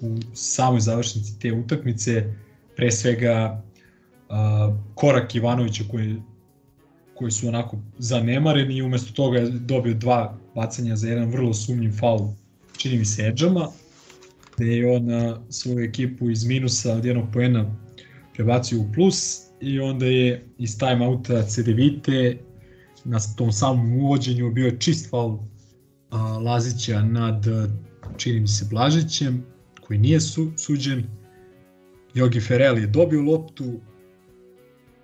[0.00, 2.34] u samoj završnici te utakmice,
[2.76, 3.62] pre svega
[4.28, 6.16] uh, korak Ivanovića koji,
[7.14, 11.92] koji su onako zanemareni i umesto toga je dobio dva bacanja za jedan vrlo sumnjiv
[11.92, 12.28] faul,
[12.76, 13.68] čini mi se Edžama,
[14.56, 15.08] gde je on
[15.50, 17.76] svoju ekipu iz minusa od jednog poena
[18.34, 22.38] prebacio u plus i onda je iz timeouta CDVite
[23.04, 25.38] na tom samom uvođenju bio je čist faul
[26.10, 27.44] a, Lazića nad,
[28.16, 29.44] čini mi se, Blažićem,
[29.80, 31.04] koji nije su, suđen.
[32.14, 33.80] Jogi Ferrell je dobio loptu,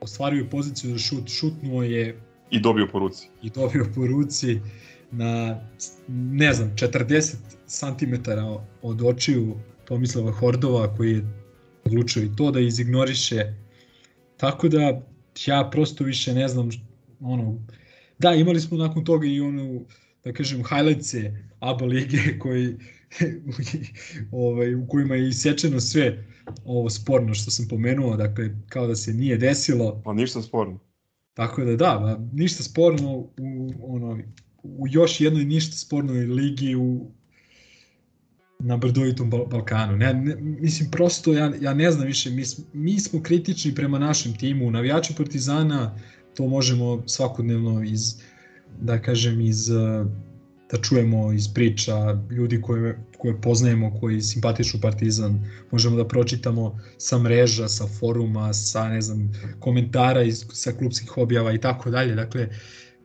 [0.01, 2.20] ostvario poziciju za šut, šutnuo je...
[2.51, 3.28] I dobio po ruci.
[3.43, 4.60] I dobio po ruci
[5.10, 5.60] na,
[6.09, 7.36] ne znam, 40
[7.66, 8.14] cm
[8.82, 11.24] od očiju Tomislava Hordova, koji je
[11.85, 13.55] odlučio i to da izignoriše.
[14.36, 15.02] Tako da
[15.47, 16.68] ja prosto više ne znam
[17.20, 17.59] ono,
[18.21, 19.87] Da, imali smo nakon toga i onu,
[20.25, 22.77] da kažem, highlightse ABA lige koji,
[24.33, 26.25] ovaj, u kojima je isečeno sve
[26.65, 30.03] ovo sporno što sam pomenuo, dakle, kao da se nije desilo.
[30.05, 30.79] Pa ništa sporno.
[31.35, 34.19] Tako da da, ništa sporno u, ono,
[34.63, 37.11] u još jednoj ništa spornoj ligi u,
[38.59, 39.97] na brdovitom Balkanu.
[39.97, 42.43] Ne, ne, mislim, prosto ja, ja ne znam više, mi,
[42.73, 45.99] mi smo kritični prema našem timu, navijači Partizana,
[46.35, 48.15] to možemo svakodnevno iz,
[48.81, 49.69] da kažem, iz
[50.70, 57.19] da čujemo iz priča ljudi koje, koje poznajemo, koji simpatiču Partizan, možemo da pročitamo sa
[57.19, 62.15] mreža, sa foruma, sa ne znam, komentara iz, sa klubskih objava i tako dalje.
[62.15, 62.48] Dakle,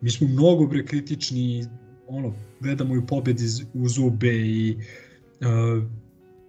[0.02, 1.66] mi smo mnogo bre kritični,
[2.08, 4.78] ono, gledamo i pobedi u zube i
[5.42, 5.84] uh,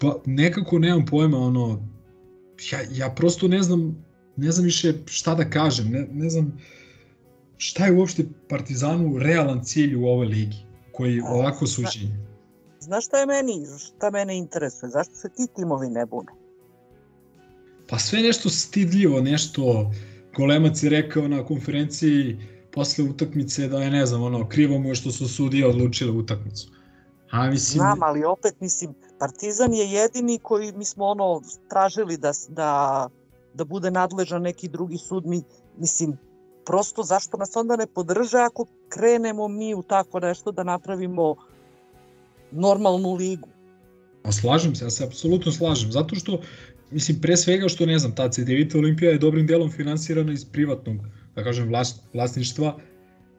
[0.00, 1.88] pa nekako nemam pojma, ono,
[2.72, 4.05] ja, ja prosto ne znam
[4.36, 6.58] ne znam više šta da kažem, ne, ne znam
[7.56, 10.56] šta je uopšte Partizanu realan cilj u ovoj ligi,
[10.92, 12.26] koji ovako suđenje.
[12.80, 16.32] Znaš šta je meni, šta mene interesuje, zašto se ti timovi ne bune?
[17.88, 19.92] Pa sve nešto stidljivo, nešto,
[20.36, 22.38] Golemac je rekao na konferenciji
[22.72, 26.70] posle utakmice da je, ne znam, ono, krivo mu je što su sudije odlučile utakmicu.
[27.30, 27.80] A mislim...
[27.80, 33.08] Znam, ali opet, mislim, Partizan je jedini koji mi smo ono tražili da, da
[33.56, 35.42] da bude nadležan neki drugi sud, mi,
[35.78, 36.16] mislim,
[36.66, 41.34] prosto zašto nas onda ne podrža ako krenemo mi u tako nešto da napravimo
[42.50, 43.48] normalnu ligu?
[44.22, 46.40] Pa slažem se, ja se apsolutno slažem, zato što,
[46.90, 50.96] mislim, pre svega što ne znam, ta CDVita Olimpija je dobrim delom finansirana iz privatnog,
[51.34, 52.76] da kažem, vlast, vlasništva,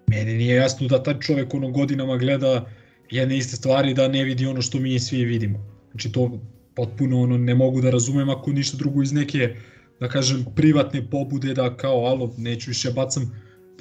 [0.07, 2.65] meni nije jasno da taj čovek ono godinama gleda
[3.11, 5.59] jedne iste stvari da ne vidi ono što mi svi vidimo.
[5.91, 6.39] Znači to
[6.75, 9.55] potpuno ono ne mogu da razumem ako ništa drugo iz neke
[9.99, 13.31] da kažem, privatne pobude da kao, alo, neću više bacam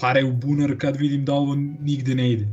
[0.01, 2.49] pare u bunar kad vidim da ovo nigde ne ide.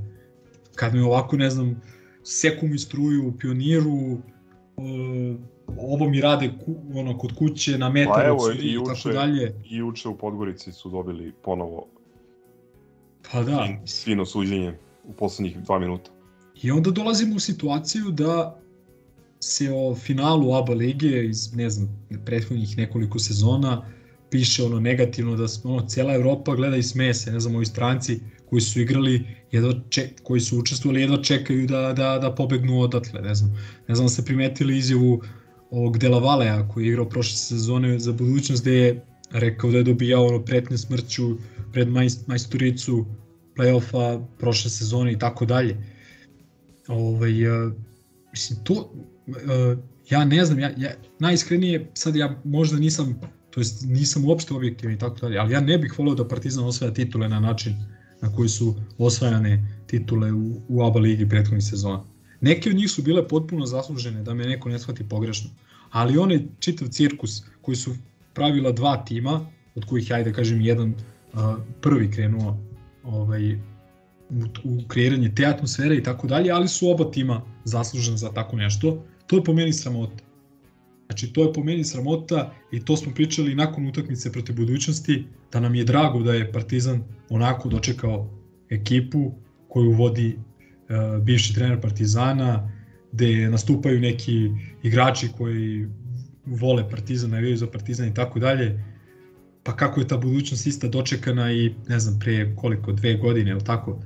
[0.76, 1.82] Kad mi ovako, ne znam,
[2.24, 5.38] seku mi struju u pioniru, uh,
[5.78, 9.56] ovo mi rade ku, ono, kod kuće na metar pa evo, i, uče, tako dalje.
[9.70, 11.88] I uče u Podgorici su dobili ponovo
[13.32, 13.68] pa da.
[13.86, 14.74] svino suđenje
[15.04, 16.12] u poslednjih dva minuta.
[16.62, 18.60] I onda dolazimo u situaciju da
[19.44, 21.90] se o finalu ABA lige iz, ne znam,
[22.26, 23.86] prethodnih nekoliko sezona
[24.32, 28.20] piše ono negativno da ono, cela Evropa gleda i smeje se, ne znam, ovi stranci
[28.50, 33.22] koji su igrali, jedva ček, koji su učestvovali, jedva čekaju da, da, da pobegnu odatle,
[33.22, 33.52] ne znam.
[33.88, 35.22] Ne znam da ste primetili izjavu
[35.70, 40.26] ovog Delavalea koji je igrao prošle sezone za budućnost gde je rekao da je dobijao
[40.26, 41.38] ono pretnje smrću
[41.74, 41.88] pred
[42.28, 43.06] majstoricu
[43.56, 45.78] play-offa prošle sezone i tako dalje.
[46.88, 47.34] Ovaj,
[48.32, 48.94] mislim, to,
[49.28, 49.80] uh,
[50.10, 53.20] ja ne znam, ja, ja najiskrenije sad ja možda nisam
[53.54, 56.66] to jest nisam uopšte objektivan i tako dalje, ali ja ne bih voleo da Partizan
[56.66, 57.76] osvaja titule na način
[58.22, 62.04] na koji su osvajane titule u, u ABA ligi prethodnih sezona.
[62.42, 65.50] Neke od njih su bile potpuno zaslužene, da me neko ne shvati pogrešno.
[65.92, 67.96] Ali onaj čitav cirkus koji su
[68.34, 69.46] pravila dva tima,
[69.76, 70.94] od kojih, ajde da kažem, jedan
[71.34, 71.40] uh,
[71.82, 72.58] prvi krenuo
[73.04, 73.54] ovaj,
[74.30, 78.56] u, u kreiranje te atmosfere i tako dalje, ali su oba tima zaslužena za tako
[78.56, 79.04] nešto.
[79.28, 80.24] To je po meni sramota.
[81.06, 85.60] Znači, to je po meni sramota i to smo pričali nakon utakmice protiv budućnosti, da
[85.60, 88.30] nam je drago da je Partizan onako dočekao
[88.70, 89.32] ekipu
[89.68, 92.72] koju vodi uh, bivši trener Partizana,
[93.12, 94.50] gde nastupaju neki
[94.84, 95.88] igrači koji
[96.46, 98.84] vole Partizan, navijaju za Partizan i tako dalje.
[99.64, 103.64] Pa kako je ta budućnost ista dočekana i ne znam pre koliko, dve godine, ili
[103.64, 104.02] tako,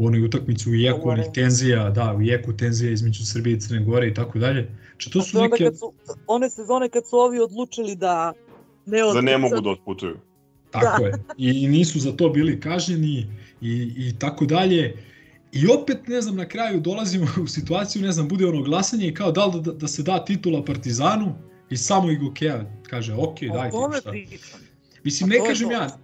[0.00, 3.84] u onoj utakmici u jeku onih tenzija, da, u jeku tenzija između Srbije i Crne
[3.84, 4.70] Gore i tako dalje.
[4.90, 5.64] Znači to su To neke...
[5.64, 5.92] kad su,
[6.26, 8.32] one sezone kad su ovi odlučili da
[8.86, 9.14] ne od...
[9.14, 10.16] Da ne mogu da otputuju.
[10.70, 11.12] Tako je.
[11.38, 13.26] I nisu za to bili kažnjeni
[13.60, 14.96] i, i tako dalje.
[15.52, 19.14] I opet, ne znam, na kraju dolazimo u situaciju, ne znam, bude ono glasanje i
[19.14, 21.34] kao da li da, da se da titula Partizanu
[21.70, 24.10] i samo Igokeja kaže, ok, O dajte šta.
[24.10, 24.69] pričam.
[25.04, 25.74] Mislim, ne kažem to.
[25.74, 25.98] ja,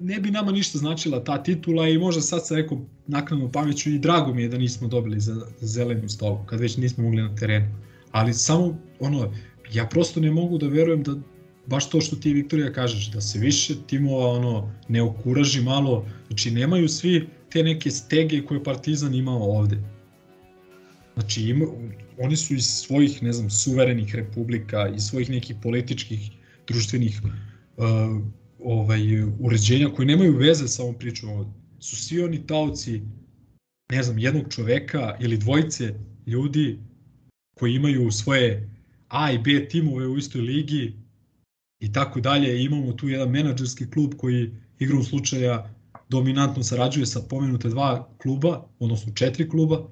[0.00, 3.98] ne bi nama ništa značila ta titula i možda sad sa nekom naknadnom pameću i
[3.98, 7.66] drago mi je da nismo dobili za, zelenu stovu, kad već nismo mogli na terenu.
[8.10, 9.32] Ali samo, ono,
[9.72, 11.14] ja prosto ne mogu da verujem da
[11.66, 16.50] baš to što ti Viktorija kažeš, da se više timova ono, ne okuraži malo, znači
[16.50, 19.78] nemaju svi te neke stege koje Partizan imao ovde.
[21.14, 21.66] Znači, ima,
[22.18, 26.30] oni su iz svojih, ne znam, suverenih republika, iz svojih nekih političkih,
[26.66, 27.20] društvenih
[27.76, 27.84] uh,
[28.58, 29.00] ovaj,
[29.38, 31.54] uređenja koji nemaju veze sa ovom pričom.
[31.80, 33.02] Su svi oni taoci,
[33.92, 35.94] ne znam, jednog čoveka ili dvojice
[36.26, 36.78] ljudi
[37.58, 38.70] koji imaju svoje
[39.08, 40.92] A i B timove u istoj ligi
[41.80, 42.62] i tako dalje.
[42.62, 45.74] Imamo tu jedan menadžerski klub koji igrom slučaja
[46.08, 49.88] dominantno sarađuje sa pomenute dva kluba, odnosno četiri kluba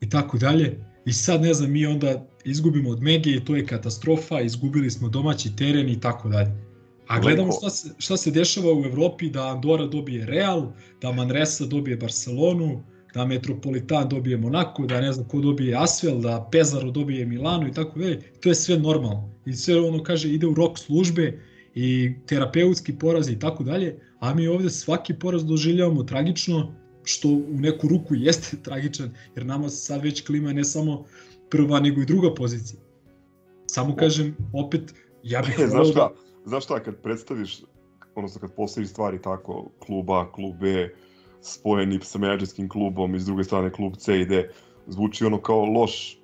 [0.00, 0.78] i tako dalje.
[1.06, 5.08] I sad ne znam, mi onda izgubimo od Mege i to je katastrofa, izgubili smo
[5.08, 6.65] domaći teren i tako dalje.
[7.06, 11.66] A gledamo šta se, šta se dešava u Evropi, da Andora dobije Real, da Manresa
[11.66, 12.82] dobije Barcelonu,
[13.14, 17.72] da Metropolitan dobije Monako, da ne znam ko dobije Asvel, da Pezaro dobije Milano i
[17.72, 18.20] tako dalje.
[18.40, 19.30] To je sve normalno.
[19.46, 21.40] I sve ono kaže ide u rok službe
[21.74, 26.74] i terapeutski porazi i tako dalje, a mi ovde svaki poraz doživljavamo tragično,
[27.04, 31.04] što u neku ruku jeste tragičan, jer nama sad već klima ne samo
[31.50, 32.80] prva nego i druga pozicija.
[33.66, 36.25] Samo kažem, opet, ja bih Znaš volao šta, da...
[36.46, 37.62] znaš šta, kad predstaviš,
[38.14, 40.88] odnosno kad postaviš stvari tako, klub A, klub B,
[41.42, 44.48] spojeni sa menadžerskim klubom i s druge strane klub C i D,
[44.86, 46.18] zvuči ono kao loš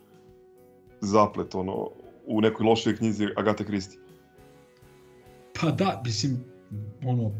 [1.00, 1.90] zaplet, ono,
[2.26, 3.98] u nekoj lošoj knjizi Agate Kristi.
[5.60, 6.44] Pa da, mislim,
[7.04, 7.32] ono,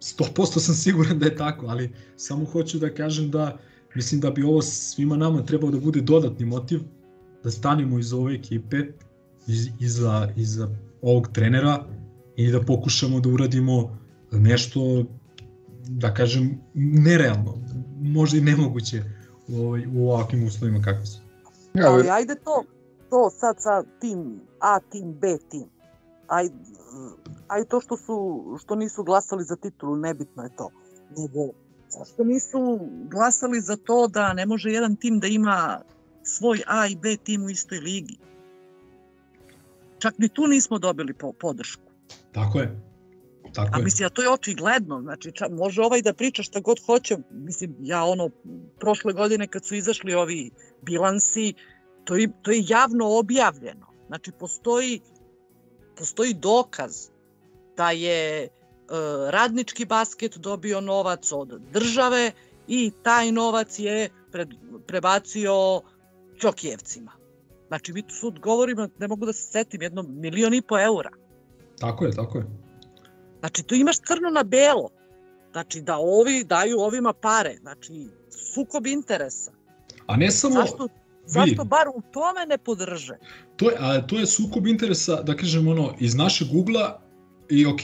[0.00, 3.58] 100% sam siguran da je tako, ali samo hoću da kažem da
[3.94, 6.80] mislim da bi ovo svima nama trebao da bude dodatni motiv
[7.44, 8.76] da stanemo iz ove ekipe,
[9.46, 10.68] iz, iza, iza
[11.02, 11.84] ovog trenera
[12.36, 13.98] i da pokušamo da uradimo
[14.32, 15.04] nešto,
[15.88, 17.58] da kažem, nerealno,
[18.00, 19.02] možda i nemoguće
[19.48, 21.20] u, ovaj, u ovakvim uslovima kakvi su.
[21.86, 22.64] Ali ajde to,
[23.10, 25.64] to sad sa tim A tim, B tim.
[26.28, 26.54] Ajde,
[27.48, 30.70] ajde to što su što nisu glasali za titulu, nebitno je to.
[31.16, 31.52] Nego
[31.88, 32.80] zašto nisu
[33.10, 35.80] glasali za to da ne može jedan tim da ima
[36.22, 38.18] svoj A i B tim u istoj ligi?
[40.02, 41.82] Čak ni tu nismo dobili po, podršku.
[42.32, 42.80] Tako je.
[43.54, 46.80] Tako A mislim, a to je očigledno, znači ča, može ovaj da priča šta god
[46.86, 48.30] hoće, mislim, ja ono,
[48.80, 50.50] prošle godine kad su izašli ovi
[50.82, 51.54] bilansi,
[52.04, 55.00] to je, to je javno objavljeno, znači postoji,
[55.96, 57.08] postoji dokaz
[57.76, 58.48] da je e,
[59.30, 62.32] radnički basket dobio novac od države
[62.68, 64.48] i taj novac je pred,
[64.86, 65.80] prebacio
[66.38, 67.21] Čokijevcima.
[67.72, 71.10] Znači, mi tu sud govorimo, ne mogu da se setim, jedno milion i po eura.
[71.78, 72.44] Tako je, tako je.
[73.38, 74.90] Znači, tu imaš crno na belo.
[75.52, 77.56] Znači, da ovi daju ovima pare.
[77.60, 78.08] Znači,
[78.54, 79.52] sukob interesa.
[80.06, 80.54] A ne samo...
[80.54, 80.88] Zašto,
[81.26, 83.16] zašto bar u tome ne podrže?
[83.56, 87.00] To je, a to je sukob interesa, da kažem, ono, iz našeg ugla
[87.50, 87.80] i ok.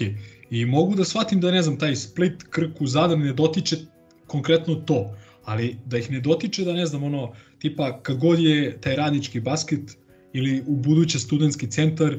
[0.51, 3.77] I mogu da shvatim da, ne znam, taj Split, Krku, Zadar ne dotiče
[4.27, 5.16] konkretno to.
[5.44, 9.40] Ali da ih ne dotiče da, ne znam, ono, tipa, kad god je taj radnički
[9.40, 9.97] basket
[10.32, 12.18] ili u buduće studentski centar,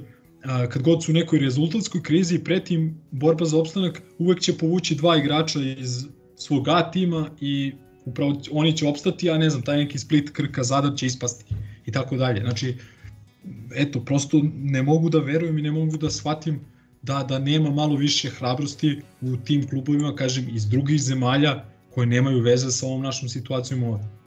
[0.69, 4.95] kad god su u nekoj rezultatskoj krizi i pretim borba za opstanak, uvek će povući
[4.95, 6.05] dva igrača iz
[6.35, 7.73] svog A tima i
[8.05, 11.45] upravo oni će opstati, a ne znam, taj neki split Krka Zadar će ispasti
[11.85, 12.41] i tako dalje.
[12.41, 12.75] Znači,
[13.75, 16.59] eto, prosto ne mogu da verujem i ne mogu da shvatim
[17.01, 22.41] da, da nema malo više hrabrosti u tim klubovima, kažem, iz drugih zemalja koje nemaju
[22.41, 24.18] veze sa ovom našom situacijom ovde.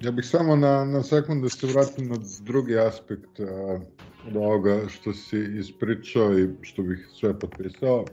[0.00, 3.40] Ja bih samo na, na sekund da se vratim na drugi aspekt
[4.26, 8.04] od ovoga što si ispričao i što bih sve potpisao,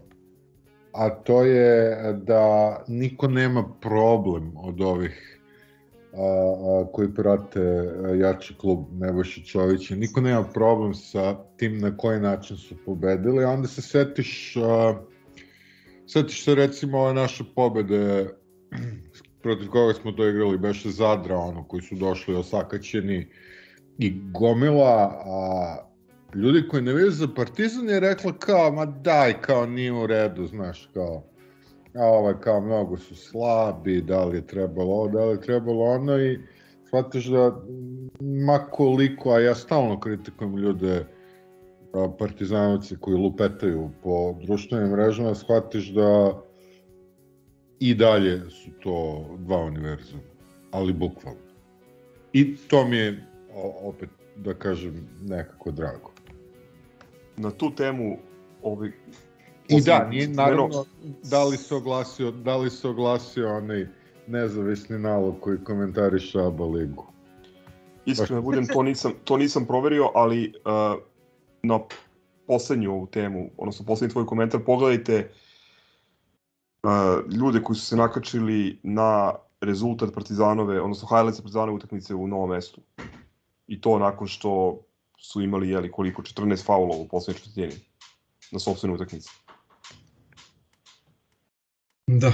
[0.91, 5.39] a to je da niko nema problem od ovih
[6.13, 7.89] a, koji prate
[8.19, 9.95] jači klub Nebojša Čovića.
[9.95, 14.95] Niko nema problem sa tim na koji način su pobedili, a onda se setiš a,
[16.07, 18.29] setiš se recimo ove naše pobede
[19.45, 23.27] protiv koga smo to igrali, beše Zadra, ono, koji su došli osakaćeni
[23.97, 25.77] i gomila, a
[26.35, 30.47] ljudi koji ne vide za Partizan je rekla kao, ma daj, kao nije u redu,
[30.47, 31.23] znaš, kao,
[31.95, 35.85] a ovaj, kao, mnogo su slabi, da li je trebalo ovo, da li je trebalo
[35.85, 36.39] ono i
[36.87, 37.61] shvatiš da
[38.19, 41.05] ma koliko, a ja stalno kritikujem ljude
[42.19, 46.41] partizanovci koji lupetaju po društvenim mrežama, shvatiš da
[47.89, 50.23] i dalje su to dva univerzuma,
[50.71, 51.39] ali bukvalno.
[52.33, 53.25] I to mi je,
[53.81, 56.11] opet, da kažem, nekako drago.
[57.37, 58.17] Na tu temu
[58.63, 58.91] ovi
[59.67, 60.85] I da, nije naravno
[61.23, 63.87] da li se oglasio, da li se oglasio onaj
[64.27, 67.05] nezavisni nalog koji komentariše ABA ligu.
[68.05, 71.01] Iskreno budem, to nisam, to nisam proverio, ali uh,
[71.63, 71.79] na
[72.47, 75.44] poslednju ovu temu, odnosno poslednji tvoj komentar, pogledajte uh,
[77.31, 82.81] ljude koji su se nakačili na rezultat Partizanove, odnosno highlights Partizanove utakmice u novom mestu.
[83.67, 84.79] I to nakon što
[85.19, 87.73] su imali, jeli, koliko, 14 faulova u poslednjoj četvrtini
[88.51, 89.29] na sopstvenoj utakmici.
[92.07, 92.31] Da.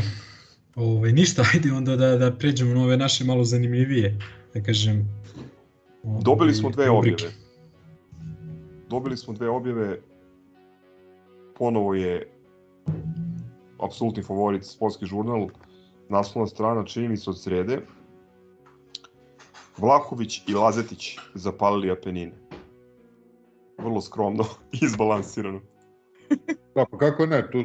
[0.75, 4.19] Ove, ništa, ajde onda da, da pređemo na ove naše malo zanimljivije,
[4.53, 5.09] da kažem.
[6.03, 7.25] Ove, Dobili smo dve rubrike.
[7.25, 7.33] objave.
[8.89, 9.99] Dobili smo dve objave.
[11.57, 12.30] Ponovo je
[13.81, 15.47] apsolutni favorit sportski žurnal.
[16.09, 17.81] Naslovna strana čini mi se od srede.
[19.77, 22.37] Vlahović i Lazetić zapalili Apenine.
[23.77, 25.61] Vrlo skromno i izbalansirano.
[26.75, 27.63] Da, pa kako ne, tu,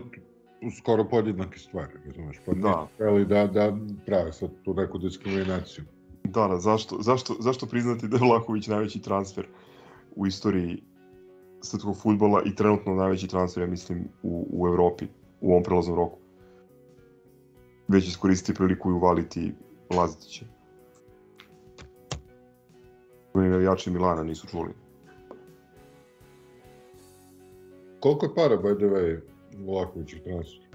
[0.78, 2.88] skoro podjednake stvari, razumeš, pa Da.
[2.98, 3.24] da.
[3.24, 3.76] da, da
[4.06, 5.84] prave sad tu neku diskriminaciju.
[6.24, 9.46] Da, da, zašto, zašto, zašto priznati da je Vlahović najveći transfer
[10.16, 10.82] u istoriji
[11.62, 15.06] srpskog futbola i trenutno najveći transfer, ja mislim, u, u Evropi
[15.40, 16.18] u ovom prelaznom roku.
[17.88, 19.54] Već iskoristiti priliku i uvaliti
[19.90, 20.44] Lazetića.
[23.34, 24.72] Oni navijači Milana nisu čuli.
[28.00, 29.20] Koliko je para, by the way,
[29.66, 30.66] Vlakovićih transfer?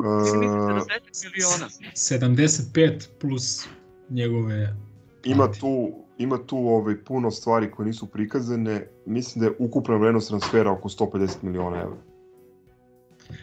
[0.00, 1.68] E, 70 miliona.
[1.94, 3.68] 75 plus
[4.10, 4.76] njegove...
[5.24, 8.88] ima tu ima tu ovaj puno stvari koje nisu prikazane.
[9.06, 11.96] Mislim da je ukupna vrednost transfera oko 150 miliona evra.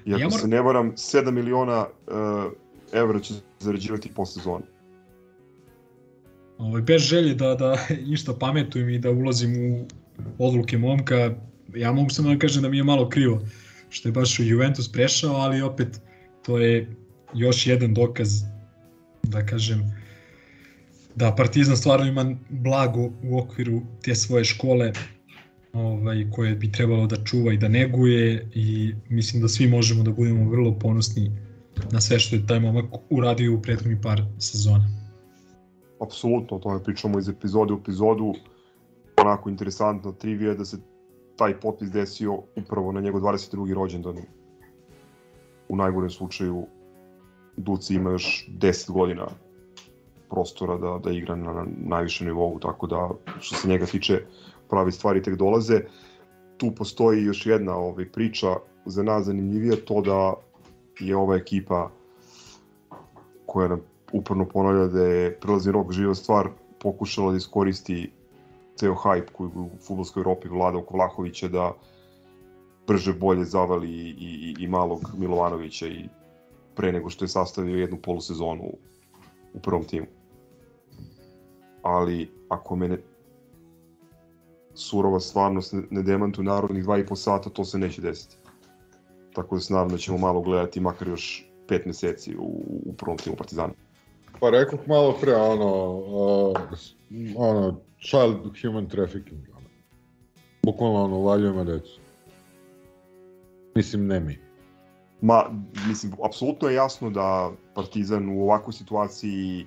[0.06, 2.52] I ako Ja moram- se ne varam, 7 miliona uh,
[2.94, 4.64] evra će zarađivati po sezoni.
[6.58, 7.78] Ovaj, bez želje da, da
[8.14, 9.86] išta pametujem i da ulazim u
[10.38, 11.36] odluke momka,
[11.76, 13.42] ja mogu samo da kažem da mi je malo krivo
[13.90, 16.02] što je baš u Juventus prešao, ali opet
[16.46, 16.96] to je
[17.34, 18.30] još jedan dokaz
[19.24, 20.04] da kažem
[21.16, 24.92] da Partizan stvarno ima blago u okviru te svoje škole
[25.74, 30.12] ovaj, koje bi trebalo da čuva i da neguje i mislim da svi možemo da
[30.12, 31.32] budemo vrlo ponosni
[31.92, 34.90] na sve što je taj momak uradio u prethodnih par sezona.
[36.02, 38.34] Apsolutno, o tome pričamo iz epizode u epizodu.
[39.18, 40.78] Onako interesantna trivija da se
[41.36, 43.74] taj potpis desio upravo na njegov 22.
[43.74, 44.18] rođendan.
[45.70, 46.66] U najgorem slučaju
[47.58, 49.28] Duci ima još 10 godina
[50.30, 53.10] prostora da, da igra na najvišem nivou, tako da
[53.40, 54.22] što se njega tiče
[54.74, 55.82] pravi stvari tek dolaze.
[56.58, 58.56] Tu postoji još jedna ovaj, priča
[58.86, 60.34] za nas zanimljivija, to da
[61.00, 61.92] je ova ekipa
[63.46, 63.82] koja nam
[64.14, 68.12] uporno ponavlja da je prelazni rok živa stvar, pokušala da iskoristi
[68.76, 71.72] ceo hype koji u futbolskoj Evropi vlada oko Vlahovića da
[72.88, 76.10] brže bolje zavali i, i, i malog Milovanovića i
[76.76, 78.74] pre nego što je sastavio jednu polusezonu
[79.54, 80.08] u, prvom timu.
[81.82, 82.98] Ali ako mene
[84.74, 88.38] surova stvarnost ne, demantu narodnih dva i po sata, to se neće desiti.
[89.34, 93.18] Tako da se nadam da ćemo malo gledati makar još pet meseci u, u prvom
[93.18, 93.74] timu Partizana.
[94.40, 96.56] Pa rekoh malo pre, ono, uh,
[97.36, 99.42] ono, child human trafficking.
[99.58, 99.68] Ono.
[100.64, 102.00] Bukvalno, ono, valjujemo decu.
[103.76, 104.40] Mislim, ne mi.
[105.22, 105.44] Ma,
[105.88, 109.66] mislim, apsolutno je jasno da Partizan u ovakvoj situaciji,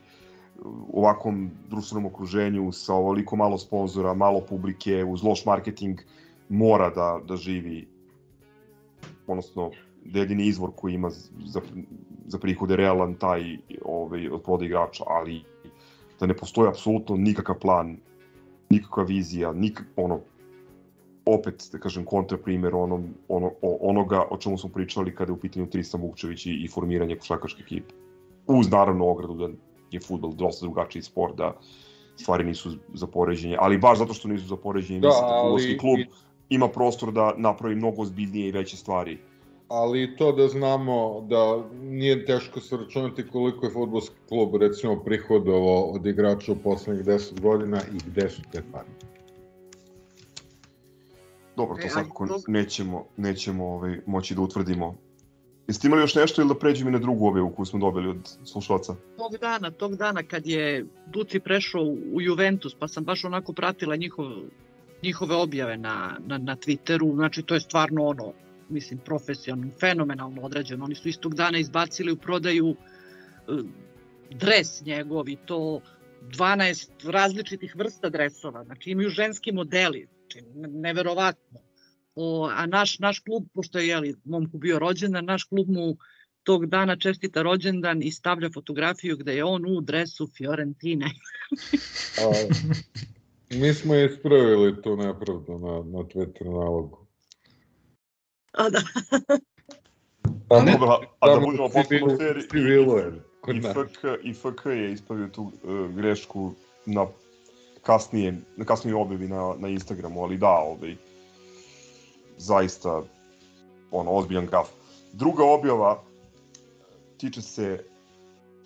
[0.64, 6.00] u ovakvom društvenom okruženju, sa ovoliko malo sponzora, malo publike, uz loš marketing,
[6.48, 7.88] mora da, da živi,
[9.26, 9.70] odnosno,
[10.04, 11.10] da jedini izvor koji ima
[11.44, 11.60] za,
[12.26, 15.42] za prihode realan taj ovaj, od proda igrača, ali
[16.20, 17.96] da ne postoji apsolutno nikakav plan,
[18.70, 20.20] nikakva vizija, nik, ono,
[21.26, 25.66] opet, da kažem, kontraprimer onom, ono, onoga o čemu smo pričali kada je u pitanju
[25.66, 27.94] Tristan Vukčević i, i formiranje košarkaške ekipe.
[28.46, 29.48] Uz naravno ogradu da
[29.90, 31.52] je futbol dosta drugačiji sport, da
[32.16, 35.42] stvari nisu za poređenje, ali baš zato što nisu za poređenje, Da, mislim da ali-
[35.42, 35.98] futbolski klub
[36.48, 39.18] ima prostor da napravi mnogo ozbiljnije i veće stvari.
[39.68, 41.40] Ali i to da znamo da
[41.74, 47.40] nije teško se računati koliko je futbolski klub recimo prihodovao od igrača u poslednjih 10
[47.40, 48.88] godina i gde su te pare.
[51.56, 54.94] Dobro, E, to ali svakako to- nećemo, nećemo ovaj, moći da utvrdimo.
[55.68, 58.36] Jeste imali još nešto ili da pređemo i na drugu objavu koju smo dobili od
[58.44, 58.94] slušalaca?
[59.16, 61.82] Tog dana, tog dana kad je Duci prešao
[62.12, 64.26] u Juventus, pa sam baš onako pratila njihov,
[65.02, 68.32] njihove objave na, na, na Twitteru, znači to je stvarno ono,
[68.68, 70.84] mislim, profesionalno, fenomenalno odrađeno.
[70.84, 72.76] Oni su istog dana izbacili u prodaju e,
[74.30, 75.80] dres njegov i to
[76.22, 81.65] 12 različitih vrsta dresova, znači imaju ženski modeli, znači ne- neverovatno.
[82.16, 85.96] O, a naš, naš klub, pošto je jeli, momku bio rođendan, naš klub mu
[86.42, 91.06] tog dana čestita rođendan i stavlja fotografiju gde je on u dresu Fiorentine.
[92.22, 92.32] A,
[93.50, 97.06] mi smo ispravili tu nepravdu na, na Twitter nalogu.
[98.52, 98.80] A da,
[100.48, 102.36] A, ne, dobro, a da budemo potpuno civilu- fair,
[103.54, 103.60] i.
[103.62, 106.52] FK, i FK je ispravio tu uh, grešku
[106.86, 107.06] na
[107.82, 110.96] kasnije, na kasnije objavi na, na Instagramu, ali da, ovaj,
[112.38, 113.02] zaista
[113.90, 114.68] ono, ozbiljan gaf.
[115.12, 116.02] Druga objava
[117.18, 117.84] tiče se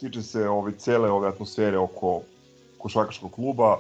[0.01, 2.23] tiče se ove cele ove atmosfere oko
[2.79, 3.79] košarkaškog kluba.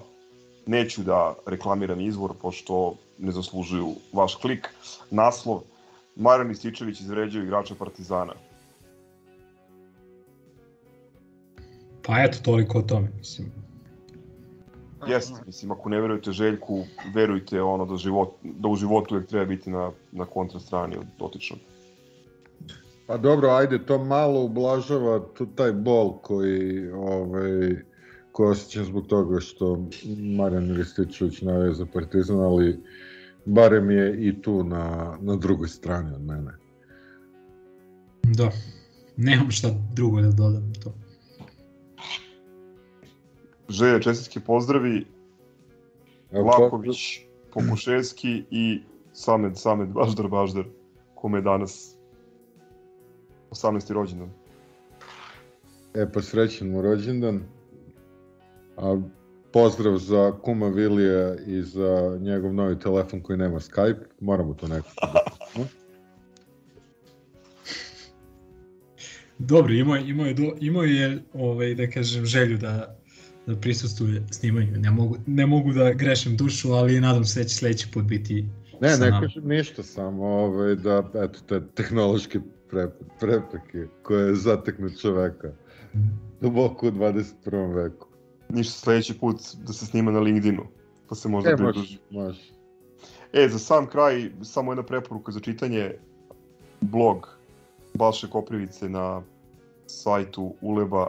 [0.66, 4.68] Neću da reklamiram izvor, pošto ne zaslužuju vaš klik.
[5.10, 5.60] Naslov,
[6.16, 8.34] Maran Ističević izvređao igrača Partizana.
[12.06, 13.69] Pa eto, toliko o tome, mislim.
[15.08, 19.44] Jeste, mislim, ako ne verujete Željku, verujte ono da, život, da u životu uvijek treba
[19.44, 21.60] biti na, na kontra strani od dotičnog.
[23.06, 27.76] Pa dobro, ajde, to malo ublažava tu taj bol koji, ovaj,
[28.32, 29.86] koji osjećam zbog toga što
[30.36, 32.80] Marijan Rističević navija za Partizan, ali
[33.44, 36.52] barem je i tu na, na drugoj strani od mene.
[38.22, 38.50] Da,
[39.16, 40.94] nemam šta drugo da dodam to.
[43.70, 45.04] Želja čestitke pozdravi,
[46.32, 47.20] Vlaković,
[47.52, 48.80] Pokuševski i
[49.12, 50.64] Samed, Samed Baždar Baždar,
[51.14, 51.94] kome je danas
[53.50, 53.92] 18.
[53.92, 54.30] rođendan.
[55.94, 57.40] E pa srećan mu rođendan.
[58.76, 59.00] A
[59.52, 64.00] pozdrav za kuma Vilija i za njegov novi telefon koji nema Skype.
[64.20, 65.06] Moramo to nekako.
[65.06, 65.64] da-
[69.38, 72.99] Dobro, imao je, imao je, imao je ovaj, da kažem, želju da,
[73.46, 74.72] da prisustuje snimanju.
[74.78, 78.44] Ne mogu, ne mogu da grešim dušu, ali nadam se da će sledeći put biti
[78.80, 82.40] Ne, ne kažem ništa, samo ovaj, da, eto, te tehnološke
[82.70, 82.88] pre,
[83.20, 85.52] prepreke koje zateknu čoveka
[86.40, 87.74] duboko u 21.
[87.74, 88.06] veku.
[88.48, 89.36] Ništa sledeći put
[89.66, 90.62] da se snima na LinkedInu,
[91.08, 91.98] pa se možda E, može, pridruži.
[92.10, 92.40] može.
[93.32, 95.92] E, za sam kraj, samo jedna preporuka za čitanje,
[96.80, 97.28] blog
[97.94, 99.22] Balše Koprivice na
[99.86, 101.08] sajtu Uleba,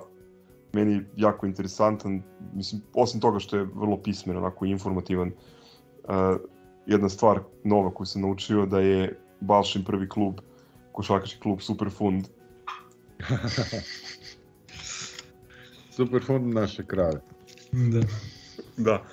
[0.74, 2.24] meni jako interesantan,
[2.54, 5.34] mislim, osim toga što je vrlo pismen, onako informativan, uh,
[6.86, 10.40] jedna stvar nova koju sam naučio da je Balšin prvi klub,
[10.92, 12.28] košarkaški klub Superfund.
[15.96, 17.22] Super fond naše krave.
[17.72, 18.02] Da.
[18.78, 19.04] Da.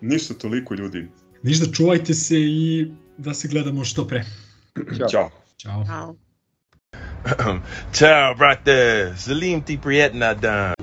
[0.00, 1.08] Ništa toliko ljudi.
[1.42, 4.24] Ništa, čuvajte se i da se gledamo što pre.
[4.98, 5.08] Ćao.
[5.08, 5.30] Ćao.
[5.86, 6.16] Ćao.
[7.24, 7.58] Ćao.
[7.92, 9.12] Ciao, brate.
[9.16, 10.73] Salim ti prijetna dan.